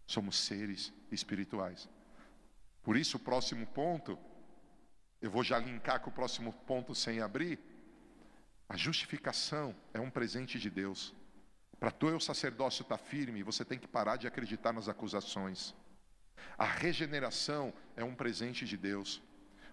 Somos 0.07 0.38
seres 0.38 0.92
espirituais. 1.11 1.88
Por 2.84 2.96
isso, 2.96 3.16
o 3.16 3.20
próximo 3.20 3.66
ponto, 3.66 4.16
eu 5.20 5.28
vou 5.28 5.42
já 5.42 5.59
linkar 5.59 5.98
com 5.98 6.09
o 6.09 6.12
próximo 6.12 6.53
ponto 6.53 6.94
sem 6.94 7.20
abrir. 7.20 7.59
A 8.68 8.76
justificação 8.76 9.74
é 9.92 9.98
um 9.98 10.09
presente 10.09 10.57
de 10.57 10.70
Deus. 10.70 11.12
Para 11.80 11.92
e 12.01 12.12
o 12.12 12.20
sacerdócio 12.20 12.82
estar 12.82 12.96
tá 12.96 13.05
firme, 13.05 13.42
você 13.42 13.64
tem 13.64 13.78
que 13.78 13.88
parar 13.88 14.18
de 14.18 14.28
acreditar 14.28 14.72
nas 14.72 14.88
acusações. 14.88 15.74
A 16.57 16.64
regeneração 16.64 17.74
é 17.96 18.05
um 18.05 18.14
presente 18.14 18.64
de 18.64 18.76
Deus. 18.76 19.20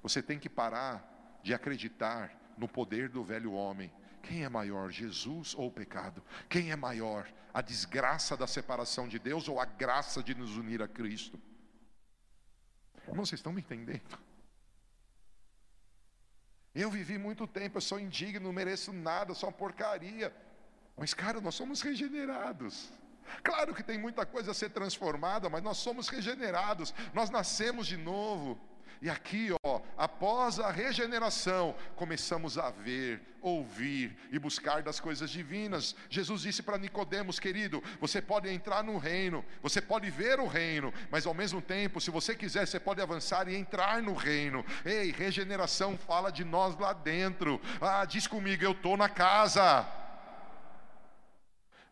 Você 0.01 0.23
tem 0.23 0.39
que 0.39 0.49
parar 0.49 1.39
de 1.43 1.53
acreditar 1.53 2.35
no 2.57 2.67
poder 2.67 3.09
do 3.09 3.23
velho 3.23 3.53
homem. 3.53 3.91
Quem 4.21 4.43
é 4.43 4.49
maior, 4.49 4.91
Jesus 4.91 5.55
ou 5.55 5.67
o 5.67 5.71
pecado? 5.71 6.23
Quem 6.49 6.71
é 6.71 6.75
maior, 6.75 7.31
a 7.53 7.61
desgraça 7.61 8.35
da 8.35 8.47
separação 8.47 9.07
de 9.07 9.19
Deus 9.19 9.47
ou 9.47 9.59
a 9.59 9.65
graça 9.65 10.21
de 10.21 10.35
nos 10.35 10.57
unir 10.57 10.81
a 10.81 10.87
Cristo? 10.87 11.39
Irmão, 13.07 13.25
vocês 13.25 13.39
estão 13.39 13.53
me 13.53 13.61
entendendo? 13.61 14.19
Eu 16.75 16.91
vivi 16.91 17.17
muito 17.17 17.47
tempo, 17.47 17.77
eu 17.77 17.81
sou 17.81 17.99
indigno, 17.99 18.41
não 18.41 18.53
mereço 18.53 18.93
nada, 18.93 19.33
sou 19.33 19.49
uma 19.49 19.55
porcaria. 19.55 20.35
Mas, 20.95 21.13
cara, 21.13 21.41
nós 21.41 21.55
somos 21.55 21.81
regenerados. 21.81 22.91
Claro 23.43 23.73
que 23.73 23.83
tem 23.83 23.97
muita 23.97 24.25
coisa 24.25 24.51
a 24.51 24.53
ser 24.53 24.69
transformada, 24.69 25.49
mas 25.49 25.63
nós 25.63 25.77
somos 25.77 26.07
regenerados, 26.07 26.93
nós 27.13 27.29
nascemos 27.29 27.87
de 27.87 27.97
novo. 27.97 28.59
E 29.01 29.09
aqui, 29.09 29.49
ó, 29.63 29.81
após 29.97 30.59
a 30.59 30.71
regeneração, 30.71 31.75
começamos 31.95 32.57
a 32.57 32.69
ver, 32.71 33.21
ouvir 33.41 34.17
e 34.31 34.39
buscar 34.39 34.81
das 34.81 34.99
coisas 34.99 35.29
divinas. 35.29 35.95
Jesus 36.09 36.41
disse 36.41 36.63
para 36.63 36.77
Nicodemos, 36.77 37.39
querido, 37.39 37.83
você 37.99 38.21
pode 38.21 38.49
entrar 38.49 38.83
no 38.83 38.97
reino, 38.97 39.45
você 39.61 39.81
pode 39.81 40.09
ver 40.09 40.39
o 40.39 40.47
reino, 40.47 40.93
mas 41.11 41.25
ao 41.25 41.33
mesmo 41.33 41.61
tempo, 41.61 42.01
se 42.01 42.09
você 42.09 42.35
quiser, 42.35 42.65
você 42.65 42.79
pode 42.79 43.01
avançar 43.01 43.47
e 43.47 43.55
entrar 43.55 44.01
no 44.01 44.13
reino. 44.13 44.65
Ei, 44.83 45.11
regeneração 45.11 45.97
fala 45.97 46.31
de 46.31 46.43
nós 46.43 46.77
lá 46.77 46.93
dentro. 46.93 47.61
Ah, 47.79 48.05
diz 48.05 48.25
comigo, 48.27 48.63
eu 48.63 48.71
estou 48.71 48.97
na 48.97 49.09
casa. 49.09 50.06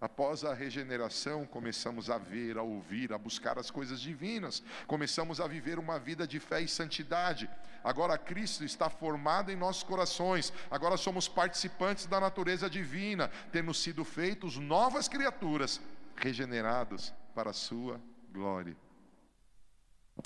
Após 0.06 0.44
a 0.46 0.54
regeneração, 0.54 1.48
começamos 1.48 2.12
a 2.12 2.20
ver, 2.20 2.60
a 2.60 2.62
ouvir, 2.62 3.12
a 3.12 3.18
buscar 3.18 3.58
as 3.58 3.72
coisas 3.72 4.00
divinas, 4.00 4.62
começamos 4.86 5.42
a 5.42 5.48
viver 5.48 5.80
uma 5.80 5.98
vida 5.98 6.28
de 6.28 6.40
fé 6.40 6.62
e 6.62 6.68
santidade. 6.68 7.50
Agora 7.84 8.16
Cristo 8.16 8.64
está 8.64 8.88
formado 8.88 9.52
em 9.52 9.56
nossos 9.56 9.82
corações, 9.82 10.54
agora 10.70 10.96
somos 10.96 11.28
participantes 11.28 12.06
da 12.06 12.20
natureza 12.20 12.70
divina, 12.70 13.32
tendo 13.52 13.74
sido 13.74 14.06
feitos 14.06 14.58
novas 14.58 15.08
criaturas, 15.08 15.82
regenerados 16.16 17.12
para 17.34 17.50
a 17.50 17.54
Sua 17.54 18.00
glória. 18.32 18.78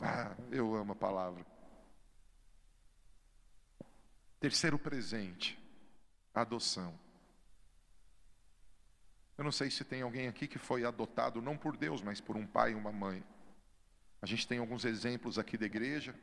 Ah, 0.02 0.36
eu 0.52 0.76
amo 0.76 0.92
a 0.92 0.96
palavra. 0.96 1.46
Terceiro 4.42 4.78
presente, 4.78 5.58
adoção. 6.36 6.94
Eu 9.40 9.46
não 9.46 9.54
sei 9.54 9.72
se 9.72 9.86
tem 9.86 10.02
alguém 10.02 10.28
aqui 10.28 10.50
que 10.50 10.58
foi 10.60 10.84
adotado 10.84 11.42
não 11.42 11.56
por 11.56 11.78
Deus, 11.78 12.02
mas 12.02 12.20
por 12.20 12.36
um 12.36 12.46
pai 12.46 12.74
e 12.74 12.76
uma 12.76 12.92
mãe. 12.92 13.24
A 14.22 14.26
gente 14.26 14.46
tem 14.46 14.60
alguns 14.60 14.84
exemplos 14.84 15.40
aqui 15.40 15.58
da 15.58 15.66
igreja, 15.66 16.14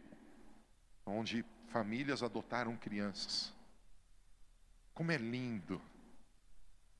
onde 1.07 1.43
famílias 1.69 2.23
adotaram 2.23 2.77
crianças. 2.77 3.55
Como 4.93 5.11
é 5.11 5.17
lindo 5.17 5.81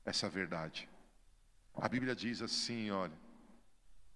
essa 0.03 0.27
verdade. 0.27 0.89
A 1.75 1.87
Bíblia 1.87 2.15
diz 2.15 2.41
assim, 2.41 2.89
olha, 2.89 3.13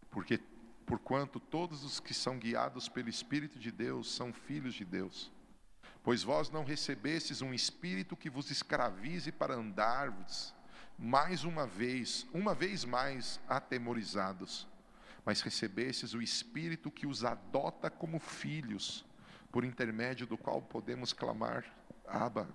porque 0.09 0.39
porquanto 0.87 1.39
todos 1.39 1.83
os 1.83 1.99
que 1.99 2.15
são 2.15 2.39
guiados 2.39 2.89
pelo 2.89 3.09
Espírito 3.09 3.59
de 3.59 3.71
Deus 3.71 4.11
são 4.11 4.33
filhos 4.33 4.73
de 4.73 4.85
Deus. 4.85 5.31
Pois 6.01 6.23
vós 6.23 6.49
não 6.49 6.63
recebestes 6.63 7.43
um 7.43 7.53
espírito 7.53 8.17
que 8.17 8.27
vos 8.27 8.49
escravize 8.49 9.31
para 9.31 9.53
andarmos 9.53 10.51
mais 10.97 11.43
uma 11.43 11.65
vez, 11.65 12.27
uma 12.33 12.53
vez 12.53 12.85
mais 12.85 13.39
atemorizados, 13.47 14.67
mas 15.25 15.41
recebestes 15.41 16.13
o 16.13 16.21
Espírito 16.21 16.91
que 16.91 17.07
os 17.07 17.23
adota 17.23 17.89
como 17.89 18.19
filhos, 18.19 19.05
por 19.51 19.65
intermédio 19.65 20.25
do 20.25 20.37
qual 20.37 20.61
podemos 20.61 21.11
clamar, 21.13 21.65
Abba. 22.05 22.47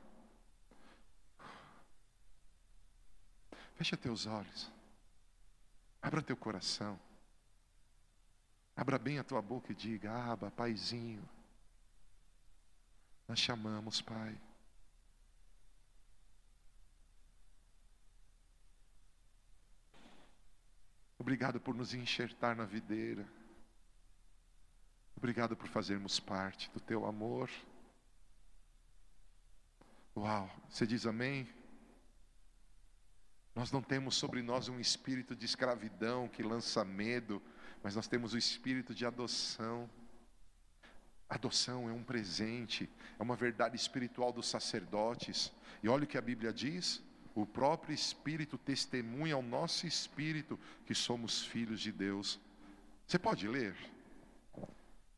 Fecha 3.75 3.97
teus 3.97 4.27
olhos, 4.27 4.73
abra 6.01 6.23
teu 6.23 6.37
coração, 6.37 6.99
abra 8.75 8.99
bem 8.99 9.19
a 9.19 9.25
tua 9.25 9.43
boca 9.43 9.73
e 9.73 9.75
diga: 9.75 10.11
Abba, 10.11 10.51
Paizinho, 10.51 11.29
nós 13.29 13.39
chamamos, 13.39 14.01
Pai. 14.01 14.41
Obrigado 21.19 21.59
por 21.61 21.75
nos 21.75 21.95
enxertar 21.95 22.55
na 22.55 22.65
videira. 22.65 23.27
Obrigado 25.17 25.57
por 25.57 25.67
fazermos 25.69 26.21
parte 26.21 26.71
do 26.71 26.81
teu 26.81 27.07
amor. 27.07 27.51
Uau, 30.15 30.51
você 30.69 30.87
diz 30.87 31.07
amém? 31.07 31.49
Nós 33.55 33.73
não 33.73 33.81
temos 33.81 34.17
sobre 34.17 34.43
nós 34.43 34.69
um 34.69 34.79
espírito 34.79 35.35
de 35.35 35.47
escravidão 35.47 36.29
que 36.29 36.43
lança 36.43 36.85
medo, 36.85 37.43
mas 37.83 37.97
nós 37.97 38.07
temos 38.07 38.35
o 38.35 38.39
espírito 38.39 38.95
de 38.95 39.07
adoção. 39.07 39.89
Adoção 41.27 41.89
é 41.89 41.93
um 41.93 42.05
presente, 42.05 42.89
é 43.19 43.23
uma 43.23 43.35
verdade 43.35 43.75
espiritual 43.75 44.31
dos 44.31 44.47
sacerdotes. 44.47 45.51
E 45.83 45.89
olha 45.89 46.05
o 46.05 46.07
que 46.07 46.19
a 46.19 46.23
Bíblia 46.23 46.53
diz: 46.53 47.03
o 47.37 47.45
próprio 47.45 47.95
Espírito 47.95 48.57
testemunha 48.57 49.35
ao 49.35 49.43
nosso 49.43 49.87
espírito 49.87 50.59
que 50.87 50.95
somos 50.95 51.45
filhos 51.45 51.81
de 51.81 51.93
Deus. 51.93 52.41
Você 53.07 53.19
pode 53.19 53.47
ler? 53.47 53.77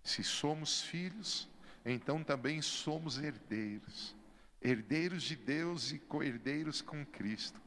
Se 0.02 0.24
somos 0.24 0.82
filhos, 0.82 1.48
então 1.84 2.24
também 2.24 2.60
somos 2.60 3.18
herdeiros, 3.18 4.16
herdeiros 4.60 5.22
de 5.22 5.36
Deus 5.36 5.92
e 5.92 5.98
co-herdeiros 6.00 6.82
com 6.82 7.06
Cristo. 7.06 7.60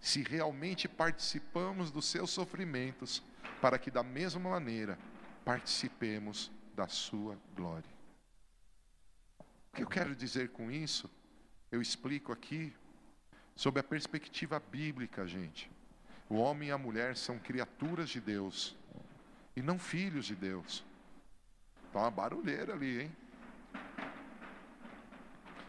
Se 0.00 0.22
realmente 0.22 0.86
participamos 0.86 1.90
dos 1.90 2.06
seus 2.06 2.30
sofrimentos, 2.30 3.22
para 3.60 3.76
que 3.76 3.90
da 3.90 4.04
mesma 4.04 4.50
maneira 4.50 4.96
participemos 5.44 6.52
da 6.76 6.86
sua 6.86 7.36
glória. 7.56 7.90
O 9.40 9.76
que 9.76 9.82
eu 9.82 9.88
quero 9.88 10.14
dizer 10.14 10.50
com 10.50 10.70
isso? 10.70 11.10
Eu 11.72 11.82
explico 11.82 12.30
aqui 12.30 12.72
sob 13.56 13.80
a 13.80 13.82
perspectiva 13.82 14.60
bíblica, 14.60 15.26
gente. 15.26 15.70
O 16.28 16.36
homem 16.36 16.68
e 16.68 16.72
a 16.72 16.78
mulher 16.78 17.16
são 17.16 17.38
criaturas 17.38 18.10
de 18.10 18.20
Deus 18.20 18.76
e 19.56 19.62
não 19.62 19.78
filhos 19.78 20.26
de 20.26 20.36
Deus. 20.36 20.84
Tá 21.92 22.00
uma 22.00 22.10
barulheira 22.10 22.74
ali, 22.74 23.02
hein? 23.02 23.16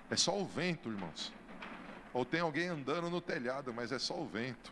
É 0.10 0.16
só 0.16 0.38
o 0.38 0.46
vento, 0.46 0.90
irmãos. 0.90 1.34
Ou 2.14 2.26
tem 2.26 2.42
alguém 2.42 2.68
andando 2.68 3.10
no 3.10 3.22
telhado, 3.22 3.74
mas 3.74 3.92
é 3.92 4.00
só 4.00 4.20
o 4.20 4.28
vento. 4.28 4.72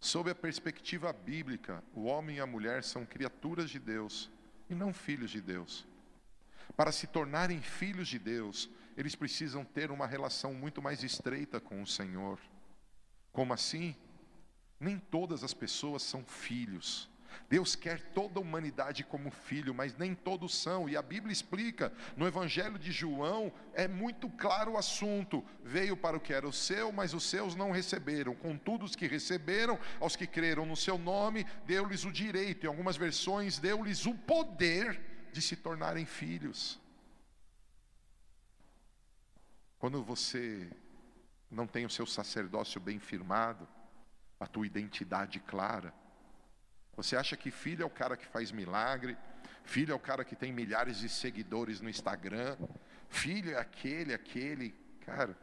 Sob 0.00 0.30
a 0.30 0.34
perspectiva 0.34 1.12
bíblica, 1.12 1.82
o 1.92 2.04
homem 2.04 2.36
e 2.36 2.40
a 2.40 2.46
mulher 2.46 2.82
são 2.82 3.04
criaturas 3.04 3.70
de 3.70 3.78
Deus 3.78 4.30
e 4.68 4.74
não 4.74 4.92
filhos 4.92 5.30
de 5.30 5.40
Deus. 5.40 5.86
Para 6.76 6.92
se 6.92 7.06
tornarem 7.06 7.60
filhos 7.60 8.08
de 8.08 8.18
Deus, 8.18 8.70
eles 8.96 9.14
precisam 9.14 9.64
ter 9.64 9.90
uma 9.90 10.06
relação 10.06 10.52
muito 10.52 10.82
mais 10.82 11.02
estreita 11.02 11.60
com 11.60 11.82
o 11.82 11.86
Senhor. 11.86 12.38
Como 13.32 13.52
assim? 13.52 13.96
Nem 14.78 14.98
todas 14.98 15.42
as 15.44 15.54
pessoas 15.54 16.02
são 16.02 16.24
filhos. 16.24 17.10
Deus 17.48 17.74
quer 17.74 18.00
toda 18.12 18.38
a 18.38 18.42
humanidade 18.42 19.04
como 19.04 19.30
filho, 19.30 19.74
mas 19.74 19.96
nem 19.96 20.14
todos 20.14 20.54
são. 20.54 20.88
E 20.88 20.96
a 20.96 21.02
Bíblia 21.02 21.32
explica, 21.32 21.92
no 22.16 22.26
Evangelho 22.26 22.78
de 22.78 22.92
João, 22.92 23.52
é 23.74 23.88
muito 23.88 24.28
claro 24.30 24.72
o 24.72 24.76
assunto. 24.76 25.44
Veio 25.62 25.96
para 25.96 26.16
o 26.16 26.20
que 26.20 26.32
era 26.32 26.46
o 26.46 26.52
seu, 26.52 26.92
mas 26.92 27.14
os 27.14 27.24
seus 27.24 27.54
não 27.54 27.70
receberam. 27.70 28.34
Contudo, 28.34 28.84
os 28.84 28.96
que 28.96 29.06
receberam, 29.06 29.78
aos 30.00 30.16
que 30.16 30.26
creram 30.26 30.66
no 30.66 30.76
seu 30.76 30.98
nome, 30.98 31.46
deu-lhes 31.66 32.04
o 32.04 32.12
direito. 32.12 32.64
Em 32.64 32.68
algumas 32.68 32.96
versões, 32.96 33.58
deu-lhes 33.58 34.06
o 34.06 34.14
poder 34.14 35.00
de 35.32 35.40
se 35.40 35.56
tornarem 35.56 36.04
filhos. 36.04 36.81
Quando 39.82 40.00
você 40.00 40.70
não 41.50 41.66
tem 41.66 41.84
o 41.84 41.90
seu 41.90 42.06
sacerdócio 42.06 42.80
bem 42.80 43.00
firmado, 43.00 43.66
a 44.38 44.46
tua 44.46 44.64
identidade 44.64 45.40
clara, 45.40 45.92
você 46.94 47.16
acha 47.16 47.36
que 47.36 47.50
filho 47.50 47.82
é 47.82 47.84
o 47.84 47.90
cara 47.90 48.16
que 48.16 48.24
faz 48.24 48.52
milagre, 48.52 49.18
filho 49.64 49.90
é 49.90 49.94
o 49.96 49.98
cara 49.98 50.24
que 50.24 50.36
tem 50.36 50.52
milhares 50.52 50.98
de 50.98 51.08
seguidores 51.08 51.80
no 51.80 51.90
Instagram, 51.90 52.56
filho 53.08 53.56
é 53.56 53.58
aquele, 53.58 54.14
aquele. 54.14 54.70
Cara, 55.00 55.36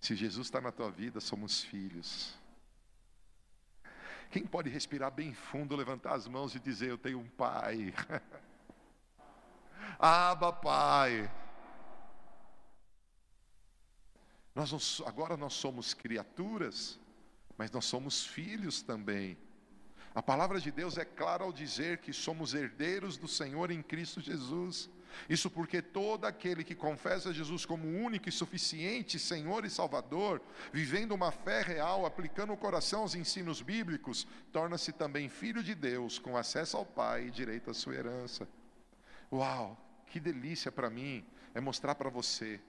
Se 0.00 0.16
Jesus 0.16 0.48
está 0.48 0.60
na 0.60 0.72
tua 0.72 0.90
vida, 0.90 1.20
somos 1.20 1.62
filhos. 1.62 2.36
Quem 4.32 4.44
pode 4.44 4.70
respirar 4.70 5.12
bem 5.12 5.32
fundo, 5.32 5.76
levantar 5.76 6.14
as 6.14 6.26
mãos 6.26 6.56
e 6.56 6.58
dizer: 6.58 6.90
Eu 6.90 6.98
tenho 6.98 7.20
um 7.20 7.28
pai. 7.28 7.94
Aba, 10.00 10.52
pai. 10.52 11.30
Nós 14.54 14.70
não, 14.72 15.06
agora 15.06 15.36
nós 15.36 15.54
somos 15.54 15.94
criaturas, 15.94 16.98
mas 17.56 17.70
nós 17.70 17.84
somos 17.84 18.26
filhos 18.26 18.82
também. 18.82 19.38
A 20.14 20.22
palavra 20.22 20.60
de 20.60 20.70
Deus 20.70 20.98
é 20.98 21.04
clara 21.04 21.44
ao 21.44 21.52
dizer 21.52 21.98
que 21.98 22.12
somos 22.12 22.52
herdeiros 22.52 23.16
do 23.16 23.26
Senhor 23.26 23.70
em 23.70 23.82
Cristo 23.82 24.20
Jesus. 24.20 24.90
Isso 25.28 25.50
porque 25.50 25.80
todo 25.80 26.26
aquele 26.26 26.64
que 26.64 26.74
confessa 26.74 27.32
Jesus 27.32 27.64
como 27.64 27.86
único 27.86 28.28
e 28.28 28.32
suficiente 28.32 29.18
Senhor 29.18 29.64
e 29.64 29.70
Salvador, 29.70 30.40
vivendo 30.72 31.12
uma 31.12 31.30
fé 31.30 31.62
real, 31.62 32.04
aplicando 32.04 32.52
o 32.52 32.56
coração 32.56 33.02
aos 33.02 33.14
ensinos 33.14 33.62
bíblicos, 33.62 34.26
torna-se 34.52 34.92
também 34.92 35.28
filho 35.28 35.62
de 35.62 35.74
Deus, 35.74 36.18
com 36.18 36.36
acesso 36.36 36.76
ao 36.76 36.84
Pai 36.84 37.26
e 37.26 37.30
direito 37.30 37.70
à 37.70 37.74
sua 37.74 37.94
herança. 37.94 38.46
Uau, 39.32 39.78
que 40.06 40.20
delícia 40.20 40.70
para 40.70 40.90
mim 40.90 41.24
é 41.54 41.60
mostrar 41.60 41.94
para 41.94 42.10
você. 42.10 42.60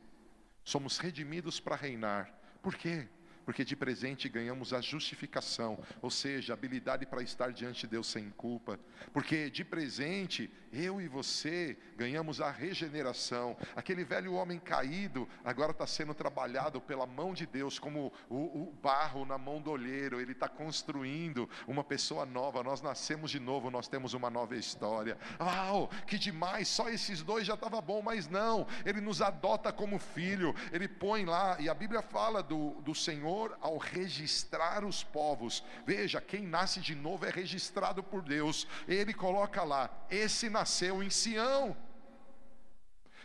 Somos 0.63 0.97
redimidos 0.97 1.59
para 1.59 1.75
reinar. 1.75 2.31
Por 2.61 2.75
quê? 2.75 3.07
Porque 3.45 3.63
de 3.63 3.75
presente 3.75 4.29
ganhamos 4.29 4.73
a 4.73 4.81
justificação, 4.81 5.77
ou 6.01 6.09
seja, 6.09 6.53
habilidade 6.53 7.05
para 7.05 7.21
estar 7.21 7.51
diante 7.51 7.81
de 7.81 7.87
Deus 7.87 8.07
sem 8.07 8.29
culpa, 8.31 8.79
porque 9.11 9.49
de 9.49 9.63
presente 9.63 10.49
eu 10.71 10.99
e 10.99 11.07
você 11.07 11.77
ganhamos 11.95 12.41
a 12.41 12.49
regeneração, 12.49 13.55
aquele 13.75 14.03
velho 14.03 14.33
homem 14.33 14.59
caído 14.59 15.27
agora 15.43 15.71
está 15.71 15.85
sendo 15.85 16.13
trabalhado 16.13 16.81
pela 16.81 17.05
mão 17.05 17.33
de 17.33 17.45
Deus, 17.45 17.77
como 17.77 18.11
o, 18.29 18.35
o 18.35 18.73
barro 18.81 19.25
na 19.25 19.37
mão 19.37 19.61
do 19.61 19.71
olheiro, 19.71 20.19
ele 20.19 20.31
está 20.31 20.47
construindo 20.47 21.49
uma 21.67 21.83
pessoa 21.83 22.25
nova, 22.25 22.63
nós 22.63 22.81
nascemos 22.81 23.29
de 23.29 23.39
novo, 23.39 23.69
nós 23.69 23.87
temos 23.87 24.13
uma 24.13 24.29
nova 24.29 24.55
história. 24.55 25.17
Uau, 25.39 25.89
que 26.07 26.17
demais, 26.17 26.67
só 26.67 26.89
esses 26.89 27.21
dois 27.21 27.45
já 27.45 27.53
estava 27.53 27.81
bom, 27.81 28.01
mas 28.01 28.27
não, 28.27 28.65
ele 28.85 29.01
nos 29.01 29.21
adota 29.21 29.71
como 29.71 29.99
filho, 29.99 30.55
ele 30.71 30.87
põe 30.87 31.25
lá, 31.25 31.57
e 31.59 31.69
a 31.69 31.73
Bíblia 31.73 32.01
fala 32.01 32.41
do, 32.41 32.71
do 32.81 32.95
Senhor 32.95 33.32
Senhor, 33.33 33.57
ao 33.61 33.77
registrar 33.77 34.85
os 34.85 35.03
povos, 35.03 35.63
veja, 35.87 36.21
quem 36.21 36.45
nasce 36.45 36.79
de 36.79 36.93
novo 36.93 37.25
é 37.25 37.31
registrado 37.31 38.03
por 38.03 38.21
Deus, 38.21 38.67
ele 38.87 39.11
coloca 39.11 39.63
lá: 39.63 39.89
esse 40.09 40.49
nasceu 40.51 41.01
em 41.01 41.09
Sião. 41.09 41.75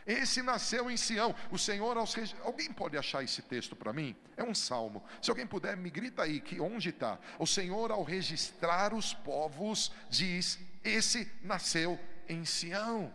Esse 0.07 0.41
nasceu 0.41 0.91
em 0.91 0.97
Sião. 0.97 1.35
O 1.51 1.59
Senhor 1.59 1.99
aos 1.99 2.15
regi... 2.15 2.35
Alguém 2.43 2.73
pode 2.73 2.97
achar 2.97 3.23
esse 3.23 3.43
texto 3.43 3.77
para 3.77 3.93
mim? 3.93 4.17
É 4.39 4.43
um 4.43 4.55
salmo. 4.55 5.05
Se 5.21 5.29
alguém 5.29 5.47
puder, 5.47 5.77
me 5.77 5.91
grita 5.91 6.23
aí 6.23 6.41
que 6.41 6.59
onde 6.59 6.89
está. 6.89 7.19
O 7.39 7.47
Senhor 7.47 7.91
ao 7.91 8.03
registrar 8.03 8.95
os 8.95 9.13
povos 9.13 9.93
diz: 10.09 10.59
esse 10.83 11.31
nasceu 11.43 12.01
em 12.27 12.47
Sião. 12.47 13.13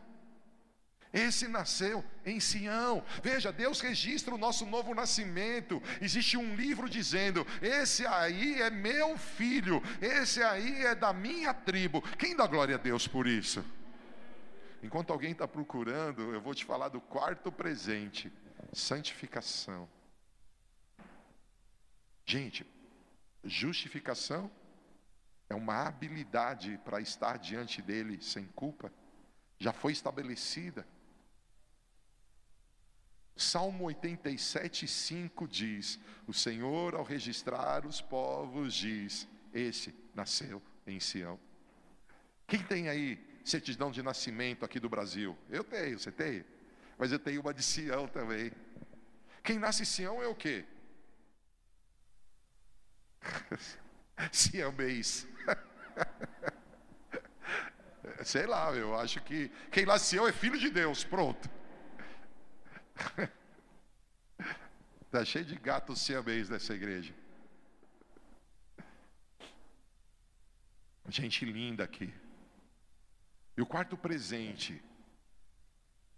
Esse 1.13 1.47
nasceu 1.47 2.03
em 2.25 2.39
Sião. 2.39 3.05
Veja, 3.21 3.51
Deus 3.51 3.79
registra 3.79 4.33
o 4.33 4.37
nosso 4.37 4.65
novo 4.65 4.95
nascimento. 4.95 5.79
Existe 6.01 6.37
um 6.37 6.55
livro 6.55 6.89
dizendo: 6.89 7.45
Esse 7.61 8.03
aí 8.07 8.59
é 8.59 8.71
meu 8.71 9.15
filho, 9.15 9.79
esse 10.01 10.41
aí 10.41 10.83
é 10.85 10.95
da 10.95 11.13
minha 11.13 11.53
tribo. 11.53 12.01
Quem 12.17 12.35
dá 12.35 12.47
glória 12.47 12.75
a 12.75 12.79
Deus 12.79 13.07
por 13.07 13.27
isso? 13.27 13.63
Enquanto 14.81 15.13
alguém 15.13 15.33
está 15.33 15.47
procurando, 15.47 16.33
eu 16.33 16.41
vou 16.41 16.55
te 16.55 16.65
falar 16.65 16.89
do 16.89 16.99
quarto 16.99 17.51
presente: 17.51 18.33
santificação. 18.73 19.87
Gente, 22.25 22.65
justificação 23.43 24.49
é 25.47 25.53
uma 25.53 25.85
habilidade 25.87 26.79
para 26.83 26.99
estar 26.99 27.37
diante 27.37 27.83
dele 27.83 28.19
sem 28.19 28.45
culpa, 28.47 28.91
já 29.59 29.71
foi 29.71 29.91
estabelecida. 29.91 30.87
Salmo 33.35 33.85
87, 33.85 34.87
5 34.87 35.47
diz: 35.47 35.99
O 36.27 36.33
Senhor, 36.33 36.95
ao 36.95 37.03
registrar 37.03 37.85
os 37.85 37.99
povos, 37.99 38.73
diz: 38.73 39.27
Esse 39.53 39.93
nasceu 40.13 40.61
em 40.85 40.99
Sião. 40.99 41.39
Quem 42.45 42.61
tem 42.61 42.89
aí 42.89 43.19
certidão 43.43 43.91
de 43.91 44.03
nascimento 44.03 44.63
aqui 44.63 44.79
do 44.79 44.89
Brasil? 44.89 45.37
Eu 45.49 45.63
tenho, 45.63 45.99
você 45.99 46.11
tem? 46.11 46.45
Mas 46.97 47.11
eu 47.11 47.19
tenho 47.19 47.41
uma 47.41 47.53
de 47.53 47.63
Sião 47.63 48.07
também. 48.07 48.51
Quem 49.43 49.57
nasce 49.57 49.81
em 49.81 49.85
Sião 49.85 50.21
é 50.21 50.27
o 50.27 50.35
quê? 50.35 50.63
Siamês. 54.31 55.27
Sei 58.23 58.45
lá, 58.45 58.71
eu 58.73 58.97
acho 58.97 59.19
que 59.21 59.51
quem 59.71 59.85
nasce 59.85 60.05
em 60.05 60.09
Sião 60.09 60.27
é 60.27 60.31
filho 60.31 60.59
de 60.59 60.69
Deus, 60.69 61.03
pronto. 61.03 61.49
Está 65.05 65.23
cheio 65.25 65.45
de 65.45 65.55
gatos 65.55 66.01
siamês 66.01 66.49
nessa 66.49 66.73
igreja. 66.73 67.13
Gente 71.09 71.45
linda 71.45 71.83
aqui. 71.83 72.13
E 73.55 73.61
o 73.61 73.65
quarto 73.65 73.95
presente, 73.95 74.81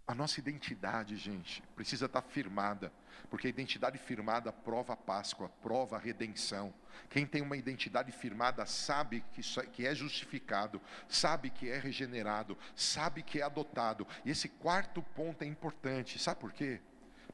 a 0.06 0.14
nossa 0.14 0.38
identidade, 0.38 1.16
gente, 1.16 1.60
precisa 1.74 2.06
estar 2.06 2.22
firmada, 2.22 2.92
porque 3.28 3.48
a 3.48 3.50
identidade 3.50 3.98
firmada 3.98 4.52
prova 4.52 4.92
a 4.92 4.96
Páscoa, 4.96 5.48
prova 5.60 5.96
a 5.96 5.98
redenção. 5.98 6.72
Quem 7.10 7.26
tem 7.26 7.42
uma 7.42 7.56
identidade 7.56 8.12
firmada 8.12 8.64
sabe 8.66 9.24
que, 9.32 9.40
é, 9.58 9.66
que 9.66 9.84
é 9.84 9.94
justificado, 9.94 10.80
sabe 11.08 11.50
que 11.50 11.68
é 11.68 11.78
regenerado, 11.78 12.56
sabe 12.76 13.22
que 13.22 13.40
é 13.40 13.42
adotado. 13.42 14.06
E 14.24 14.30
esse 14.30 14.48
quarto 14.48 15.02
ponto 15.02 15.42
é 15.42 15.46
importante, 15.46 16.20
sabe 16.20 16.40
por 16.40 16.52
quê? 16.52 16.80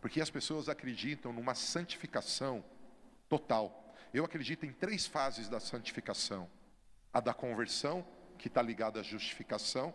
Porque 0.00 0.20
as 0.20 0.30
pessoas 0.30 0.70
acreditam 0.70 1.30
numa 1.30 1.54
santificação 1.54 2.64
total. 3.28 3.94
Eu 4.14 4.24
acredito 4.24 4.64
em 4.64 4.72
três 4.72 5.06
fases 5.06 5.46
da 5.46 5.60
santificação: 5.60 6.48
a 7.12 7.20
da 7.20 7.34
conversão, 7.34 8.06
que 8.38 8.48
está 8.48 8.62
ligada 8.62 9.00
à 9.00 9.02
justificação, 9.02 9.94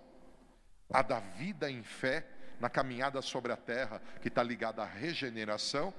a 0.89 1.01
da 1.01 1.19
vida 1.19 1.69
em 1.69 1.83
fé, 1.83 2.36
na 2.59 2.69
caminhada 2.69 3.21
sobre 3.21 3.51
a 3.51 3.57
terra, 3.57 4.01
que 4.21 4.27
está 4.27 4.41
ligada 4.41 4.81
à 4.81 4.85
regeneração, 4.85 5.93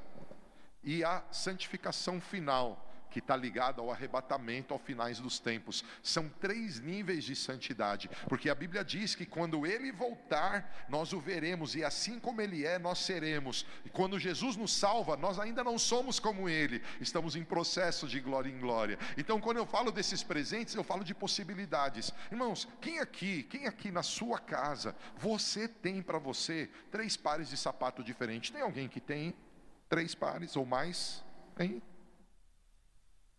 e 0.82 1.04
a 1.04 1.22
santificação 1.30 2.20
final, 2.20 2.88
que 3.11 3.18
está 3.18 3.36
ligado 3.36 3.80
ao 3.80 3.90
arrebatamento 3.90 4.72
ao 4.72 4.78
finais 4.78 5.18
dos 5.18 5.38
tempos. 5.38 5.84
São 6.02 6.28
três 6.40 6.80
níveis 6.80 7.24
de 7.24 7.34
santidade, 7.34 8.11
porque 8.28 8.50
a 8.50 8.54
Bíblia 8.54 8.84
diz 8.84 9.14
que 9.14 9.26
quando 9.26 9.66
ele 9.66 9.90
voltar, 9.92 10.86
nós 10.88 11.12
o 11.12 11.20
veremos, 11.20 11.74
e 11.74 11.84
assim 11.84 12.18
como 12.18 12.40
ele 12.40 12.64
é, 12.64 12.78
nós 12.78 12.98
seremos. 12.98 13.66
E 13.84 13.88
quando 13.88 14.18
Jesus 14.18 14.56
nos 14.56 14.72
salva, 14.72 15.16
nós 15.16 15.38
ainda 15.38 15.64
não 15.64 15.78
somos 15.78 16.18
como 16.18 16.48
ele, 16.48 16.82
estamos 17.00 17.36
em 17.36 17.44
processo 17.44 18.06
de 18.06 18.20
glória 18.20 18.50
em 18.50 18.59
glória. 18.59 18.98
Então, 19.16 19.40
quando 19.40 19.59
eu 19.59 19.66
falo 19.66 19.90
desses 19.90 20.22
presentes, 20.22 20.74
eu 20.74 20.84
falo 20.84 21.04
de 21.04 21.14
possibilidades. 21.14 22.12
Irmãos, 22.30 22.68
quem 22.80 22.98
aqui, 22.98 23.42
quem 23.44 23.66
aqui 23.66 23.90
na 23.90 24.02
sua 24.02 24.38
casa, 24.38 24.94
você 25.16 25.68
tem 25.68 26.02
para 26.02 26.18
você 26.18 26.70
três 26.90 27.16
pares 27.16 27.48
de 27.48 27.56
sapato 27.56 28.02
diferentes? 28.02 28.50
Tem 28.50 28.62
alguém 28.62 28.88
que 28.88 29.00
tem 29.00 29.34
três 29.88 30.14
pares 30.14 30.56
ou 30.56 30.66
mais? 30.66 31.24
Tem? 31.56 31.82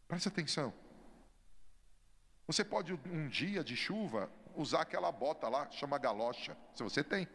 Preste 0.10 0.28
atenção. 0.28 0.74
Você 2.48 2.66
pode, 2.66 2.94
um 2.94 3.28
dia 3.28 3.64
de 3.64 3.76
chuva, 3.76 4.30
usar 4.56 4.82
aquela 4.82 5.12
bota 5.12 5.48
lá, 5.48 5.70
chama 5.70 6.00
galocha, 6.00 6.58
se 6.74 6.82
você 6.82 7.04
tem. 7.04 7.28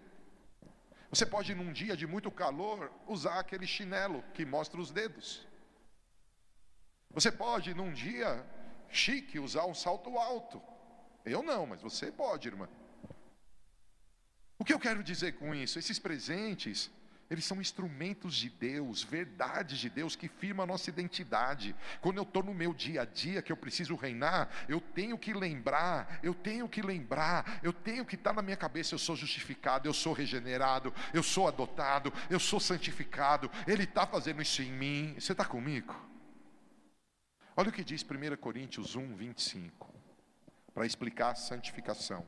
Você 1.08 1.24
pode, 1.24 1.54
num 1.54 1.72
dia 1.72 1.96
de 1.96 2.04
muito 2.04 2.32
calor, 2.32 2.90
usar 3.06 3.38
aquele 3.38 3.64
chinelo 3.64 4.24
que 4.34 4.44
mostra 4.44 4.80
os 4.80 4.90
dedos. 4.90 5.46
Você 7.10 7.30
pode, 7.30 7.72
num 7.74 7.92
dia 7.92 8.44
chique, 8.90 9.38
usar 9.38 9.66
um 9.66 9.74
salto 9.74 10.18
alto. 10.18 10.60
Eu 11.24 11.44
não, 11.44 11.66
mas 11.66 11.80
você 11.80 12.10
pode, 12.10 12.48
irmã. 12.48 12.68
O 14.58 14.64
que 14.64 14.74
eu 14.74 14.80
quero 14.80 15.00
dizer 15.00 15.38
com 15.38 15.54
isso? 15.54 15.78
Esses 15.78 16.00
presentes 16.00 16.90
eles 17.30 17.44
são 17.44 17.60
instrumentos 17.60 18.34
de 18.34 18.50
Deus, 18.50 19.02
verdades 19.02 19.78
de 19.78 19.88
Deus 19.88 20.14
que 20.14 20.28
firmam 20.28 20.64
a 20.64 20.66
nossa 20.66 20.90
identidade. 20.90 21.74
Quando 22.00 22.18
eu 22.18 22.22
estou 22.22 22.42
no 22.42 22.52
meu 22.52 22.74
dia 22.74 23.02
a 23.02 23.04
dia 23.04 23.40
que 23.40 23.50
eu 23.50 23.56
preciso 23.56 23.96
reinar, 23.96 24.48
eu 24.68 24.80
tenho 24.80 25.16
que 25.16 25.32
lembrar, 25.32 26.20
eu 26.22 26.34
tenho 26.34 26.68
que 26.68 26.82
lembrar, 26.82 27.60
eu 27.62 27.72
tenho 27.72 28.04
que 28.04 28.14
estar 28.14 28.30
tá 28.30 28.36
na 28.36 28.42
minha 28.42 28.56
cabeça: 28.56 28.94
eu 28.94 28.98
sou 28.98 29.16
justificado, 29.16 29.88
eu 29.88 29.94
sou 29.94 30.12
regenerado, 30.12 30.92
eu 31.12 31.22
sou 31.22 31.48
adotado, 31.48 32.12
eu 32.28 32.38
sou 32.38 32.60
santificado. 32.60 33.50
Ele 33.66 33.84
está 33.84 34.06
fazendo 34.06 34.42
isso 34.42 34.62
em 34.62 34.70
mim. 34.70 35.14
Você 35.18 35.32
está 35.32 35.44
comigo? 35.44 35.94
Olha 37.56 37.70
o 37.70 37.72
que 37.72 37.84
diz 37.84 38.04
1 38.04 38.36
Coríntios 38.36 38.96
1, 38.96 39.14
25, 39.16 39.94
para 40.74 40.84
explicar 40.84 41.30
a 41.30 41.34
santificação. 41.36 42.26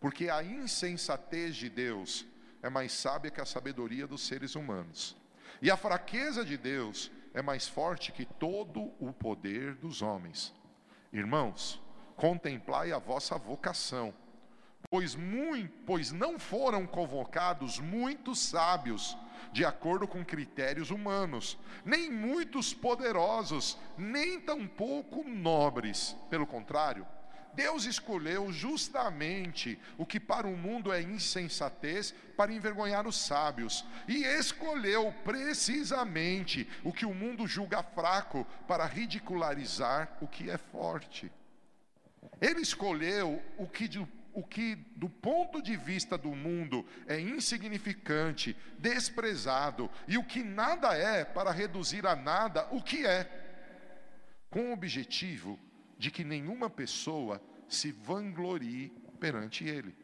Porque 0.00 0.30
a 0.30 0.42
insensatez 0.42 1.56
de 1.56 1.68
Deus 1.68 2.24
é 2.62 2.68
mais 2.68 2.92
sábia 2.92 3.30
que 3.30 3.40
a 3.40 3.46
sabedoria 3.46 4.06
dos 4.06 4.26
seres 4.26 4.54
humanos. 4.54 5.16
E 5.62 5.70
a 5.70 5.76
fraqueza 5.76 6.44
de 6.44 6.56
Deus 6.56 7.10
é 7.34 7.42
mais 7.42 7.68
forte 7.68 8.12
que 8.12 8.24
todo 8.24 8.92
o 8.98 9.12
poder 9.12 9.74
dos 9.74 10.02
homens. 10.02 10.54
Irmãos, 11.12 11.80
contemplai 12.16 12.92
a 12.92 12.98
vossa 12.98 13.36
vocação, 13.36 14.14
pois, 14.90 15.14
muito, 15.14 15.72
pois 15.86 16.12
não 16.12 16.38
foram 16.38 16.86
convocados 16.86 17.78
muitos 17.78 18.38
sábios, 18.38 19.16
de 19.52 19.64
acordo 19.64 20.06
com 20.06 20.24
critérios 20.24 20.90
humanos, 20.90 21.58
nem 21.84 22.10
muitos 22.10 22.74
poderosos, 22.74 23.78
nem 23.96 24.40
tampouco 24.40 25.24
nobres. 25.24 26.16
Pelo 26.28 26.46
contrário, 26.46 27.06
Deus 27.54 27.84
escolheu 27.84 28.52
justamente 28.52 29.78
o 29.98 30.06
que 30.06 30.20
para 30.20 30.46
o 30.46 30.56
mundo 30.56 30.92
é 30.92 31.02
insensatez 31.02 32.14
para 32.36 32.52
envergonhar 32.52 33.06
os 33.06 33.16
sábios, 33.16 33.84
e 34.08 34.24
escolheu 34.24 35.12
precisamente 35.24 36.68
o 36.84 36.92
que 36.92 37.04
o 37.04 37.14
mundo 37.14 37.46
julga 37.46 37.82
fraco 37.82 38.46
para 38.66 38.86
ridicularizar 38.86 40.16
o 40.20 40.26
que 40.26 40.50
é 40.50 40.56
forte. 40.56 41.30
Ele 42.40 42.60
escolheu 42.60 43.42
o 43.58 43.66
que 43.66 43.88
o 44.32 44.44
que, 44.44 44.76
do 44.94 45.08
ponto 45.08 45.60
de 45.60 45.76
vista 45.76 46.16
do 46.16 46.28
mundo, 46.28 46.86
é 47.08 47.18
insignificante, 47.18 48.56
desprezado, 48.78 49.90
e 50.06 50.16
o 50.16 50.24
que 50.24 50.42
nada 50.42 50.96
é, 50.96 51.24
para 51.24 51.50
reduzir 51.50 52.06
a 52.06 52.14
nada 52.14 52.68
o 52.70 52.80
que 52.80 53.04
é, 53.04 53.28
com 54.48 54.70
o 54.70 54.72
objetivo 54.72 55.58
de 56.00 56.10
que 56.10 56.24
nenhuma 56.24 56.70
pessoa 56.70 57.42
se 57.68 57.92
vanglorie 57.92 58.88
perante 59.20 59.64
Ele. 59.64 59.94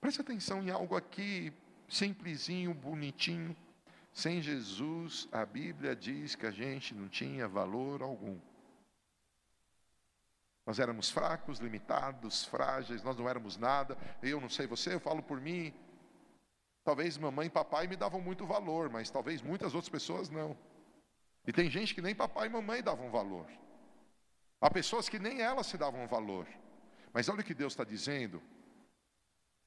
Preste 0.00 0.20
atenção 0.20 0.60
em 0.64 0.68
algo 0.68 0.96
aqui 0.96 1.52
simplesinho, 1.88 2.74
bonitinho. 2.74 3.56
Sem 4.12 4.42
Jesus, 4.42 5.28
a 5.30 5.46
Bíblia 5.46 5.94
diz 5.94 6.34
que 6.34 6.44
a 6.44 6.50
gente 6.50 6.92
não 6.92 7.08
tinha 7.08 7.46
valor 7.46 8.02
algum. 8.02 8.36
Nós 10.66 10.80
éramos 10.80 11.08
fracos, 11.08 11.60
limitados, 11.60 12.44
frágeis, 12.44 13.04
nós 13.04 13.16
não 13.16 13.28
éramos 13.28 13.56
nada. 13.56 13.96
Eu 14.20 14.40
não 14.40 14.48
sei 14.48 14.66
você, 14.66 14.94
eu 14.94 15.00
falo 15.00 15.22
por 15.22 15.40
mim. 15.40 15.72
Talvez 16.82 17.16
mamãe 17.16 17.46
e 17.46 17.50
papai 17.50 17.86
me 17.86 17.94
davam 17.94 18.20
muito 18.20 18.44
valor, 18.44 18.90
mas 18.90 19.08
talvez 19.08 19.40
muitas 19.40 19.72
outras 19.72 19.88
pessoas 19.88 20.28
não. 20.28 20.58
E 21.46 21.52
tem 21.52 21.70
gente 21.70 21.94
que 21.94 22.02
nem 22.02 22.12
papai 22.12 22.48
e 22.48 22.50
mamãe 22.50 22.82
davam 22.82 23.08
valor. 23.08 23.46
Há 24.60 24.70
pessoas 24.70 25.08
que 25.08 25.18
nem 25.18 25.40
elas 25.40 25.66
se 25.66 25.78
davam 25.78 26.06
valor. 26.06 26.46
Mas 27.12 27.28
olha 27.28 27.40
o 27.40 27.44
que 27.44 27.54
Deus 27.54 27.72
está 27.72 27.84
dizendo. 27.84 28.42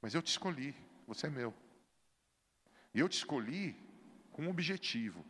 Mas 0.01 0.13
eu 0.13 0.21
te 0.21 0.27
escolhi, 0.27 0.75
você 1.07 1.27
é 1.27 1.29
meu. 1.29 1.53
E 2.93 2.99
eu 2.99 3.09
te 3.09 3.17
escolhi 3.17 3.75
com 4.31 4.43
um 4.43 4.49
objetivo 4.49 5.25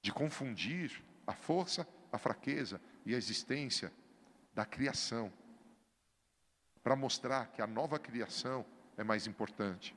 de 0.00 0.12
confundir 0.12 1.02
a 1.26 1.32
força, 1.32 1.86
a 2.12 2.18
fraqueza 2.18 2.80
e 3.04 3.14
a 3.14 3.18
existência 3.18 3.92
da 4.54 4.64
criação, 4.64 5.32
para 6.82 6.94
mostrar 6.94 7.48
que 7.48 7.60
a 7.60 7.66
nova 7.66 7.98
criação 7.98 8.64
é 8.96 9.02
mais 9.02 9.26
importante. 9.26 9.96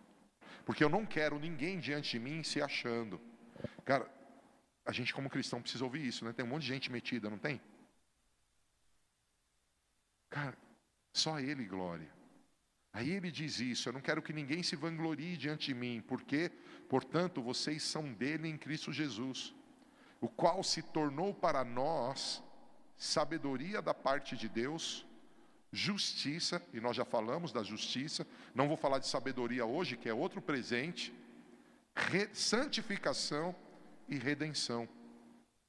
Porque 0.66 0.84
eu 0.84 0.90
não 0.90 1.06
quero 1.06 1.40
ninguém 1.40 1.80
diante 1.80 2.12
de 2.12 2.20
mim 2.20 2.44
se 2.44 2.62
achando. 2.62 3.22
Cara, 3.86 4.10
a 4.86 4.92
gente 4.92 5.14
como 5.14 5.30
cristão 5.30 5.62
precisa 5.62 5.84
ouvir 5.84 6.06
isso, 6.06 6.26
né? 6.26 6.34
Tem 6.34 6.44
um 6.44 6.48
monte 6.50 6.64
de 6.64 6.70
gente 6.70 6.92
metida, 6.92 7.30
não 7.30 7.38
tem? 7.38 7.62
Cara, 10.30 10.58
só 11.12 11.40
ele 11.40 11.66
glória. 11.66 12.12
Aí 12.94 13.10
ele 13.12 13.32
diz 13.32 13.60
isso: 13.60 13.90
Eu 13.90 13.94
não 13.94 14.02
quero 14.02 14.22
que 14.22 14.34
ninguém 14.34 14.64
se 14.64 14.76
vanglorie 14.76 15.38
diante 15.38 15.68
de 15.68 15.74
mim, 15.74 16.04
porque, 16.08 16.52
portanto, 16.88 17.42
vocês 17.42 17.84
são 17.84 18.14
dele 18.14 18.48
em 18.48 18.58
Cristo 18.58 18.92
Jesus, 18.92 19.54
o 20.20 20.28
qual 20.28 20.64
se 20.64 20.82
tornou 20.82 21.34
para 21.34 21.64
nós 21.64 22.44
sabedoria 22.98 23.82
da 23.82 23.94
parte 23.94 24.36
de 24.36 24.50
Deus, 24.50 25.06
justiça, 25.72 26.62
e 26.74 26.82
nós 26.82 26.96
já 26.96 27.06
falamos 27.06 27.54
da 27.54 27.64
justiça, 27.64 28.28
não 28.54 28.68
vou 28.68 28.76
falar 28.76 29.00
de 29.00 29.08
sabedoria 29.08 29.66
hoje, 29.66 29.96
que 29.96 30.10
é 30.10 30.14
outro 30.14 30.42
presente, 30.42 31.14
re, 31.96 32.28
santificação 32.34 33.56
e 34.08 34.18
redenção, 34.18 34.90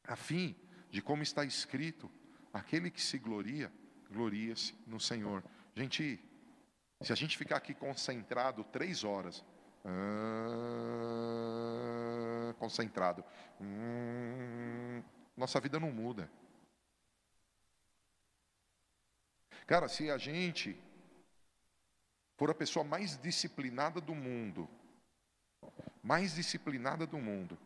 a 0.04 0.16
fim 0.16 0.56
de, 0.90 1.00
como 1.00 1.22
está 1.22 1.44
escrito, 1.44 2.10
aquele 2.52 2.90
que 2.90 3.00
se 3.00 3.18
gloria, 3.18 3.72
gloria-se 4.10 4.74
no 4.86 4.98
Senhor. 4.98 5.42
Gente, 5.74 6.18
se 7.00 7.12
a 7.12 7.16
gente 7.16 7.38
ficar 7.38 7.56
aqui 7.56 7.72
concentrado 7.74 8.64
três 8.64 9.04
horas, 9.04 9.44
ah, 9.84 10.40
concentrado, 12.58 13.24
hum, 13.60 15.02
nossa 15.36 15.60
vida 15.60 15.78
não 15.80 15.90
muda. 15.90 16.30
Cara, 19.66 19.88
se 19.88 20.10
a 20.10 20.18
gente 20.18 20.76
for 22.36 22.50
a 22.50 22.54
pessoa 22.54 22.84
mais 22.84 23.16
disciplinada 23.16 24.00
do 24.00 24.14
mundo, 24.14 24.68
mais 26.02 26.34
disciplinada 26.34 27.06
do 27.06 27.18
mundo, 27.18 27.56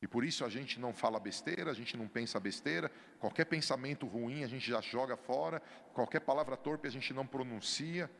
e 0.00 0.06
por 0.06 0.24
isso 0.24 0.44
a 0.44 0.48
gente 0.48 0.78
não 0.78 0.92
fala 0.92 1.18
besteira, 1.18 1.70
a 1.70 1.74
gente 1.74 1.96
não 1.96 2.06
pensa 2.06 2.38
besteira, 2.38 2.90
qualquer 3.18 3.46
pensamento 3.46 4.06
ruim 4.06 4.44
a 4.44 4.48
gente 4.48 4.68
já 4.68 4.80
joga 4.80 5.16
fora, 5.16 5.60
qualquer 5.94 6.20
palavra 6.20 6.56
torpe 6.56 6.86
a 6.86 6.90
gente 6.90 7.12
não 7.14 7.26
pronuncia, 7.26 8.10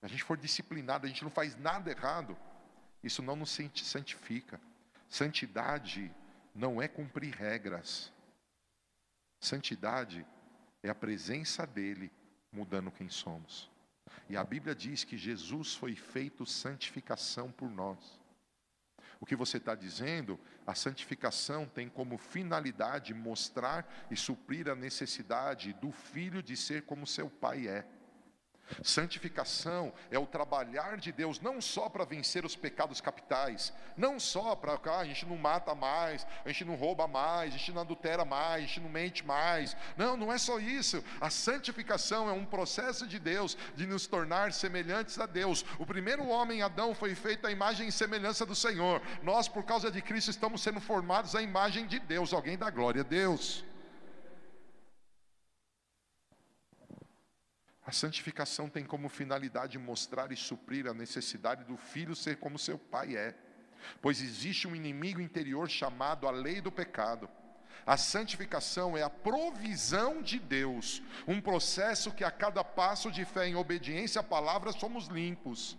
a 0.00 0.08
gente 0.08 0.24
for 0.24 0.36
disciplinado, 0.36 1.06
a 1.06 1.08
gente 1.08 1.22
não 1.22 1.30
faz 1.30 1.56
nada 1.56 1.90
errado, 1.90 2.36
isso 3.02 3.22
não 3.22 3.36
nos 3.36 3.56
santifica. 3.74 4.60
Santidade 5.08 6.10
não 6.54 6.80
é 6.80 6.88
cumprir 6.88 7.34
regras. 7.34 8.12
Santidade 9.38 10.26
é 10.82 10.88
a 10.88 10.94
presença 10.94 11.66
dele 11.66 12.10
mudando 12.50 12.90
quem 12.90 13.08
somos. 13.08 13.70
E 14.28 14.36
a 14.36 14.44
Bíblia 14.44 14.74
diz 14.74 15.04
que 15.04 15.16
Jesus 15.16 15.74
foi 15.74 15.94
feito 15.94 16.46
santificação 16.46 17.50
por 17.52 17.70
nós. 17.70 18.21
O 19.22 19.24
que 19.24 19.36
você 19.36 19.58
está 19.58 19.76
dizendo, 19.76 20.36
a 20.66 20.74
santificação 20.74 21.64
tem 21.64 21.88
como 21.88 22.18
finalidade 22.18 23.14
mostrar 23.14 23.88
e 24.10 24.16
suprir 24.16 24.68
a 24.68 24.74
necessidade 24.74 25.72
do 25.74 25.92
filho 25.92 26.42
de 26.42 26.56
ser 26.56 26.82
como 26.82 27.06
seu 27.06 27.30
pai 27.30 27.68
é. 27.68 27.86
Santificação 28.82 29.92
é 30.10 30.18
o 30.18 30.26
trabalhar 30.26 30.96
de 30.96 31.12
Deus 31.12 31.40
não 31.40 31.60
só 31.60 31.88
para 31.88 32.04
vencer 32.04 32.44
os 32.44 32.56
pecados 32.56 33.00
capitais, 33.00 33.72
não 33.96 34.18
só 34.20 34.54
para 34.54 34.78
ah, 34.92 34.98
a 34.98 35.04
gente 35.04 35.26
não 35.26 35.36
mata 35.36 35.74
mais, 35.74 36.26
a 36.44 36.48
gente 36.48 36.64
não 36.64 36.74
rouba 36.74 37.06
mais, 37.06 37.54
a 37.54 37.56
gente 37.56 37.72
não 37.72 37.82
adultera 37.82 38.24
mais, 38.24 38.64
a 38.64 38.66
gente 38.66 38.80
não 38.80 38.90
mente 38.90 39.24
mais. 39.24 39.76
Não, 39.96 40.16
não 40.16 40.32
é 40.32 40.38
só 40.38 40.58
isso. 40.58 41.02
A 41.20 41.30
santificação 41.30 42.28
é 42.28 42.32
um 42.32 42.44
processo 42.44 43.06
de 43.06 43.18
Deus 43.18 43.56
de 43.74 43.86
nos 43.86 44.06
tornar 44.06 44.52
semelhantes 44.52 45.18
a 45.18 45.26
Deus. 45.26 45.64
O 45.78 45.86
primeiro 45.86 46.26
homem, 46.26 46.62
Adão, 46.62 46.94
foi 46.94 47.14
feito 47.14 47.46
à 47.46 47.50
imagem 47.50 47.88
e 47.88 47.92
semelhança 47.92 48.44
do 48.44 48.54
Senhor. 48.54 49.00
Nós, 49.22 49.48
por 49.48 49.64
causa 49.64 49.90
de 49.90 50.02
Cristo, 50.02 50.30
estamos 50.30 50.62
sendo 50.62 50.80
formados 50.80 51.34
à 51.34 51.42
imagem 51.42 51.86
de 51.86 51.98
Deus. 51.98 52.32
Alguém 52.32 52.58
dá 52.58 52.70
glória 52.70 53.00
a 53.00 53.04
Deus. 53.04 53.64
A 57.84 57.90
santificação 57.90 58.68
tem 58.68 58.84
como 58.84 59.08
finalidade 59.08 59.78
mostrar 59.78 60.30
e 60.30 60.36
suprir 60.36 60.86
a 60.86 60.94
necessidade 60.94 61.64
do 61.64 61.76
filho 61.76 62.14
ser 62.14 62.36
como 62.36 62.58
seu 62.58 62.78
pai 62.78 63.16
é, 63.16 63.34
pois 64.00 64.22
existe 64.22 64.68
um 64.68 64.76
inimigo 64.76 65.20
interior 65.20 65.68
chamado 65.68 66.28
a 66.28 66.30
lei 66.30 66.60
do 66.60 66.70
pecado. 66.70 67.28
A 67.84 67.96
santificação 67.96 68.96
é 68.96 69.02
a 69.02 69.10
provisão 69.10 70.22
de 70.22 70.38
Deus, 70.38 71.02
um 71.26 71.40
processo 71.40 72.12
que 72.12 72.22
a 72.22 72.30
cada 72.30 72.62
passo 72.62 73.10
de 73.10 73.24
fé 73.24 73.48
em 73.48 73.56
obediência 73.56 74.20
à 74.20 74.22
palavra 74.22 74.70
somos 74.70 75.08
limpos. 75.08 75.76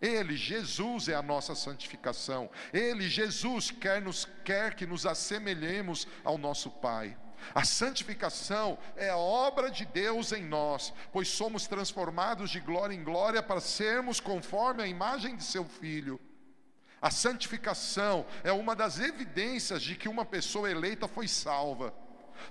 Ele, 0.00 0.36
Jesus, 0.36 1.08
é 1.08 1.14
a 1.14 1.22
nossa 1.22 1.54
santificação. 1.54 2.50
Ele, 2.72 3.08
Jesus, 3.08 3.70
quer, 3.70 4.00
nos, 4.00 4.26
quer 4.44 4.74
que 4.74 4.86
nos 4.86 5.06
assemelhemos 5.06 6.06
ao 6.22 6.36
nosso 6.36 6.70
Pai. 6.70 7.16
A 7.52 7.64
santificação 7.64 8.78
é 8.96 9.10
a 9.10 9.16
obra 9.16 9.70
de 9.70 9.84
Deus 9.84 10.30
em 10.30 10.44
nós, 10.44 10.92
pois 11.12 11.28
somos 11.28 11.66
transformados 11.66 12.50
de 12.50 12.60
glória 12.60 12.94
em 12.94 13.02
glória 13.02 13.42
para 13.42 13.60
sermos 13.60 14.20
conforme 14.20 14.82
a 14.82 14.86
imagem 14.86 15.36
de 15.36 15.42
seu 15.42 15.64
Filho. 15.64 16.20
A 17.02 17.10
santificação 17.10 18.24
é 18.42 18.52
uma 18.52 18.74
das 18.74 18.98
evidências 18.98 19.82
de 19.82 19.94
que 19.94 20.08
uma 20.08 20.24
pessoa 20.24 20.70
eleita 20.70 21.06
foi 21.06 21.28
salva. 21.28 21.92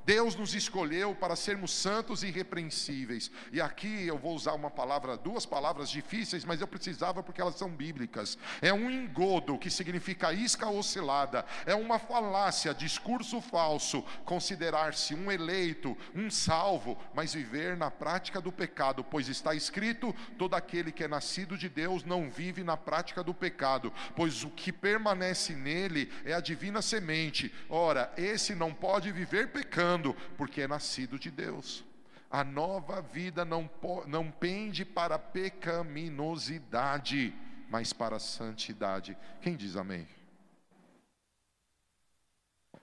Deus 0.06 0.36
nos 0.36 0.54
escolheu 0.54 1.16
para 1.16 1.36
sermos 1.36 1.72
santos 1.72 2.24
e 2.24 2.28
irrepreensíveis. 2.28 3.32
E 3.52 3.62
aqui 3.62 4.08
eu 4.08 4.18
vou 4.18 4.36
usar 4.36 4.54
uma 4.54 4.70
palavra, 4.70 5.18
duas 5.18 5.46
palavras 5.46 5.90
difíceis, 5.90 6.46
mas 6.46 6.62
eu 6.62 6.68
precisava 6.68 7.24
porque 7.24 7.42
elas 7.42 7.56
são 7.56 7.70
bíblicas. 7.70 8.38
É 8.62 8.74
um 8.74 8.90
engodo 8.90 9.58
que 9.58 9.70
significa 9.70 10.34
isca 10.34 10.70
oscilada, 10.70 11.46
é 11.66 11.76
uma 11.76 12.00
falácia, 12.00 12.74
discurso 12.74 13.42
falso, 13.42 14.04
considerar-se 14.26 15.14
um 15.14 15.32
eleito, 15.32 15.98
um 16.16 16.30
salvo, 16.30 16.98
mas 17.14 17.34
viver 17.34 17.78
na 17.78 17.92
prática 17.92 18.42
do 18.42 18.52
pecado, 18.52 19.04
pois 19.04 19.28
está 19.28 19.54
escrito: 19.54 20.14
todo 20.38 20.56
aquele 20.56 20.92
que 20.92 21.04
é 21.04 21.08
nascido 21.08 21.58
de 21.58 21.70
Deus 21.70 22.04
não 22.04 22.30
vive 22.30 22.64
na 22.64 22.78
prática 22.78 23.24
do 23.24 23.34
pecado, 23.34 23.92
pois 24.16 24.44
o 24.44 24.50
que 24.50 24.72
permanece 24.72 25.54
nele 25.54 26.12
é 26.26 26.34
a 26.34 26.40
divina 26.40 26.82
semente. 26.82 27.54
Ora, 27.70 28.12
esse 28.18 28.56
não 28.56 28.74
pode 28.74 29.12
viver 29.12 29.52
pecando, 29.74 30.14
porque 30.38 30.62
é 30.62 30.68
nascido 30.68 31.18
de 31.18 31.32
Deus. 31.32 31.84
A 32.30 32.44
nova 32.44 33.02
vida 33.02 33.44
não, 33.44 33.68
não 34.08 34.30
pende 34.32 34.86
para 34.86 35.18
pecaminosidade, 35.18 37.34
mas 37.70 37.92
para 37.92 38.20
santidade. 38.20 39.18
Quem 39.42 39.56
diz 39.56 39.76
amém? 39.76 40.08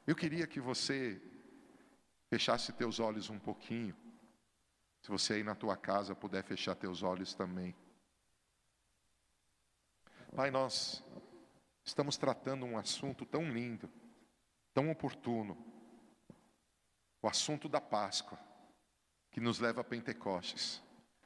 Eu 0.07 0.17
queria 0.17 0.47
que 0.47 0.61
você 0.61 1.21
fechasse 2.29 2.73
teus 2.73 2.99
olhos 2.99 3.31
um 3.31 3.39
pouquinho. 3.39 3.95
Se 5.03 5.11
você 5.11 5.35
aí 5.35 5.45
na 5.45 5.55
tua 5.55 5.77
casa 5.77 6.15
puder 6.15 6.43
fechar 6.43 6.75
teus 6.75 7.03
olhos 7.03 7.35
também. 7.35 7.77
Pai, 10.35 10.51
nós 10.51 11.05
estamos 11.85 12.17
tratando 12.17 12.65
um 12.67 12.79
assunto 12.79 13.25
tão 13.25 13.51
lindo, 13.51 13.91
tão 14.73 14.91
oportuno. 14.91 15.70
O 17.23 17.29
assunto 17.29 17.69
da 17.69 17.81
Páscoa, 17.81 18.39
que 19.31 19.41
nos 19.41 19.59
leva 19.59 19.81
a 19.81 19.85
Pentecostes. 19.85 20.83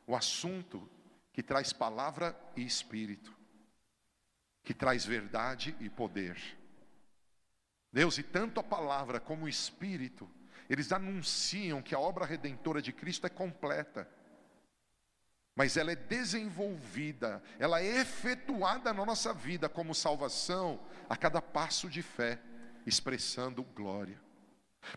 O 0.07 0.15
assunto 0.15 0.89
que 1.33 1.43
traz 1.43 1.73
palavra 1.73 2.39
e 2.57 2.65
espírito, 2.65 3.35
que 4.63 4.75
traz 4.75 5.05
verdade 5.05 5.77
e 5.81 5.89
poder. 5.89 6.39
Deus, 7.93 8.19
e 8.19 8.23
tanto 8.23 8.61
a 8.61 8.63
palavra 8.63 9.21
como 9.21 9.45
o 9.45 9.49
espírito 9.49 10.29
eles 10.69 10.93
anunciam 10.93 11.83
que 11.83 11.95
a 11.95 11.99
obra 11.99 12.25
redentora 12.25 12.81
de 12.81 12.93
Cristo 12.93 13.27
é 13.27 13.31
completa, 13.31 14.09
mas 15.55 15.77
ela 15.77 15.93
é 15.93 15.97
desenvolvida, 15.97 17.43
ela 17.59 17.81
é 17.81 18.01
efetuada 18.01 18.93
na 18.93 19.05
nossa 19.05 19.33
vida 19.33 19.69
como 19.69 19.95
salvação 19.95 20.81
a 21.09 21.17
cada 21.17 21.41
passo 21.41 21.89
de 21.89 22.03
fé, 22.03 22.41
expressando 22.87 23.63
glória. 23.63 24.21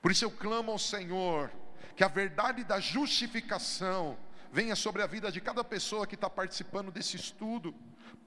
Por 0.01 0.11
isso 0.11 0.25
eu 0.25 0.31
clamo 0.31 0.71
ao 0.71 0.79
Senhor 0.79 1.51
que 1.95 2.03
a 2.03 2.07
verdade 2.07 2.63
da 2.63 2.79
justificação 2.79 4.17
venha 4.51 4.75
sobre 4.75 5.01
a 5.01 5.07
vida 5.07 5.31
de 5.31 5.41
cada 5.41 5.63
pessoa 5.63 6.07
que 6.07 6.15
está 6.15 6.29
participando 6.29 6.91
desse 6.91 7.15
estudo, 7.15 7.73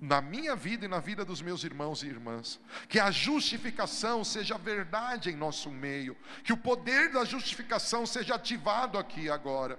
na 0.01 0.21
minha 0.21 0.57
vida 0.57 0.87
e 0.87 0.89
na 0.89 0.99
vida 0.99 1.25
dos 1.25 1.43
meus 1.43 1.63
irmãos 1.63 2.03
e 2.03 2.07
irmãs. 2.07 2.61
Que 2.89 2.99
a 2.99 3.11
justificação 3.11 4.25
seja 4.25 4.57
verdade 4.57 5.31
em 5.31 5.37
nosso 5.37 5.71
meio, 5.71 6.17
que 6.43 6.53
o 6.53 6.57
poder 6.57 7.13
da 7.13 7.25
justificação 7.25 8.07
seja 8.07 8.35
ativado 8.35 8.99
aqui 8.99 9.29
agora. 9.31 9.79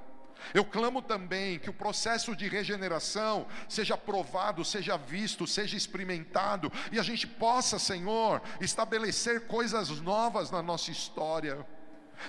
Eu 0.53 0.65
clamo 0.65 1.01
também 1.01 1.59
que 1.59 1.69
o 1.69 1.73
processo 1.73 2.35
de 2.35 2.47
regeneração 2.47 3.47
seja 3.67 3.97
provado, 3.97 4.63
seja 4.65 4.97
visto, 4.97 5.47
seja 5.47 5.77
experimentado 5.77 6.71
e 6.91 6.99
a 6.99 7.03
gente 7.03 7.27
possa, 7.27 7.79
Senhor, 7.79 8.41
estabelecer 8.59 9.47
coisas 9.47 9.89
novas 10.01 10.51
na 10.51 10.61
nossa 10.61 10.91
história. 10.91 11.65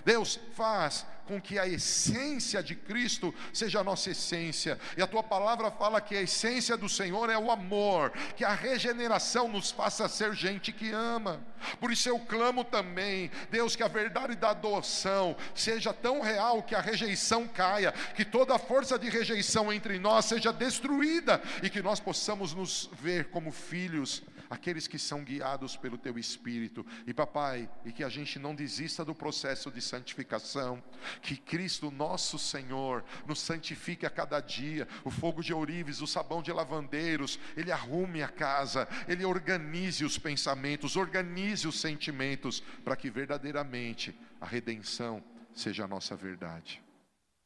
Deus 0.04 0.38
faz 0.54 1.06
com 1.26 1.40
que 1.40 1.58
a 1.58 1.66
essência 1.66 2.62
de 2.62 2.74
Cristo 2.74 3.34
seja 3.52 3.80
a 3.80 3.84
nossa 3.84 4.10
essência. 4.10 4.78
E 4.96 5.02
a 5.02 5.06
tua 5.06 5.22
palavra 5.22 5.70
fala 5.70 6.00
que 6.00 6.16
a 6.16 6.22
essência 6.22 6.76
do 6.76 6.88
Senhor 6.88 7.30
é 7.30 7.38
o 7.38 7.50
amor, 7.50 8.10
que 8.36 8.44
a 8.44 8.54
regeneração 8.54 9.48
nos 9.48 9.70
faça 9.70 10.08
ser 10.08 10.34
gente 10.34 10.72
que 10.72 10.90
ama. 10.90 11.40
Por 11.80 11.92
isso 11.92 12.08
eu 12.08 12.18
clamo 12.18 12.64
também, 12.64 13.30
Deus, 13.50 13.76
que 13.76 13.82
a 13.82 13.88
verdade 13.88 14.34
da 14.34 14.50
adoção 14.50 15.36
seja 15.54 15.92
tão 15.92 16.20
real 16.20 16.62
que 16.62 16.74
a 16.74 16.80
rejeição 16.80 17.46
caia, 17.46 17.92
que 18.14 18.24
toda 18.24 18.58
força 18.58 18.98
de 18.98 19.08
rejeição 19.08 19.72
entre 19.72 19.98
nós 19.98 20.24
seja 20.24 20.52
destruída 20.52 21.40
e 21.62 21.70
que 21.70 21.80
nós 21.80 22.00
possamos 22.00 22.52
nos 22.52 22.90
ver 23.00 23.30
como 23.30 23.52
filhos 23.52 24.22
aqueles 24.52 24.86
que 24.86 24.98
são 24.98 25.24
guiados 25.24 25.78
pelo 25.78 25.96
teu 25.96 26.18
espírito. 26.18 26.84
E 27.06 27.14
papai, 27.14 27.70
e 27.86 27.90
que 27.90 28.04
a 28.04 28.08
gente 28.10 28.38
não 28.38 28.54
desista 28.54 29.02
do 29.02 29.14
processo 29.14 29.70
de 29.70 29.80
santificação, 29.80 30.82
que 31.22 31.38
Cristo 31.38 31.90
nosso 31.90 32.38
Senhor 32.38 33.02
nos 33.26 33.40
santifique 33.40 34.04
a 34.04 34.10
cada 34.10 34.40
dia. 34.40 34.86
O 35.04 35.10
fogo 35.10 35.42
de 35.42 35.54
ourives, 35.54 36.02
o 36.02 36.06
sabão 36.06 36.42
de 36.42 36.52
lavandeiros, 36.52 37.40
ele 37.56 37.72
arrume 37.72 38.22
a 38.22 38.28
casa, 38.28 38.86
ele 39.08 39.24
organize 39.24 40.04
os 40.04 40.18
pensamentos, 40.18 40.96
organize 40.96 41.66
os 41.66 41.80
sentimentos 41.80 42.60
para 42.84 42.94
que 42.94 43.08
verdadeiramente 43.10 44.14
a 44.38 44.44
redenção 44.44 45.24
seja 45.54 45.84
a 45.84 45.88
nossa 45.88 46.14
verdade. 46.14 46.82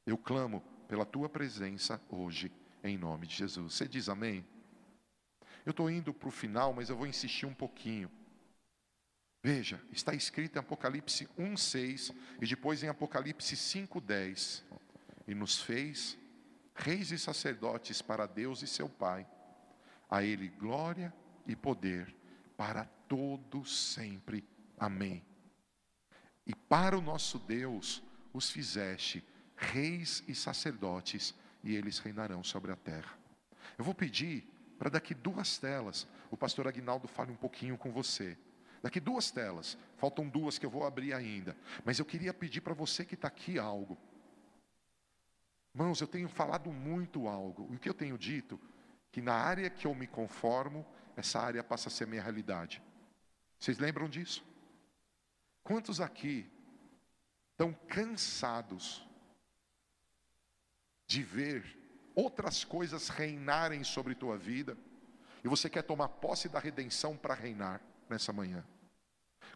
Eu 0.05 0.19
clamo 0.19 0.61
pela 0.89 1.07
tua 1.07 1.29
presença 1.29 2.01
hoje, 2.09 2.51
em 2.83 2.99
nome 2.99 3.29
de 3.29 3.37
Jesus. 3.37 3.75
Você 3.75 3.87
diz 3.87 4.09
amém? 4.09 4.45
Eu 5.67 5.73
estou 5.73 5.91
indo 5.91 6.15
para 6.15 6.29
o 6.29 6.33
final, 6.33 6.73
mas 6.73 6.89
eu 6.89 6.97
vou 6.97 7.09
insistir 7.09 7.45
um 7.45 7.53
pouquinho. 7.53 8.09
Veja, 9.43 9.83
está 9.91 10.15
escrito 10.15 10.57
em 10.57 10.61
Apocalipse 10.61 11.29
1,6 11.37 12.15
e 12.41 12.47
depois 12.47 12.83
em 12.85 12.89
Apocalipse 12.89 13.57
5,10. 13.57 14.63
E 15.27 15.35
nos 15.35 15.61
fez 15.61 16.17
reis 16.73 17.11
e 17.11 17.19
sacerdotes 17.19 18.01
para 18.01 18.27
Deus 18.27 18.63
e 18.63 18.67
seu 18.69 18.89
Pai. 18.89 19.27
A 20.09 20.23
Ele 20.23 20.49
glória 20.49 21.13
e 21.47 21.57
poder 21.57 22.15
para 22.57 22.85
todos 23.09 23.93
sempre. 23.93 24.49
Amém. 24.79 25.25
E 26.47 26.55
para 26.55 26.97
o 26.97 27.03
nosso 27.03 27.41
Deus 27.41 28.03
os 28.33 28.51
fizeste 28.51 29.25
reis 29.57 30.23
e 30.29 30.35
sacerdotes, 30.35 31.35
e 31.65 31.75
eles 31.75 31.99
reinarão 31.99 32.45
sobre 32.45 32.71
a 32.71 32.77
terra. 32.77 33.19
Eu 33.77 33.85
vou 33.85 33.95
pedir 33.95 34.47
para 34.79 34.91
daqui 34.91 35.15
duas 35.15 35.59
telas 35.59 36.07
o 36.31 36.37
pastor 36.37 36.67
Aguinaldo 36.67 37.07
fale 37.09 37.33
um 37.33 37.37
pouquinho 37.37 37.79
com 37.79 37.91
você. 37.91 38.37
Daqui 38.83 39.01
duas 39.01 39.31
telas, 39.31 39.77
faltam 39.97 40.29
duas 40.29 40.59
que 40.59 40.67
eu 40.67 40.71
vou 40.71 40.85
abrir 40.85 41.13
ainda. 41.13 41.57
Mas 41.85 41.99
eu 41.99 42.05
queria 42.05 42.33
pedir 42.35 42.61
para 42.61 42.75
você 42.75 43.05
que 43.05 43.15
está 43.15 43.29
aqui 43.29 43.59
algo. 43.59 43.99
Irmãos, 45.75 46.01
eu 46.01 46.07
tenho 46.07 46.29
falado 46.29 46.71
muito 46.71 47.27
algo. 47.27 47.65
O 47.73 47.79
que 47.79 47.89
eu 47.89 47.95
tenho 47.95 48.17
dito? 48.19 48.61
Que 49.11 49.21
na 49.21 49.35
área 49.35 49.71
que 49.71 49.87
eu 49.87 49.95
me 49.95 50.07
conformo, 50.07 50.87
essa 51.17 51.41
área 51.41 51.65
passa 51.65 51.89
a 51.89 51.93
ser 51.93 52.07
minha 52.07 52.23
realidade. 52.23 52.83
Vocês 53.59 53.79
lembram 53.79 54.09
disso? 54.09 54.45
Quantos 55.63 56.01
aqui 56.01 56.51
estão 57.53 57.73
cansados 57.89 59.07
de 61.07 61.23
ver 61.23 61.65
outras 62.17 62.65
coisas 62.65 63.11
reinarem 63.11 63.85
sobre 63.85 64.15
tua 64.15 64.39
vida, 64.39 64.77
e 65.45 65.49
você 65.49 65.69
quer 65.69 65.83
tomar 65.83 66.09
posse 66.09 66.49
da 66.49 66.59
redenção 66.59 67.17
para 67.17 67.35
reinar 67.35 67.81
nessa 68.09 68.33
manhã. 68.33 68.65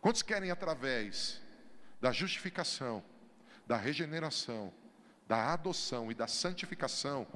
Quantos 0.01 0.23
querem, 0.23 0.51
através 0.51 1.41
da 2.01 2.13
justificação, 2.13 3.03
da 3.67 3.77
regeneração, 3.77 4.73
da 5.27 5.53
adoção 5.53 6.13
e 6.13 6.15
da 6.15 6.29
santificação, 6.29 7.27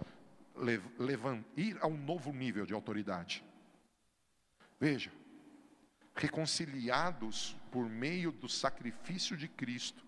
ir 1.57 1.79
a 1.81 1.87
um 1.87 1.97
novo 1.97 2.33
nível 2.33 2.67
de 2.67 2.75
autoridade? 2.75 3.43
Veja, 4.79 5.11
reconciliados 6.15 7.57
por 7.73 7.89
meio 7.89 8.31
do 8.31 8.49
sacrifício 8.49 9.37
de 9.37 9.49
Cristo, 9.49 10.05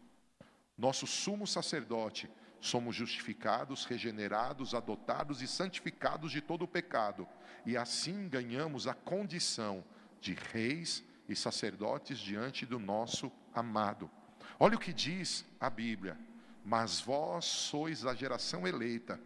nosso 0.76 1.06
sumo 1.06 1.46
sacerdote 1.46 2.30
somos 2.60 2.96
justificados, 2.96 3.84
regenerados, 3.84 4.74
adotados 4.74 5.42
e 5.42 5.46
santificados 5.46 6.32
de 6.32 6.40
todo 6.40 6.62
o 6.62 6.68
pecado, 6.68 7.28
e 7.64 7.76
assim 7.76 8.28
ganhamos 8.28 8.86
a 8.86 8.94
condição 8.94 9.84
de 10.20 10.34
reis 10.34 11.04
e 11.28 11.34
sacerdotes 11.34 12.18
diante 12.18 12.64
do 12.64 12.78
nosso 12.78 13.30
amado. 13.54 14.10
Olha 14.58 14.76
o 14.76 14.80
que 14.80 14.92
diz 14.92 15.44
a 15.60 15.68
Bíblia: 15.68 16.18
Mas 16.64 17.00
vós 17.00 17.44
sois 17.44 18.04
a 18.06 18.14
geração 18.14 18.66
eleita, 18.66 19.20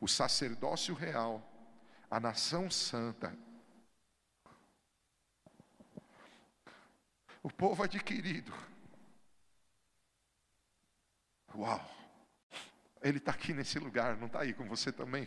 o 0.00 0.06
sacerdócio 0.06 0.94
real, 0.94 1.46
a 2.10 2.20
nação 2.20 2.70
santa, 2.70 3.36
o 7.42 7.50
povo 7.50 7.82
adquirido. 7.82 8.52
Uau! 11.54 11.99
Ele 13.02 13.18
está 13.18 13.32
aqui 13.32 13.52
nesse 13.52 13.78
lugar, 13.78 14.16
não 14.16 14.26
está 14.26 14.40
aí 14.40 14.52
com 14.52 14.66
você 14.66 14.92
também? 14.92 15.26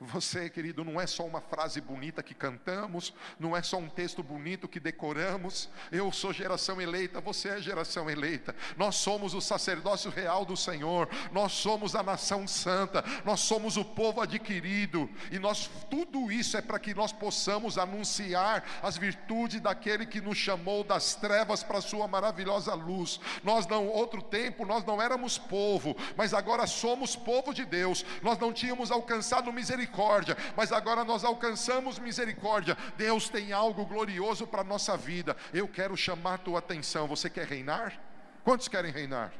Você, 0.00 0.48
querido, 0.48 0.84
não 0.84 1.00
é 1.00 1.06
só 1.06 1.24
uma 1.24 1.40
frase 1.40 1.80
bonita 1.80 2.22
que 2.22 2.34
cantamos, 2.34 3.14
não 3.38 3.56
é 3.56 3.62
só 3.62 3.78
um 3.78 3.88
texto 3.88 4.22
bonito 4.22 4.68
que 4.68 4.80
decoramos. 4.80 5.68
Eu 5.90 6.10
sou 6.12 6.32
geração 6.32 6.80
eleita, 6.80 7.20
você 7.20 7.50
é 7.50 7.60
geração 7.60 8.08
eleita. 8.08 8.54
Nós 8.76 8.96
somos 8.96 9.34
o 9.34 9.40
sacerdócio 9.40 10.10
real 10.10 10.44
do 10.44 10.56
Senhor, 10.56 11.08
nós 11.32 11.52
somos 11.52 11.94
a 11.94 12.02
nação 12.02 12.46
santa, 12.46 13.04
nós 13.24 13.40
somos 13.40 13.76
o 13.76 13.84
povo 13.84 14.20
adquirido, 14.20 15.08
e 15.30 15.38
nós 15.38 15.70
tudo 15.90 16.30
isso 16.30 16.56
é 16.56 16.62
para 16.62 16.78
que 16.78 16.94
nós 16.94 17.12
possamos 17.12 17.78
anunciar 17.78 18.64
as 18.82 18.96
virtudes 18.96 19.60
daquele 19.60 20.06
que 20.06 20.20
nos 20.20 20.38
chamou 20.38 20.84
das 20.84 21.14
trevas 21.14 21.62
para 21.62 21.78
a 21.78 21.82
sua 21.82 22.08
maravilhosa 22.08 22.74
luz. 22.74 23.20
Nós 23.42 23.66
não, 23.66 23.86
outro 23.88 24.22
tempo, 24.22 24.64
nós 24.64 24.84
não 24.84 25.00
éramos 25.00 25.38
povo, 25.38 25.96
mas 26.16 26.32
agora 26.32 26.66
somos 26.66 27.14
povo 27.14 27.52
de 27.52 27.64
Deus. 27.64 28.04
Nós 28.22 28.38
não 28.38 28.52
tínhamos 28.52 28.90
alcançado 28.90 29.52
misericórdia 29.52 29.71
misericórdia, 29.72 30.36
mas 30.56 30.72
agora 30.72 31.04
nós 31.04 31.24
alcançamos 31.24 31.98
misericórdia. 31.98 32.76
Deus 32.96 33.28
tem 33.28 33.52
algo 33.52 33.84
glorioso 33.86 34.46
para 34.46 34.60
a 34.60 34.64
nossa 34.64 34.96
vida. 34.96 35.36
Eu 35.52 35.66
quero 35.66 35.96
chamar 35.96 36.34
a 36.34 36.38
tua 36.38 36.58
atenção. 36.58 37.08
Você 37.08 37.30
quer 37.30 37.46
reinar? 37.46 37.98
Quantos 38.44 38.68
querem 38.68 38.92
reinar? 38.92 39.32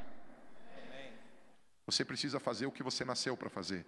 Você 1.85 2.03
precisa 2.03 2.39
fazer 2.39 2.65
o 2.65 2.71
que 2.71 2.81
você 2.81 3.03
nasceu 3.05 3.35
para 3.35 3.49
fazer. 3.49 3.85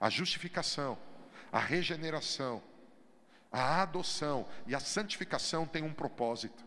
A 0.00 0.08
justificação, 0.08 0.96
a 1.50 1.58
regeneração, 1.58 2.62
a 3.50 3.82
adoção 3.82 4.46
e 4.66 4.74
a 4.74 4.80
santificação 4.80 5.66
têm 5.66 5.82
um 5.82 5.92
propósito. 5.92 6.64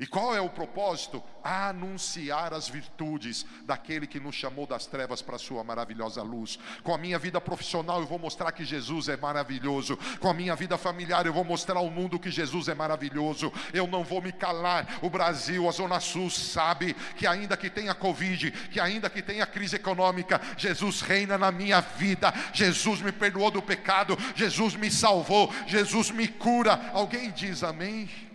E 0.00 0.06
qual 0.06 0.32
é 0.32 0.40
o 0.40 0.48
propósito? 0.48 1.20
Anunciar 1.42 2.54
as 2.54 2.68
virtudes 2.68 3.44
daquele 3.64 4.06
que 4.06 4.20
nos 4.20 4.36
chamou 4.36 4.64
das 4.64 4.86
trevas 4.86 5.20
para 5.20 5.34
a 5.34 5.40
sua 5.40 5.64
maravilhosa 5.64 6.22
luz. 6.22 6.56
Com 6.84 6.94
a 6.94 6.98
minha 6.98 7.18
vida 7.18 7.40
profissional 7.40 8.00
eu 8.00 8.06
vou 8.06 8.18
mostrar 8.18 8.52
que 8.52 8.64
Jesus 8.64 9.08
é 9.08 9.16
maravilhoso. 9.16 9.98
Com 10.20 10.28
a 10.28 10.34
minha 10.34 10.54
vida 10.54 10.78
familiar 10.78 11.26
eu 11.26 11.32
vou 11.32 11.42
mostrar 11.42 11.78
ao 11.78 11.90
mundo 11.90 12.16
que 12.16 12.30
Jesus 12.30 12.68
é 12.68 12.74
maravilhoso. 12.74 13.52
Eu 13.74 13.88
não 13.88 14.04
vou 14.04 14.22
me 14.22 14.30
calar. 14.30 14.86
O 15.02 15.10
Brasil, 15.10 15.68
a 15.68 15.72
Zona 15.72 15.98
Sul 15.98 16.30
sabe 16.30 16.94
que 17.16 17.26
ainda 17.26 17.56
que 17.56 17.68
tenha 17.68 17.92
Covid, 17.92 18.52
que 18.70 18.78
ainda 18.78 19.10
que 19.10 19.20
tenha 19.20 19.46
crise 19.46 19.74
econômica, 19.74 20.40
Jesus 20.56 21.00
reina 21.00 21.36
na 21.36 21.50
minha 21.50 21.80
vida. 21.80 22.32
Jesus 22.52 23.00
me 23.00 23.10
perdoou 23.10 23.50
do 23.50 23.60
pecado, 23.60 24.16
Jesus 24.36 24.76
me 24.76 24.92
salvou, 24.92 25.52
Jesus 25.66 26.12
me 26.12 26.28
cura. 26.28 26.92
Alguém 26.92 27.32
diz 27.32 27.64
amém? 27.64 28.27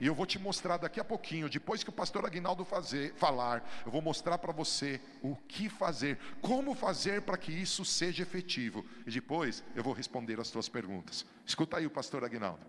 E 0.00 0.06
eu 0.06 0.14
vou 0.14 0.26
te 0.26 0.38
mostrar 0.38 0.76
daqui 0.76 1.00
a 1.00 1.04
pouquinho, 1.04 1.48
depois 1.48 1.82
que 1.82 1.90
o 1.90 1.92
pastor 1.92 2.24
Aguinaldo 2.26 2.64
fazer, 2.64 3.14
falar, 3.14 3.68
eu 3.84 3.92
vou 3.92 4.02
mostrar 4.02 4.38
para 4.38 4.52
você 4.52 5.00
o 5.22 5.36
que 5.36 5.68
fazer, 5.68 6.18
como 6.40 6.74
fazer 6.74 7.22
para 7.22 7.36
que 7.36 7.52
isso 7.52 7.84
seja 7.84 8.22
efetivo. 8.22 8.84
E 9.06 9.10
depois 9.10 9.62
eu 9.74 9.82
vou 9.82 9.92
responder 9.92 10.40
as 10.40 10.48
suas 10.48 10.68
perguntas. 10.68 11.24
Escuta 11.46 11.76
aí 11.76 11.86
o 11.86 11.90
pastor 11.90 12.24
Aguinaldo. 12.24 12.64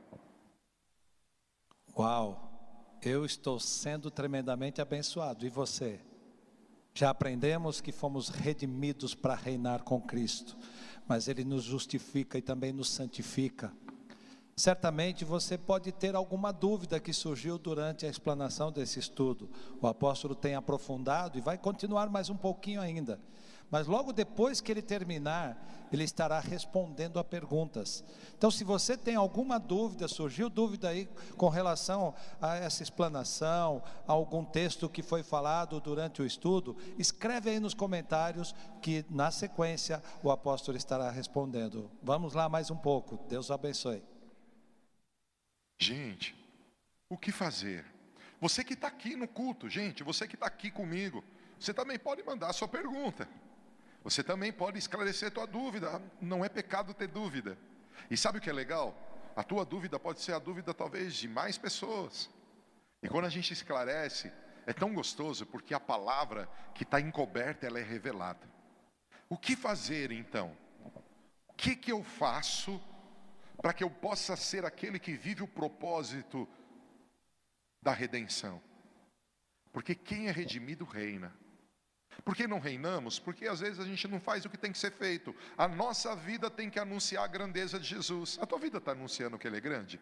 Uau, 1.98 2.98
eu 3.02 3.26
estou 3.26 3.60
sendo 3.60 4.12
tremendamente 4.12 4.82
abençoado. 4.82 5.46
E 5.46 5.50
você? 5.50 6.02
Já 6.94 7.10
aprendemos 7.10 7.82
que 7.82 7.92
fomos 7.92 8.30
redimidos 8.30 9.14
para 9.14 9.36
reinar 9.36 9.84
com 9.84 10.02
Cristo, 10.02 10.58
mas 11.08 11.28
Ele 11.28 11.44
nos 11.44 11.64
justifica 11.64 12.38
e 12.38 12.42
também 12.42 12.72
nos 12.72 12.90
santifica. 12.90 13.72
Certamente 14.58 15.26
você 15.26 15.58
pode 15.58 15.92
ter 15.92 16.16
alguma 16.16 16.54
dúvida 16.54 16.98
que 16.98 17.12
surgiu 17.12 17.58
durante 17.58 18.06
a 18.06 18.10
explanação 18.10 18.72
desse 18.72 19.00
estudo. 19.00 19.50
O 19.82 19.88
apóstolo 19.88 20.34
tem 20.34 20.56
aprofundado 20.56 21.38
e 21.38 21.42
vai 21.42 21.58
continuar 21.58 22.10
mais 22.10 22.30
um 22.30 22.38
pouquinho 22.38 22.80
ainda. 22.80 23.20
Mas 23.70 23.86
logo 23.86 24.14
depois 24.14 24.62
que 24.62 24.72
ele 24.72 24.82
terminar, 24.82 25.90
ele 25.92 26.06
estará 26.06 26.40
respondendo 26.40 27.20
a 27.20 27.24
perguntas. 27.24 28.02
Então, 28.38 28.50
se 28.50 28.64
você 28.64 28.96
tem 28.96 29.16
alguma 29.16 29.60
dúvida, 29.60 30.08
surgiu 30.08 30.50
dúvida 30.50 30.88
aí 30.88 31.10
com 31.36 31.50
relação 31.50 32.14
a 32.40 32.56
essa 32.56 32.82
explanação, 32.82 33.84
a 34.08 34.14
algum 34.14 34.46
texto 34.46 34.88
que 34.88 35.04
foi 35.04 35.22
falado 35.22 35.82
durante 35.82 36.22
o 36.22 36.26
estudo, 36.26 36.78
escreve 36.98 37.50
aí 37.50 37.60
nos 37.60 37.74
comentários 37.74 38.56
que 38.82 39.04
na 39.10 39.32
sequência 39.32 40.02
o 40.24 40.32
apóstolo 40.32 40.78
estará 40.78 41.12
respondendo. 41.12 41.92
Vamos 42.02 42.34
lá 42.34 42.48
mais 42.48 42.72
um 42.72 42.78
pouco. 42.78 43.20
Deus 43.28 43.52
abençoe. 43.52 44.15
Gente, 45.78 46.36
o 47.10 47.18
que 47.18 47.32
fazer? 47.32 47.86
Você 48.40 48.64
que 48.64 48.74
está 48.74 48.88
aqui 48.88 49.16
no 49.16 49.28
culto, 49.28 49.70
gente, 49.70 50.04
você 50.04 50.28
que 50.28 50.36
está 50.36 50.46
aqui 50.46 50.70
comigo, 50.70 51.24
você 51.60 51.74
também 51.74 51.98
pode 51.98 52.24
mandar 52.24 52.50
a 52.50 52.54
sua 52.54 52.68
pergunta. 52.68 53.28
Você 54.04 54.24
também 54.24 54.54
pode 54.54 54.78
esclarecer 54.78 55.30
a 55.30 55.32
tua 55.32 55.48
dúvida. 55.48 56.02
Não 56.22 56.46
é 56.46 56.50
pecado 56.50 56.94
ter 56.94 57.08
dúvida. 57.08 57.58
E 58.10 58.16
sabe 58.16 58.38
o 58.38 58.42
que 58.42 58.50
é 58.50 58.54
legal? 58.54 58.96
A 59.36 59.44
tua 59.44 59.66
dúvida 59.66 60.00
pode 60.00 60.22
ser 60.22 60.34
a 60.34 60.40
dúvida 60.40 60.74
talvez 60.74 61.16
de 61.16 61.28
mais 61.28 61.58
pessoas. 61.58 62.30
E 63.02 63.10
quando 63.10 63.26
a 63.26 63.30
gente 63.30 63.52
esclarece, 63.52 64.32
é 64.66 64.74
tão 64.74 64.94
gostoso 64.94 65.46
porque 65.46 65.74
a 65.74 65.80
palavra 65.80 66.50
que 66.74 66.84
está 66.84 67.00
encoberta, 67.00 67.66
ela 67.66 67.80
é 67.80 67.84
revelada. 67.84 68.48
O 69.28 69.38
que 69.38 69.56
fazer 69.56 70.12
então? 70.12 70.56
O 71.48 71.54
que, 71.54 71.76
que 71.76 71.92
eu 71.92 72.04
faço 72.04 72.82
para 73.62 73.74
que 73.74 73.84
eu 73.84 73.90
possa 73.90 74.36
ser 74.36 74.66
aquele 74.66 75.00
que 75.00 75.14
vive 75.14 75.44
o 75.44 75.48
propósito 75.48 76.48
da 77.82 77.92
redenção. 77.92 78.62
Porque 79.72 79.94
quem 79.94 80.28
é 80.28 80.32
redimido 80.32 80.86
reina. 80.86 81.34
Por 82.24 82.36
que 82.36 82.48
não 82.48 82.60
reinamos? 82.60 83.20
Porque 83.20 83.48
às 83.48 83.60
vezes 83.60 83.80
a 83.80 83.86
gente 83.86 84.08
não 84.08 84.20
faz 84.20 84.46
o 84.46 84.50
que 84.50 84.58
tem 84.58 84.72
que 84.72 84.78
ser 84.78 84.92
feito. 84.92 85.36
A 85.58 85.68
nossa 85.68 86.16
vida 86.16 86.50
tem 86.50 86.70
que 86.70 86.80
anunciar 86.80 87.24
a 87.24 87.28
grandeza 87.28 87.80
de 87.80 87.88
Jesus. 87.88 88.38
A 88.42 88.46
tua 88.46 88.58
vida 88.58 88.78
está 88.78 88.92
anunciando 88.92 89.38
que 89.38 89.48
Ele 89.48 89.58
é 89.58 89.62
grande? 89.62 90.00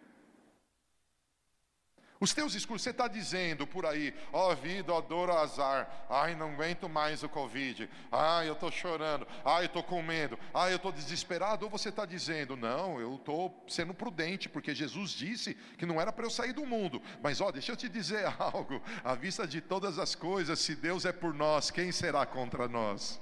Os 2.24 2.34
teus 2.34 2.53
discursos, 2.53 2.84
você 2.84 2.91
está 2.91 3.05
dizendo 3.05 3.67
por 3.67 3.86
aí, 3.86 4.13
ó 4.32 4.49
oh, 4.49 4.55
vida, 4.55 4.93
ó 4.93 5.01
dor, 5.01 5.30
ó 5.30 5.39
azar, 5.39 6.05
ai 6.09 6.34
não 6.34 6.53
aguento 6.53 6.88
mais 6.88 7.21
o 7.21 7.28
Covid, 7.28 7.89
ai 8.09 8.47
eu 8.47 8.53
estou 8.53 8.71
chorando, 8.71 9.28
ai 9.43 9.63
eu 9.63 9.65
estou 9.65 9.84
com 9.84 10.01
medo, 10.01 10.39
ai 10.53 10.71
eu 10.71 10.78
estou 10.78 10.93
desesperado, 10.93 11.65
ou 11.65 11.69
você 11.69 11.89
está 11.89 12.05
dizendo, 12.05 12.55
não, 12.55 12.97
eu 12.97 13.15
estou 13.15 13.53
sendo 13.67 13.93
prudente, 13.93 14.47
porque 14.47 14.74
Jesus 14.74 15.11
disse 15.11 15.53
que 15.78 15.86
não 15.86 15.99
era 15.99 16.13
para 16.13 16.26
eu 16.26 16.30
sair 16.30 16.53
do 16.53 16.65
mundo, 16.65 17.01
mas 17.21 17.41
ó, 17.41 17.51
deixa 17.51 17.74
eu 17.74 17.76
te 17.76 17.89
dizer 17.89 18.26
algo, 18.39 18.82
à 19.03 19.15
vista 19.15 19.45
de 19.45 19.59
todas 19.59 19.99
as 19.99 20.15
coisas, 20.15 20.59
se 20.59 20.76
Deus 20.76 21.03
é 21.03 21.11
por 21.11 21.34
nós, 21.34 21.71
quem 21.71 21.91
será 21.91 22.26
contra 22.26 22.69
nós? 22.69 23.21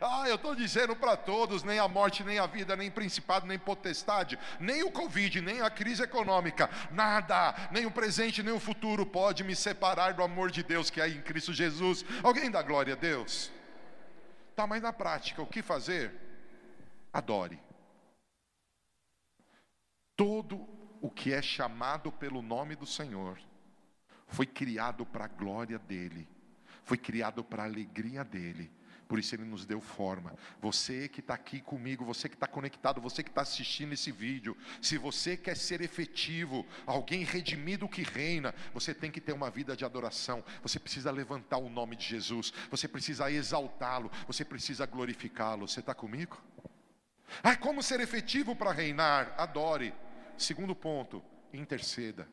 Ah, 0.00 0.28
eu 0.28 0.36
estou 0.36 0.54
dizendo 0.54 0.94
para 0.94 1.16
todos: 1.16 1.62
nem 1.62 1.78
a 1.78 1.88
morte, 1.88 2.22
nem 2.22 2.38
a 2.38 2.46
vida, 2.46 2.76
nem 2.76 2.90
principado, 2.90 3.46
nem 3.46 3.58
potestade, 3.58 4.38
nem 4.60 4.82
o 4.82 4.90
Covid, 4.90 5.40
nem 5.40 5.60
a 5.60 5.70
crise 5.70 6.02
econômica, 6.02 6.70
nada, 6.92 7.54
nem 7.70 7.86
o 7.86 7.90
presente, 7.90 8.42
nem 8.42 8.54
o 8.54 8.60
futuro 8.60 9.04
pode 9.04 9.42
me 9.42 9.56
separar 9.56 10.14
do 10.14 10.22
amor 10.22 10.50
de 10.50 10.62
Deus 10.62 10.90
que 10.90 11.00
é 11.00 11.08
em 11.08 11.20
Cristo 11.20 11.52
Jesus. 11.52 12.04
Alguém 12.22 12.50
dá 12.50 12.62
glória 12.62 12.94
a 12.94 12.96
Deus? 12.96 13.50
Tá, 14.54 14.66
mas 14.66 14.82
na 14.82 14.92
prática, 14.92 15.42
o 15.42 15.46
que 15.46 15.62
fazer? 15.62 16.12
Adore. 17.12 17.60
Todo 20.14 20.66
o 21.02 21.10
que 21.10 21.32
é 21.32 21.42
chamado 21.42 22.10
pelo 22.10 22.40
nome 22.40 22.74
do 22.74 22.86
Senhor 22.86 23.38
foi 24.28 24.46
criado 24.46 25.04
para 25.04 25.26
a 25.26 25.28
glória 25.28 25.78
dEle, 25.78 26.26
foi 26.84 26.96
criado 26.96 27.44
para 27.44 27.64
a 27.64 27.66
alegria 27.66 28.24
dEle 28.24 28.75
por 29.08 29.18
isso 29.18 29.34
Ele 29.34 29.44
nos 29.44 29.64
deu 29.64 29.80
forma. 29.80 30.34
Você 30.60 31.08
que 31.08 31.20
está 31.20 31.34
aqui 31.34 31.60
comigo, 31.60 32.04
você 32.04 32.28
que 32.28 32.34
está 32.34 32.46
conectado, 32.46 33.00
você 33.00 33.22
que 33.22 33.30
está 33.30 33.42
assistindo 33.42 33.92
esse 33.92 34.10
vídeo, 34.10 34.56
se 34.82 34.98
você 34.98 35.36
quer 35.36 35.56
ser 35.56 35.80
efetivo, 35.80 36.66
alguém 36.84 37.24
redimido 37.24 37.88
que 37.88 38.02
reina, 38.02 38.54
você 38.74 38.92
tem 38.92 39.10
que 39.10 39.20
ter 39.20 39.32
uma 39.32 39.50
vida 39.50 39.76
de 39.76 39.84
adoração. 39.84 40.44
Você 40.62 40.78
precisa 40.78 41.10
levantar 41.10 41.58
o 41.58 41.68
nome 41.68 41.94
de 41.94 42.04
Jesus, 42.04 42.52
você 42.70 42.88
precisa 42.88 43.30
exaltá-lo, 43.30 44.10
você 44.26 44.44
precisa 44.44 44.86
glorificá-lo. 44.86 45.68
Você 45.68 45.80
está 45.80 45.94
comigo? 45.94 46.42
Ah, 47.42 47.56
como 47.56 47.82
ser 47.82 48.00
efetivo 48.00 48.54
para 48.54 48.72
reinar? 48.72 49.34
Adore. 49.36 49.92
Segundo 50.36 50.74
ponto, 50.74 51.22
interceda. 51.52 52.28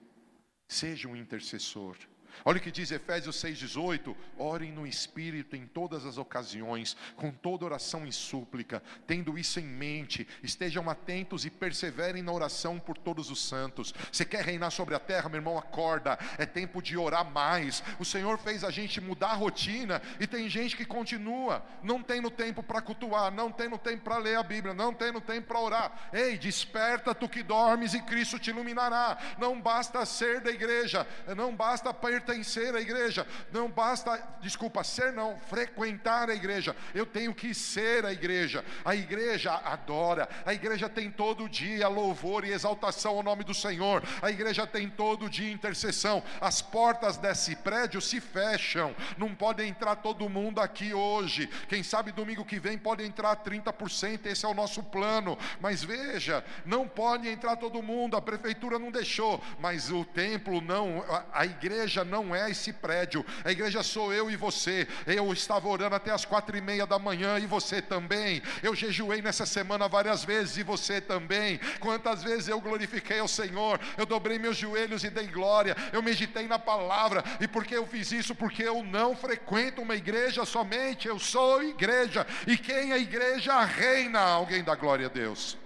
Seja 0.68 1.08
um 1.08 1.16
intercessor. 1.16 1.98
Olha 2.46 2.58
o 2.58 2.62
que 2.62 2.72
diz 2.72 2.92
Efésios 2.92 3.42
6,18: 3.42 4.16
orem 4.38 4.72
no 4.72 4.86
Espírito 4.86 5.56
em 5.56 5.66
todas 5.66 6.06
as 6.06 6.18
ocasiões, 6.18 6.96
com 7.16 7.32
toda 7.32 7.66
oração 7.66 8.06
e 8.06 8.12
súplica, 8.12 8.82
tendo 9.08 9.38
isso 9.38 9.60
em 9.60 9.66
mente, 9.66 10.28
estejam 10.42 10.90
atentos 10.90 11.46
e 11.46 11.50
perseverem 11.50 12.22
na 12.22 12.32
oração 12.32 12.80
por 12.80 12.98
todos 12.98 13.30
os 13.30 13.42
santos. 13.42 13.94
Você 14.12 14.26
quer 14.26 14.44
reinar 14.44 14.72
sobre 14.72 14.96
a 14.96 15.00
terra, 15.00 15.30
meu 15.30 15.40
irmão? 15.40 15.58
Acorda, 15.58 16.18
é 16.38 16.46
tempo 16.46 16.82
de 16.82 16.98
orar 16.98 17.30
mais. 17.30 17.84
O 18.00 18.06
Senhor 18.06 18.38
fez 18.38 18.64
a 18.64 18.72
gente 18.72 19.00
mudar 19.00 19.32
a 19.32 19.36
rotina 19.36 20.02
e 20.20 20.28
tem 20.28 20.50
gente 20.50 20.76
que 20.76 20.86
continua, 20.86 21.64
não 21.82 22.02
tem 22.02 22.22
no 22.22 22.32
tempo 22.32 22.62
para 22.62 22.82
cultuar, 22.82 23.32
não 23.32 23.52
tem 23.52 23.70
no 23.70 23.78
tempo 23.78 24.04
para 24.04 24.18
ler 24.18 24.38
a 24.38 24.44
Bíblia, 24.44 24.74
não 24.74 24.94
tem 24.94 25.12
no 25.12 25.22
tempo 25.22 25.48
para 25.48 25.60
orar. 25.60 26.10
Ei, 26.12 26.38
desperta 26.38 27.16
tu 27.16 27.30
que 27.30 27.44
dormes 27.44 27.94
e 27.94 28.02
Cristo 28.02 28.40
te 28.40 28.50
iluminará. 28.50 29.18
Não 29.38 29.60
basta 29.60 30.06
ser 30.06 30.42
da 30.42 30.52
igreja, 30.52 31.08
não 31.36 31.56
basta 31.56 31.94
pertencer 32.24 32.54
pertencer 32.54 32.76
à 32.76 32.82
igreja, 32.82 33.28
não 33.52 33.70
basta, 33.70 34.22
desculpa, 34.42 34.84
ser 34.84 35.12
não, 35.12 35.40
frequentar 35.48 36.30
a 36.30 36.36
igreja, 36.36 36.76
eu 36.94 37.06
tenho 37.06 37.34
que 37.34 37.54
ser 37.54 38.06
a 38.06 38.12
igreja. 38.12 38.64
A 38.86 38.96
igreja 38.96 39.54
adora, 39.54 40.30
a 40.46 40.54
igreja 40.54 40.88
tem 40.88 41.10
todo 41.10 41.50
dia 41.50 41.88
louvor 41.88 42.46
e 42.46 42.52
exaltação 42.52 43.18
ao 43.18 43.24
nome 43.24 43.44
do 43.44 43.54
Senhor, 43.54 44.04
a 44.22 44.30
igreja 44.30 44.68
tem 44.68 44.90
todo 44.90 45.30
dia 45.30 45.52
intercessão. 45.52 46.24
As 46.40 46.62
portas 46.62 47.18
desse 47.18 47.56
prédio 47.56 48.02
se 48.02 48.22
fecham, 48.22 48.96
não 49.18 49.34
pode 49.34 49.64
entrar 49.64 49.96
todo 49.98 50.30
mundo 50.30 50.60
aqui 50.60 50.94
hoje. 50.94 51.48
Quem 51.68 51.84
sabe 51.84 52.12
domingo 52.12 52.46
que 52.46 52.60
vem 52.60 52.78
pode 52.78 53.04
entrar 53.04 53.36
30%, 53.38 54.26
esse 54.26 54.46
é 54.46 54.48
o 54.48 54.54
nosso 54.54 54.84
plano. 54.84 55.38
Mas 55.60 55.84
veja, 55.84 56.44
não 56.66 56.88
pode 56.88 57.28
entrar 57.28 57.56
todo 57.56 57.82
mundo, 57.82 58.16
a 58.16 58.22
prefeitura 58.22 58.78
não 58.78 58.92
deixou, 58.92 59.42
mas 59.60 59.90
o 59.90 60.06
templo 60.06 60.62
não, 60.62 61.04
a, 61.32 61.46
igreja 61.46 62.04
não 62.04 62.13
é 62.36 62.52
esse 62.52 62.74
prédio, 62.74 63.26
a 63.44 63.52
igreja 63.52 63.82
sou 63.82 64.14
eu 64.14 64.30
e 64.30 64.36
você. 64.36 64.88
Eu 65.08 65.32
estava 65.32 65.68
orando 65.68 65.96
até 65.96 66.12
as 66.12 66.26
quatro 66.26 66.56
e 66.58 66.62
meia 66.62 66.86
da 66.86 67.00
manhã 67.00 67.40
e 67.40 67.48
você 67.48 67.82
também. 67.82 68.42
Eu 68.62 68.76
jejuei 68.76 69.22
nessa 69.22 69.46
semana 69.46 69.88
várias 69.88 70.24
vezes 70.24 70.58
e 70.58 70.64
você 70.64 71.00
também. 71.00 71.60
Quantas 71.80 72.22
vezes 72.22 72.48
eu 72.50 72.60
glorifiquei 72.60 73.20
ao 73.20 73.28
Senhor, 73.28 73.80
eu 73.98 74.06
dobrei 74.06 74.38
meus 74.38 74.58
joelhos 74.58 75.04
e 75.04 75.10
dei 75.10 75.28
glória, 75.28 75.76
eu 75.92 76.02
meditei 76.02 76.48
na 76.48 76.60
palavra, 76.60 77.24
e 77.40 77.48
porque 77.48 77.76
eu 77.76 77.88
fiz 77.88 78.12
isso? 78.12 78.36
Porque 78.36 78.64
eu 78.64 78.84
não 78.84 79.16
frequento 79.16 79.82
uma 79.82 79.96
igreja 79.96 80.46
somente, 80.46 81.08
eu 81.08 81.18
sou 81.18 81.64
igreja, 81.64 82.28
e 82.46 82.58
quem 82.58 82.92
é 82.92 82.98
igreja 83.00 83.64
reina. 83.64 84.20
Alguém 84.20 84.64
dá 84.64 84.76
glória 84.76 85.08
a 85.08 85.10
Deus. 85.10 85.58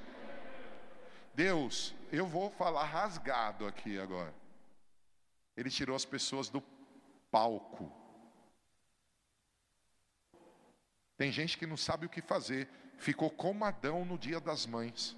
Deus, 1.33 1.93
eu 2.11 2.25
vou 2.25 2.49
falar 2.51 2.85
rasgado 2.85 3.67
aqui 3.67 3.99
agora. 3.99 4.33
Ele 5.57 5.71
tirou 5.71 5.95
as 5.95 6.05
pessoas 6.05 6.47
do 6.47 6.61
palco. 7.31 7.91
Tem 11.17 11.31
gente 11.31 11.57
que 11.57 11.65
não 11.65 11.75
sabe 11.75 12.05
o 12.05 12.09
que 12.09 12.21
fazer, 12.21 12.69
ficou 12.97 13.29
como 13.31 13.65
Adão 13.65 14.05
no 14.05 14.19
dia 14.19 14.39
das 14.39 14.67
mães. 14.67 15.17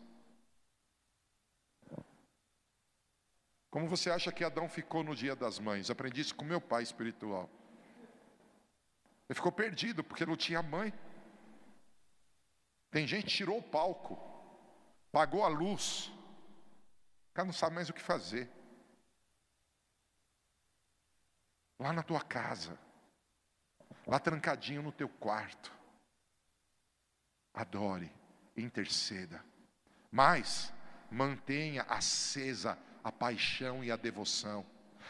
Como 3.69 3.87
você 3.87 4.09
acha 4.09 4.31
que 4.31 4.43
Adão 4.43 4.67
ficou 4.69 5.03
no 5.03 5.13
dia 5.13 5.35
das 5.35 5.59
mães? 5.59 5.89
Aprendi 5.89 6.21
isso 6.21 6.33
com 6.33 6.45
meu 6.45 6.61
pai 6.61 6.83
espiritual. 6.83 7.49
Ele 9.27 9.35
ficou 9.35 9.51
perdido 9.51 10.03
porque 10.03 10.25
não 10.25 10.37
tinha 10.37 10.63
mãe. 10.63 10.91
Tem 12.89 13.05
gente 13.05 13.25
que 13.25 13.35
tirou 13.35 13.59
o 13.59 13.63
palco. 13.63 14.17
Pagou 15.11 15.43
a 15.43 15.47
luz. 15.49 16.07
O 17.29 17.33
cara 17.33 17.45
não 17.45 17.53
sabe 17.53 17.75
mais 17.75 17.89
o 17.89 17.93
que 17.93 18.01
fazer. 18.01 18.49
Lá 21.79 21.93
na 21.93 22.03
tua 22.03 22.21
casa. 22.21 22.77
Lá 24.05 24.19
trancadinho 24.19 24.81
no 24.81 24.91
teu 24.91 25.07
quarto. 25.07 25.71
Adore, 27.53 28.11
interceda. 28.55 29.43
Mas 30.11 30.73
mantenha 31.09 31.83
acesa 31.83 32.77
a 33.03 33.11
paixão 33.11 33.83
e 33.83 33.91
a 33.91 33.95
devoção. 33.95 34.65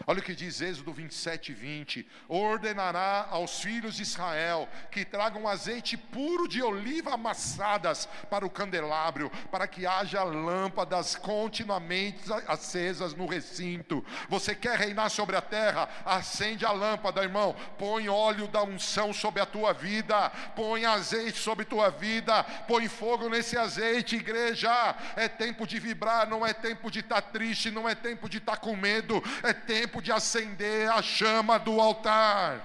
Olha 0.07 0.19
o 0.19 0.23
que 0.23 0.33
diz 0.33 0.61
Êxodo 0.61 0.93
27, 0.93 1.53
20: 1.53 2.07
ordenará 2.27 3.27
aos 3.29 3.61
filhos 3.61 3.95
de 3.95 4.03
Israel 4.03 4.67
que 4.91 5.03
tragam 5.03 5.47
azeite 5.47 5.97
puro 5.97 6.47
de 6.47 6.61
oliva 6.61 7.13
amassadas 7.13 8.07
para 8.29 8.45
o 8.45 8.49
candelabro, 8.49 9.29
para 9.51 9.67
que 9.67 9.85
haja 9.85 10.23
lâmpadas 10.23 11.15
continuamente 11.15 12.21
acesas 12.47 13.13
no 13.13 13.25
recinto. 13.25 14.03
Você 14.29 14.55
quer 14.55 14.77
reinar 14.77 15.09
sobre 15.09 15.35
a 15.35 15.41
terra? 15.41 15.89
Acende 16.05 16.65
a 16.65 16.71
lâmpada, 16.71 17.21
irmão. 17.21 17.55
Põe 17.77 18.07
óleo 18.07 18.47
da 18.47 18.63
unção 18.63 19.11
sobre 19.13 19.41
a 19.41 19.45
tua 19.45 19.73
vida, 19.73 20.29
põe 20.55 20.85
azeite 20.85 21.37
sobre 21.37 21.65
tua 21.65 21.89
vida, 21.89 22.43
põe 22.67 22.87
fogo 22.87 23.29
nesse 23.29 23.57
azeite, 23.57 24.15
igreja. 24.15 24.69
É 25.15 25.27
tempo 25.27 25.67
de 25.67 25.79
vibrar, 25.79 26.27
não 26.27 26.45
é 26.45 26.53
tempo 26.53 26.89
de 26.89 26.99
estar 26.99 27.21
tá 27.21 27.29
triste, 27.29 27.69
não 27.69 27.87
é 27.87 27.95
tempo 27.95 28.29
de 28.29 28.37
estar 28.37 28.53
tá 28.53 28.57
com 28.57 28.75
medo, 28.75 29.21
é 29.43 29.53
tempo 29.53 29.88
tempo 29.89 30.03
de 30.03 30.11
acender 30.11 30.87
a 30.91 31.01
chama 31.01 31.57
do 31.57 31.81
altar. 31.81 32.63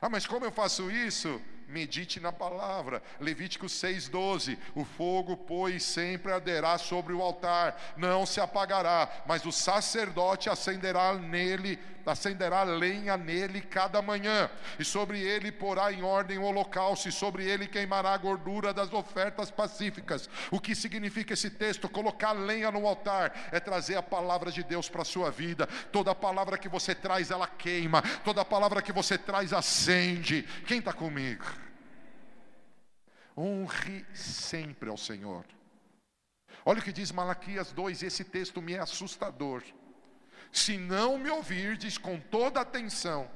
Ah, 0.00 0.08
mas 0.08 0.26
como 0.26 0.46
eu 0.46 0.50
faço 0.50 0.90
isso? 0.90 1.40
Medite 1.74 2.20
na 2.20 2.30
palavra. 2.30 3.02
Levítico 3.18 3.66
6,12: 3.66 4.56
O 4.76 4.84
fogo, 4.84 5.36
pois, 5.36 5.82
sempre 5.82 6.32
arderá 6.32 6.78
sobre 6.78 7.12
o 7.12 7.20
altar, 7.20 7.94
não 7.96 8.24
se 8.24 8.40
apagará, 8.40 9.10
mas 9.26 9.44
o 9.44 9.50
sacerdote 9.50 10.48
acenderá 10.48 11.12
nele, 11.14 11.78
acenderá 12.06 12.62
lenha 12.62 13.16
nele 13.16 13.60
cada 13.60 14.00
manhã, 14.00 14.48
e 14.78 14.84
sobre 14.84 15.20
ele 15.20 15.50
porá 15.50 15.92
em 15.92 16.02
ordem 16.02 16.38
o 16.38 16.44
holocausto, 16.44 17.08
e 17.08 17.12
sobre 17.12 17.44
ele 17.44 17.66
queimará 17.66 18.14
a 18.14 18.18
gordura 18.18 18.72
das 18.72 18.92
ofertas 18.92 19.50
pacíficas. 19.50 20.30
O 20.52 20.60
que 20.60 20.74
significa 20.76 21.32
esse 21.32 21.50
texto? 21.50 21.88
Colocar 21.88 22.32
lenha 22.32 22.70
no 22.70 22.86
altar 22.86 23.48
é 23.50 23.58
trazer 23.58 23.96
a 23.96 24.02
palavra 24.02 24.52
de 24.52 24.62
Deus 24.62 24.88
para 24.88 25.02
a 25.02 25.04
sua 25.04 25.30
vida. 25.30 25.66
Toda 25.90 26.14
palavra 26.14 26.56
que 26.56 26.68
você 26.68 26.94
traz, 26.94 27.32
ela 27.32 27.48
queima, 27.48 28.00
toda 28.24 28.44
palavra 28.44 28.80
que 28.80 28.92
você 28.92 29.18
traz, 29.18 29.52
acende. 29.52 30.42
Quem 30.66 30.78
está 30.78 30.92
comigo? 30.92 31.63
Honre 33.36 34.06
sempre 34.14 34.88
ao 34.88 34.96
Senhor. 34.96 35.44
Olha 36.64 36.80
o 36.80 36.82
que 36.82 36.92
diz 36.92 37.10
Malaquias 37.10 37.72
2, 37.72 38.02
esse 38.02 38.24
texto 38.24 38.62
me 38.62 38.74
é 38.74 38.78
assustador. 38.78 39.62
Se 40.52 40.78
não 40.78 41.18
me 41.18 41.28
ouvirdes 41.30 41.98
com 41.98 42.18
toda 42.18 42.60
atenção, 42.60 43.28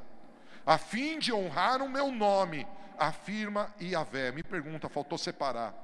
a 0.64 0.78
fim 0.78 1.18
de 1.18 1.32
honrar 1.32 1.82
o 1.82 1.88
meu 1.88 2.12
nome, 2.12 2.66
afirma 2.96 3.74
Iavé. 3.80 4.30
Me 4.30 4.42
pergunta, 4.42 4.88
faltou 4.88 5.16
separar. 5.18 5.74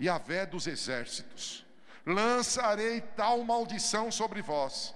Iavé 0.00 0.44
dos 0.44 0.66
exércitos. 0.66 1.64
Lançarei 2.04 3.00
tal 3.00 3.44
maldição 3.44 4.10
sobre 4.10 4.42
vós, 4.42 4.94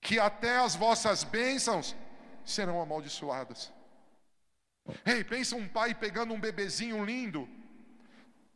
que 0.00 0.20
até 0.20 0.58
as 0.58 0.76
vossas 0.76 1.24
bênçãos 1.24 1.96
serão 2.44 2.80
amaldiçoadas. 2.80 3.72
Ei, 5.04 5.24
pensa 5.24 5.56
um 5.56 5.66
pai 5.66 5.94
pegando 5.94 6.34
um 6.34 6.40
bebezinho 6.40 7.04
lindo. 7.04 7.48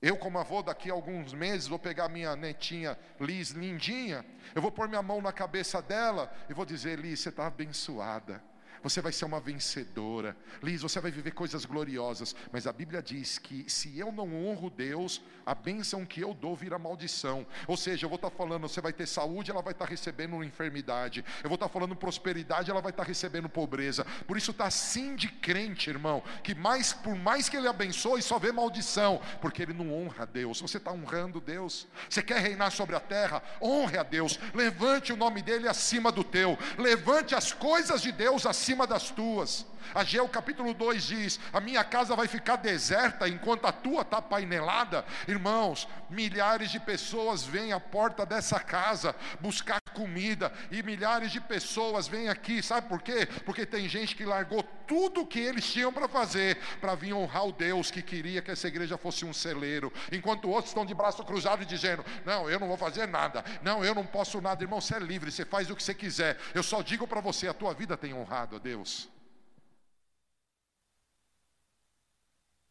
Eu, 0.01 0.17
como 0.17 0.39
avô, 0.39 0.63
daqui 0.63 0.91
a 0.91 0.93
alguns 0.93 1.33
meses, 1.33 1.67
vou 1.67 1.79
pegar 1.79 2.09
minha 2.09 2.37
netinha 2.37 2.97
Liz, 3.19 3.51
lindinha. 3.51 4.25
Eu 4.55 4.63
vou 4.63 4.71
pôr 4.71 4.89
minha 4.89 5.03
mão 5.03 5.21
na 5.21 5.33
cabeça 5.33 5.83
dela 5.83 6.33
e 6.49 6.55
vou 6.55 6.65
dizer: 6.65 6.99
Liz, 6.99 7.21
você 7.21 7.31
está 7.31 7.47
abençoada. 7.47 8.43
Você 8.83 9.01
vai 9.01 9.13
ser 9.13 9.25
uma 9.25 9.41
vencedora. 9.41 10.37
Liz, 10.63 10.83
você 10.83 11.01
vai 11.01 11.11
viver 11.11 11.33
coisas 11.33 11.65
gloriosas. 11.65 12.35
Mas 12.53 12.67
a 12.67 12.73
Bíblia 12.73 13.03
diz 13.03 13.39
que 13.39 13.69
se 13.69 13.99
eu 13.99 14.13
não 14.13 14.47
honro 14.47 14.71
Deus, 14.71 15.23
a 15.45 15.55
bênção 15.55 16.05
que 16.05 16.21
eu 16.21 16.35
dou 16.35 16.55
vira 16.55 16.79
maldição. 16.79 17.47
Ou 17.67 17.77
seja, 17.77 18.05
eu 18.05 18.09
vou 18.09 18.17
estar 18.17 18.31
falando, 18.31 18.69
você 18.69 18.81
vai 18.81 18.93
ter 18.93 19.07
saúde, 19.07 19.51
ela 19.51 19.63
vai 19.63 19.73
estar 19.73 19.87
recebendo 19.87 20.43
enfermidade. 20.45 21.25
Eu 21.43 21.49
vou 21.49 21.55
estar 21.55 21.69
falando 21.69 21.97
prosperidade, 21.97 22.71
ela 22.71 22.81
vai 22.81 22.91
estar 22.91 23.03
recebendo 23.03 23.49
pobreza. 23.49 24.05
Por 24.27 24.37
isso 24.37 24.51
está 24.51 24.67
assim 24.67 25.17
de 25.17 25.29
crente, 25.29 25.91
irmão, 25.91 26.23
que 26.43 26.55
mais 26.55 26.93
por 26.93 27.17
mais 27.17 27.49
que 27.49 27.57
ele 27.57 27.69
abençoe, 27.69 28.23
só 28.23 28.39
vê 28.39 28.53
maldição, 28.53 29.21
porque 29.41 29.63
ele 29.63 29.73
não 29.73 29.93
honra 29.93 30.27
Deus. 30.27 30.61
Você 30.61 30.77
está 30.77 30.93
honrando 30.93 31.41
Deus. 31.41 31.87
Você 32.09 32.23
quer 32.23 32.41
reinar 32.41 32.71
sobre 32.71 32.95
a 32.95 33.01
terra? 33.01 33.43
Honre 33.61 33.99
a 33.99 34.03
Deus. 34.03 34.39
Levante 34.55 35.13
o 35.13 35.17
nome 35.17 35.43
dele 35.43 35.69
acima 35.69 36.13
do 36.13 36.23
teu. 36.23 36.59
Levante 36.77 37.35
as 37.35 37.53
coisas 37.53 38.03
de 38.03 38.13
Deus 38.13 38.47
acima 38.47 38.68
acima 38.69 38.87
das 38.87 39.11
tuas. 39.11 39.67
Ageu 39.95 40.29
capítulo 40.29 40.75
2 40.75 41.03
diz: 41.03 41.41
A 41.53 41.61
minha 41.61 41.83
casa 41.83 42.15
vai 42.15 42.29
ficar 42.29 42.57
deserta 42.57 43.27
enquanto 43.27 43.65
a 43.65 43.73
tua 43.73 44.03
está 44.03 44.21
painelada. 44.21 45.05
Irmãos, 45.27 45.89
milhares 46.11 46.71
de 46.71 46.79
pessoas 46.79 47.45
vêm 47.45 47.73
à 47.73 47.81
porta 47.81 48.27
dessa 48.27 48.61
casa 48.61 49.17
buscar 49.41 49.81
comida, 49.95 50.53
e 50.71 50.83
milhares 50.83 51.33
de 51.33 51.41
pessoas 51.41 52.07
vêm 52.07 52.29
aqui, 52.29 52.63
sabe 52.63 52.89
por 52.89 53.01
quê? 53.01 53.27
Porque 53.47 53.65
tem 53.65 53.89
gente 53.89 54.15
que 54.15 54.27
largou 54.27 54.63
tudo 54.89 55.21
o 55.21 55.27
que 55.27 55.39
eles 55.39 55.71
tinham 55.71 55.93
para 55.93 56.09
fazer, 56.09 56.57
para 56.81 56.95
vir 56.95 57.13
honrar 57.13 57.47
o 57.47 57.53
Deus 57.53 57.91
que 57.91 58.03
queria 58.03 58.41
que 58.41 58.51
essa 58.51 58.67
igreja 58.67 58.97
fosse 58.97 59.25
um 59.25 59.33
celeiro, 59.33 59.93
enquanto 60.11 60.49
outros 60.49 60.71
estão 60.71 60.87
de 60.87 60.95
braço 60.95 61.23
cruzado 61.23 61.65
dizendo: 61.65 62.03
Não, 62.25 62.51
eu 62.51 62.59
não 62.59 62.67
vou 62.67 62.77
fazer 62.77 63.07
nada, 63.07 63.45
não, 63.63 63.85
eu 63.85 63.95
não 63.95 64.07
posso 64.07 64.41
nada, 64.41 64.65
irmão, 64.65 64.81
você 64.81 64.97
é 64.97 64.99
livre, 64.99 65.31
você 65.31 65.45
faz 65.45 65.71
o 65.71 65.77
que 65.77 65.83
você 65.83 65.95
quiser, 65.95 66.39
eu 66.55 66.63
só 66.63 66.81
digo 66.81 67.07
para 67.07 67.21
você: 67.21 67.47
a 67.47 67.55
tua 67.55 67.75
vida 67.75 67.97
tem 67.97 68.15
honrado 68.15 68.57
a 68.57 68.59
Deus. 68.59 69.09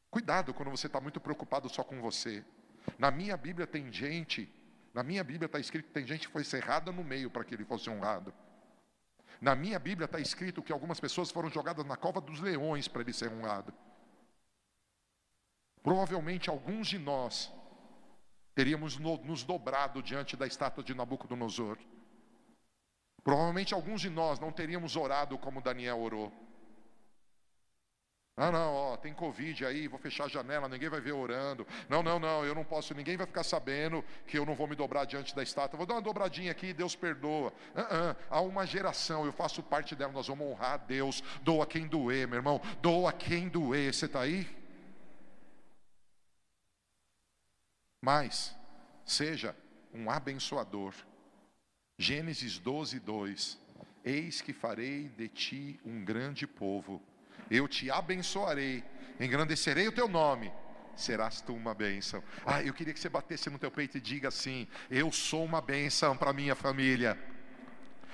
Cuidado 0.09 0.53
quando 0.53 0.71
você 0.71 0.87
está 0.87 0.99
muito 0.99 1.19
preocupado 1.19 1.69
só 1.69 1.83
com 1.83 2.01
você. 2.01 2.43
Na 2.97 3.11
minha 3.11 3.37
Bíblia 3.37 3.67
tem 3.67 3.91
gente, 3.93 4.51
na 4.93 5.03
minha 5.03 5.23
Bíblia 5.23 5.45
está 5.45 5.59
escrito 5.59 5.85
que 5.85 5.93
tem 5.93 6.07
gente 6.07 6.25
que 6.25 6.33
foi 6.33 6.43
cerrada 6.43 6.91
no 6.91 7.03
meio 7.03 7.29
para 7.29 7.43
que 7.43 7.53
ele 7.53 7.65
fosse 7.65 7.87
honrado. 7.87 8.33
Na 9.39 9.55
minha 9.55 9.77
Bíblia 9.77 10.05
está 10.05 10.19
escrito 10.19 10.63
que 10.63 10.71
algumas 10.71 10.99
pessoas 10.99 11.31
foram 11.31 11.49
jogadas 11.49 11.85
na 11.85 11.95
cova 11.95 12.19
dos 12.19 12.39
leões 12.39 12.87
para 12.87 13.01
ele 13.01 13.13
ser 13.13 13.31
honrado. 13.31 13.73
Provavelmente 15.83 16.49
alguns 16.49 16.87
de 16.87 16.97
nós 16.97 17.53
teríamos 18.55 18.97
nos 18.97 19.43
dobrado 19.43 20.01
diante 20.01 20.35
da 20.35 20.47
estátua 20.47 20.83
de 20.83 20.93
Nabucodonosor. 20.93 21.77
Provavelmente 23.23 23.73
alguns 23.73 24.01
de 24.01 24.09
nós 24.09 24.39
não 24.39 24.51
teríamos 24.51 24.95
orado 24.95 25.37
como 25.37 25.61
Daniel 25.61 25.99
orou. 25.99 26.46
Ah, 28.39 28.51
não, 28.51 28.71
ó, 28.71 28.97
tem 28.97 29.15
Covid 29.15 29.65
aí, 29.65 29.87
vou 29.87 29.97
fechar 29.97 30.25
a 30.25 30.27
janela, 30.27 30.69
ninguém 30.69 30.89
vai 30.89 31.01
ver 31.01 31.11
orando. 31.11 31.65
Não, 31.89 32.03
não, 32.03 32.19
não, 32.19 32.45
eu 32.45 32.53
não 32.53 32.63
posso, 32.63 32.93
ninguém 32.93 33.17
vai 33.17 33.25
ficar 33.25 33.43
sabendo 33.43 34.05
que 34.27 34.37
eu 34.37 34.45
não 34.45 34.53
vou 34.53 34.67
me 34.67 34.75
dobrar 34.75 35.05
diante 35.05 35.35
da 35.35 35.41
estátua. 35.41 35.75
Vou 35.75 35.87
dar 35.87 35.95
uma 35.95 36.03
dobradinha 36.03 36.51
aqui, 36.51 36.71
Deus 36.71 36.95
perdoa. 36.95 37.51
Uh 37.73 37.79
-uh, 37.79 38.15
há 38.29 38.39
uma 38.41 38.63
geração, 38.67 39.25
eu 39.25 39.33
faço 39.33 39.63
parte 39.63 39.95
dela, 39.95 40.11
nós 40.13 40.27
vamos 40.27 40.45
honrar 40.45 40.73
a 40.73 40.77
Deus. 40.77 41.23
Doa 41.41 41.65
quem 41.65 41.87
doer, 41.87 42.27
meu 42.27 42.37
irmão, 42.37 42.61
doa 42.79 43.11
quem 43.11 43.49
doer. 43.49 43.91
Você 43.91 44.05
está 44.05 44.21
aí? 44.21 44.47
Mas, 47.99 48.55
seja 49.03 49.55
um 49.91 50.11
abençoador. 50.11 50.93
Gênesis 51.97 52.59
12, 52.59 52.99
2: 52.99 53.59
Eis 54.05 54.41
que 54.41 54.53
farei 54.53 55.09
de 55.09 55.27
ti 55.27 55.79
um 55.83 56.05
grande 56.05 56.45
povo 56.45 57.01
eu 57.49 57.67
te 57.67 57.89
abençoarei, 57.89 58.83
engrandecerei 59.19 59.87
o 59.87 59.91
teu 59.91 60.07
nome, 60.07 60.51
serás 60.95 61.41
tu 61.41 61.53
uma 61.53 61.73
bênção. 61.73 62.23
Ah, 62.45 62.61
eu 62.63 62.73
queria 62.73 62.93
que 62.93 62.99
você 62.99 63.09
batesse 63.09 63.49
no 63.49 63.59
teu 63.59 63.71
peito 63.71 63.97
e 63.97 64.01
diga 64.01 64.27
assim: 64.27 64.67
Eu 64.89 65.11
sou 65.11 65.43
uma 65.45 65.61
bênção 65.61 66.15
para 66.17 66.33
minha 66.33 66.55
família, 66.55 67.17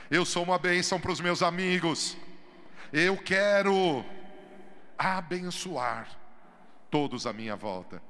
eu 0.10 0.26
sou 0.26 0.44
uma 0.44 0.60
bênção 0.60 1.00
para 1.00 1.12
os 1.12 1.22
meus 1.22 1.42
amigos, 1.42 2.18
eu 2.92 3.18
quero 3.18 4.06
abençoar 4.98 6.20
todos 6.90 7.26
à 7.26 7.34
minha 7.34 7.56
volta. 7.56 8.02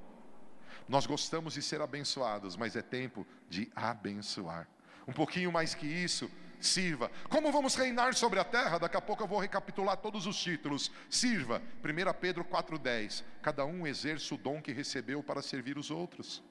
Nós 0.88 1.06
gostamos 1.06 1.54
de 1.54 1.62
ser 1.62 1.82
abençoados, 1.82 2.58
mas 2.58 2.76
é 2.76 2.82
tempo 2.82 3.26
de 3.50 3.72
abençoar. 3.76 4.68
Um 5.08 5.14
pouquinho 5.14 5.52
mais 5.52 5.74
que 5.74 5.86
isso, 5.86 6.30
sirva. 6.66 7.12
Como 7.30 7.52
vamos 7.52 7.76
reinar 7.76 8.14
sobre 8.16 8.40
a 8.40 8.44
terra? 8.44 8.80
Daqui 8.80 8.98
a 8.98 9.02
pouco 9.02 9.24
eu 9.24 9.28
vou 9.28 9.40
recapitular 9.40 9.98
todos 9.98 10.26
os 10.26 10.42
títulos. 10.42 10.92
Sirva. 11.10 11.62
1 11.84 12.20
Pedro 12.20 12.44
4,10. 12.46 13.24
Cada 13.42 13.66
um 13.66 13.86
exerce 13.86 14.34
o 14.34 14.38
dom 14.38 14.62
que 14.62 14.72
recebeu 14.72 15.22
para 15.22 15.42
servir 15.42 15.78
os 15.78 15.92
outros. 15.92 16.44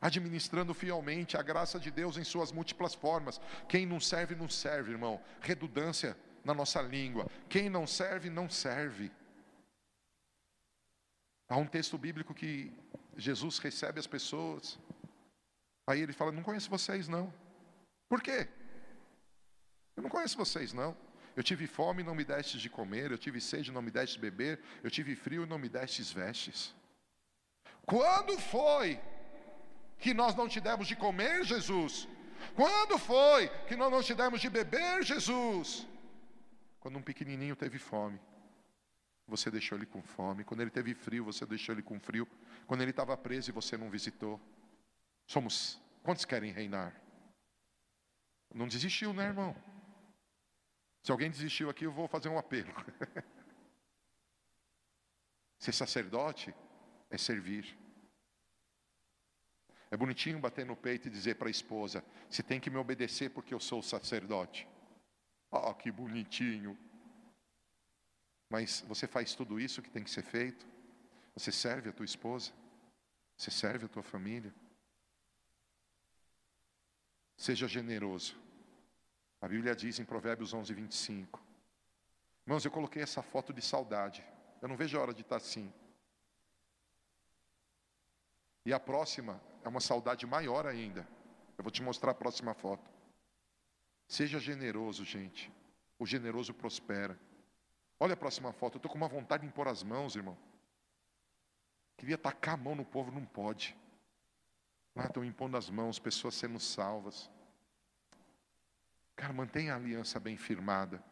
Administrando 0.00 0.72
fielmente 0.72 1.36
a 1.36 1.42
graça 1.42 1.78
de 1.78 1.90
Deus 1.90 2.16
em 2.16 2.24
suas 2.24 2.50
múltiplas 2.50 2.94
formas. 2.94 3.40
Quem 3.68 3.84
não 3.84 4.00
serve, 4.00 4.34
não 4.34 4.48
serve, 4.48 4.92
irmão. 4.92 5.20
Redundância 5.40 6.16
na 6.44 6.54
nossa 6.54 6.80
língua. 6.80 7.26
Quem 7.48 7.68
não 7.68 7.86
serve, 7.86 8.30
não 8.30 8.48
serve. 8.48 9.12
Há 11.48 11.56
um 11.56 11.66
texto 11.66 11.98
bíblico 11.98 12.32
que 12.32 12.72
Jesus 13.16 13.58
recebe 13.58 13.98
as 14.00 14.06
pessoas. 14.06 14.78
Aí 15.86 16.00
ele 16.00 16.12
fala: 16.12 16.32
Não 16.32 16.42
conheço 16.42 16.70
vocês, 16.70 17.08
não. 17.08 17.32
Por 18.08 18.22
quê? 18.22 18.48
Eu 20.00 20.02
não 20.02 20.08
conheço 20.08 20.38
vocês, 20.38 20.72
não. 20.72 20.96
Eu 21.36 21.42
tive 21.42 21.66
fome 21.66 22.02
e 22.02 22.04
não 22.04 22.14
me 22.14 22.24
destes 22.24 22.58
de 22.58 22.70
comer, 22.70 23.10
eu 23.10 23.18
tive 23.18 23.38
sede 23.38 23.70
e 23.70 23.72
não 23.72 23.82
me 23.82 23.90
destes 23.90 24.14
de 24.14 24.20
beber, 24.20 24.58
eu 24.82 24.90
tive 24.90 25.14
frio 25.14 25.44
e 25.44 25.46
não 25.46 25.58
me 25.58 25.68
destes 25.68 26.10
vestes. 26.10 26.74
Quando 27.84 28.38
foi 28.38 28.98
que 29.98 30.14
nós 30.14 30.34
não 30.34 30.48
te 30.48 30.58
demos 30.58 30.88
de 30.88 30.96
comer, 30.96 31.44
Jesus? 31.44 32.08
Quando 32.54 32.96
foi 32.98 33.50
que 33.68 33.76
nós 33.76 33.92
não 33.92 34.02
te 34.02 34.14
demos 34.14 34.40
de 34.40 34.48
beber, 34.48 35.04
Jesus? 35.04 35.86
Quando 36.80 36.98
um 36.98 37.02
pequenininho 37.02 37.54
teve 37.54 37.78
fome, 37.78 38.18
você 39.28 39.50
deixou 39.50 39.76
ele 39.76 39.86
com 39.86 40.02
fome. 40.02 40.44
Quando 40.44 40.62
ele 40.62 40.70
teve 40.70 40.94
frio, 40.94 41.26
você 41.26 41.44
deixou 41.44 41.74
ele 41.74 41.82
com 41.82 42.00
frio. 42.00 42.26
Quando 42.66 42.80
ele 42.80 42.90
estava 42.90 43.14
preso 43.18 43.50
e 43.50 43.52
você 43.52 43.76
não 43.76 43.90
visitou. 43.90 44.40
Somos, 45.26 45.78
quantos 46.02 46.24
querem 46.24 46.52
reinar? 46.52 46.98
Não 48.54 48.66
desistiu, 48.66 49.12
né, 49.12 49.26
irmão? 49.26 49.54
Se 51.02 51.10
alguém 51.10 51.30
desistiu 51.30 51.70
aqui, 51.70 51.84
eu 51.84 51.92
vou 51.92 52.06
fazer 52.06 52.28
um 52.28 52.38
apelo. 52.38 52.72
Ser 55.58 55.72
sacerdote 55.72 56.54
é 57.10 57.18
servir. 57.18 57.76
É 59.90 59.96
bonitinho 59.96 60.38
bater 60.38 60.64
no 60.64 60.76
peito 60.76 61.08
e 61.08 61.10
dizer 61.10 61.34
para 61.34 61.48
a 61.48 61.50
esposa: 61.50 62.04
você 62.28 62.42
tem 62.42 62.60
que 62.60 62.70
me 62.70 62.76
obedecer 62.76 63.30
porque 63.30 63.52
eu 63.52 63.60
sou 63.60 63.82
sacerdote. 63.82 64.66
Ah, 65.50 65.70
oh, 65.70 65.74
que 65.74 65.90
bonitinho. 65.90 66.78
Mas 68.48 68.84
você 68.86 69.06
faz 69.06 69.34
tudo 69.34 69.60
isso 69.60 69.82
que 69.82 69.90
tem 69.90 70.02
que 70.02 70.10
ser 70.10 70.22
feito? 70.22 70.66
Você 71.34 71.52
serve 71.52 71.90
a 71.90 71.92
tua 71.92 72.04
esposa? 72.04 72.52
Você 73.36 73.50
serve 73.50 73.86
a 73.86 73.88
tua 73.88 74.02
família? 74.02 74.54
Seja 77.36 77.66
generoso. 77.66 78.36
A 79.40 79.48
Bíblia 79.48 79.74
diz 79.74 79.98
em 79.98 80.04
Provérbios 80.04 80.52
11, 80.52 80.72
25. 80.74 81.42
Irmãos, 82.46 82.64
eu 82.64 82.70
coloquei 82.70 83.02
essa 83.02 83.22
foto 83.22 83.52
de 83.52 83.62
saudade. 83.62 84.24
Eu 84.60 84.68
não 84.68 84.76
vejo 84.76 84.98
a 84.98 85.02
hora 85.02 85.14
de 85.14 85.22
estar 85.22 85.36
assim. 85.36 85.72
E 88.66 88.72
a 88.72 88.78
próxima 88.78 89.40
é 89.64 89.68
uma 89.68 89.80
saudade 89.80 90.26
maior 90.26 90.66
ainda. 90.66 91.08
Eu 91.56 91.64
vou 91.64 91.70
te 91.70 91.82
mostrar 91.82 92.10
a 92.10 92.14
próxima 92.14 92.52
foto. 92.52 92.90
Seja 94.06 94.38
generoso, 94.38 95.04
gente. 95.04 95.50
O 95.98 96.06
generoso 96.06 96.52
prospera. 96.52 97.18
Olha 97.98 98.14
a 98.14 98.16
próxima 98.16 98.52
foto. 98.52 98.74
Eu 98.74 98.78
estou 98.78 98.90
com 98.90 98.98
uma 98.98 99.08
vontade 99.08 99.42
de 99.42 99.48
impor 99.48 99.68
as 99.68 99.82
mãos, 99.82 100.16
irmão. 100.16 100.36
Queria 101.96 102.18
tacar 102.18 102.54
a 102.54 102.56
mão 102.56 102.74
no 102.74 102.84
povo, 102.84 103.10
não 103.10 103.24
pode. 103.24 103.76
Lá 104.94 105.06
estão 105.06 105.24
impondo 105.24 105.56
as 105.56 105.70
mãos, 105.70 105.98
pessoas 105.98 106.34
sendo 106.34 106.58
salvas. 106.58 107.30
Cara, 109.20 109.34
mantenha 109.34 109.74
a 109.74 109.76
aliança 109.76 110.18
bem 110.18 110.38
firmada. 110.38 111.04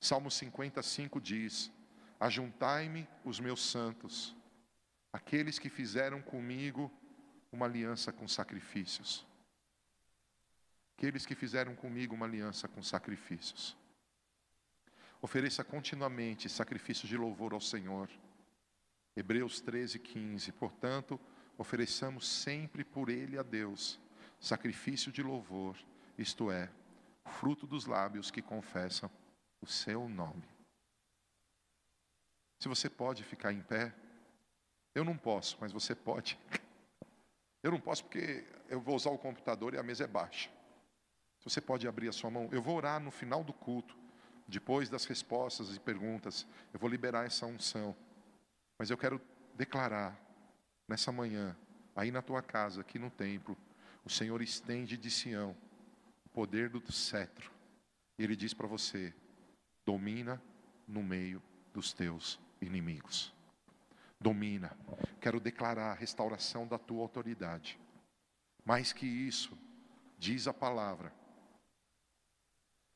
Salmo 0.00 0.28
55 0.28 1.20
diz: 1.20 1.70
Ajuntai-me 2.18 3.08
os 3.24 3.38
meus 3.38 3.62
santos, 3.64 4.34
aqueles 5.12 5.56
que 5.56 5.68
fizeram 5.68 6.20
comigo 6.20 6.90
uma 7.52 7.66
aliança 7.66 8.12
com 8.12 8.26
sacrifícios. 8.26 9.24
Aqueles 10.98 11.24
que 11.24 11.36
fizeram 11.36 11.76
comigo 11.76 12.12
uma 12.12 12.26
aliança 12.26 12.66
com 12.66 12.82
sacrifícios. 12.82 13.76
Ofereça 15.20 15.62
continuamente 15.62 16.48
sacrifícios 16.48 17.08
de 17.08 17.16
louvor 17.16 17.52
ao 17.52 17.60
Senhor. 17.60 18.10
Hebreus 19.14 19.60
13, 19.60 20.00
15. 20.00 20.50
Portanto, 20.50 21.20
ofereçamos 21.56 22.26
sempre 22.26 22.82
por 22.82 23.08
Ele 23.08 23.38
a 23.38 23.44
Deus 23.44 24.00
sacrifício 24.40 25.12
de 25.12 25.22
louvor, 25.22 25.76
isto 26.18 26.50
é, 26.50 26.68
fruto 27.24 27.66
dos 27.66 27.86
lábios 27.86 28.30
que 28.30 28.42
confessam 28.42 29.10
o 29.60 29.66
seu 29.66 30.08
nome. 30.08 30.48
Se 32.58 32.68
você 32.68 32.88
pode 32.88 33.24
ficar 33.24 33.52
em 33.52 33.60
pé, 33.60 33.94
eu 34.94 35.04
não 35.04 35.16
posso, 35.16 35.56
mas 35.60 35.72
você 35.72 35.94
pode. 35.94 36.38
Eu 37.62 37.70
não 37.70 37.80
posso 37.80 38.04
porque 38.04 38.44
eu 38.68 38.80
vou 38.80 38.96
usar 38.96 39.10
o 39.10 39.18
computador 39.18 39.74
e 39.74 39.78
a 39.78 39.82
mesa 39.82 40.04
é 40.04 40.06
baixa. 40.06 40.50
Se 41.38 41.50
você 41.50 41.60
pode 41.60 41.88
abrir 41.88 42.08
a 42.08 42.12
sua 42.12 42.30
mão, 42.30 42.48
eu 42.52 42.62
vou 42.62 42.76
orar 42.76 43.00
no 43.00 43.10
final 43.10 43.42
do 43.42 43.52
culto, 43.52 43.96
depois 44.46 44.88
das 44.88 45.04
respostas 45.04 45.74
e 45.74 45.80
perguntas, 45.80 46.46
eu 46.72 46.78
vou 46.78 46.88
liberar 46.88 47.26
essa 47.26 47.46
unção. 47.46 47.96
Mas 48.78 48.90
eu 48.90 48.98
quero 48.98 49.20
declarar 49.54 50.16
nessa 50.88 51.10
manhã, 51.10 51.56
aí 51.96 52.10
na 52.10 52.22
tua 52.22 52.42
casa, 52.42 52.80
aqui 52.80 52.98
no 52.98 53.10
templo, 53.10 53.56
o 54.04 54.10
Senhor 54.10 54.42
estende 54.42 54.96
de 54.96 55.10
Sião 55.10 55.56
poder 56.32 56.68
do 56.68 56.92
cetro. 56.92 57.50
Ele 58.18 58.36
diz 58.36 58.54
para 58.54 58.66
você: 58.66 59.14
domina 59.84 60.42
no 60.86 61.02
meio 61.02 61.42
dos 61.72 61.92
teus 61.92 62.40
inimigos. 62.60 63.34
Domina. 64.20 64.76
Quero 65.20 65.40
declarar 65.40 65.90
a 65.90 65.94
restauração 65.94 66.66
da 66.66 66.78
tua 66.78 67.02
autoridade. 67.02 67.78
Mais 68.64 68.92
que 68.92 69.06
isso, 69.06 69.58
diz 70.18 70.46
a 70.46 70.54
palavra: 70.54 71.12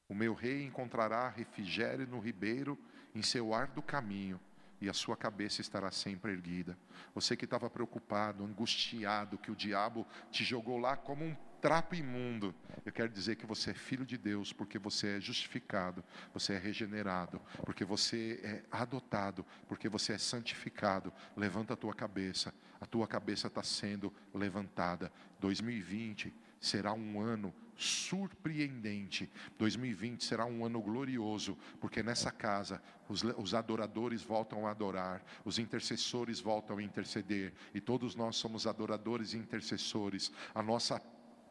o 0.08 0.14
meu 0.14 0.34
rei 0.34 0.64
encontrará 0.64 1.28
refrigério 1.28 2.06
no 2.06 2.20
ribeiro 2.20 2.78
em 3.14 3.22
seu 3.22 3.52
ar 3.52 3.66
do 3.68 3.82
caminho 3.82 4.40
e 4.80 4.88
a 4.88 4.92
sua 4.92 5.16
cabeça 5.16 5.60
estará 5.60 5.90
sempre 5.90 6.32
erguida. 6.32 6.78
Você 7.14 7.36
que 7.36 7.44
estava 7.44 7.68
preocupado, 7.70 8.44
angustiado, 8.44 9.38
que 9.38 9.50
o 9.50 9.56
diabo 9.56 10.06
te 10.30 10.44
jogou 10.44 10.78
lá 10.78 10.96
como 10.96 11.24
um 11.24 11.34
trapo 11.60 11.94
imundo, 11.94 12.54
eu 12.84 12.92
quero 12.92 13.08
dizer 13.08 13.36
que 13.36 13.46
você 13.46 13.70
é 13.70 13.74
filho 13.74 14.06
de 14.06 14.16
Deus, 14.16 14.52
porque 14.52 14.78
você 14.78 15.16
é 15.16 15.20
justificado, 15.20 16.04
você 16.32 16.54
é 16.54 16.58
regenerado, 16.58 17.40
porque 17.64 17.84
você 17.84 18.40
é 18.42 18.62
adotado, 18.70 19.44
porque 19.68 19.88
você 19.88 20.12
é 20.12 20.18
santificado. 20.18 21.12
Levanta 21.36 21.74
a 21.74 21.76
tua 21.76 21.94
cabeça, 21.94 22.54
a 22.80 22.86
tua 22.86 23.06
cabeça 23.06 23.48
está 23.48 23.62
sendo 23.62 24.12
levantada. 24.32 25.12
2020 25.40 26.32
será 26.60 26.92
um 26.92 27.20
ano 27.20 27.54
surpreendente. 27.76 29.30
2020 29.58 30.24
será 30.24 30.46
um 30.46 30.64
ano 30.64 30.80
glorioso, 30.80 31.56
porque 31.80 32.02
nessa 32.02 32.30
casa 32.30 32.82
os, 33.08 33.22
os, 33.22 33.54
adoradores 33.54 34.22
voltam 34.22 34.66
a 34.66 34.70
adorar, 34.70 35.22
os 35.44 35.58
intercessores 35.58 36.40
voltam 36.40 36.78
a 36.78 36.82
interceder, 36.82 37.52
e 37.74 37.80
todos 37.80 38.14
nós 38.14 38.36
somos 38.36 38.66
adoradores 38.66 39.34
e 39.34 39.36
intercessores. 39.36 40.32
A 40.54 40.62
nossa 40.62 40.98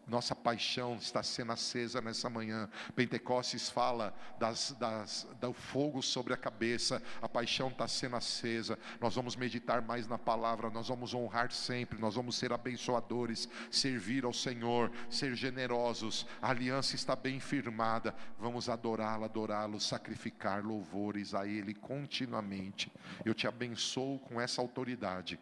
Nossa 0.07 0.35
paixão 0.35 0.95
está 0.95 1.23
sendo 1.23 1.51
acesa 1.51 1.99
nessa 1.99 2.29
manhã. 2.29 2.69
Pentecostes 2.95 3.69
fala 3.69 4.13
das, 4.39 4.75
das, 4.79 5.27
do 5.41 5.51
fogo 5.51 6.01
sobre 6.01 6.33
a 6.33 6.37
cabeça. 6.37 7.01
A 7.21 7.27
paixão 7.27 7.69
está 7.69 7.87
sendo 7.87 8.15
acesa. 8.15 8.77
Nós 9.01 9.15
vamos 9.15 9.35
meditar 9.35 9.81
mais 9.81 10.07
na 10.07 10.17
palavra. 10.17 10.69
Nós 10.69 10.89
vamos 10.89 11.13
honrar 11.13 11.51
sempre. 11.51 11.99
Nós 11.99 12.15
vamos 12.15 12.35
ser 12.35 12.53
abençoadores, 12.53 13.49
servir 13.71 14.25
ao 14.25 14.33
Senhor, 14.33 14.91
ser 15.09 15.35
generosos. 15.35 16.27
A 16.39 16.51
aliança 16.51 16.95
está 16.95 17.15
bem 17.15 17.39
firmada. 17.39 18.13
Vamos 18.39 18.69
adorá-lo, 18.69 19.25
adorá-lo, 19.25 19.79
sacrificar 19.79 20.63
louvores 20.63 21.33
a 21.33 21.47
Ele 21.47 21.73
continuamente. 21.73 22.91
Eu 23.23 23.33
te 23.33 23.47
abençoo 23.47 24.19
com 24.19 24.39
essa 24.39 24.61
autoridade 24.61 25.39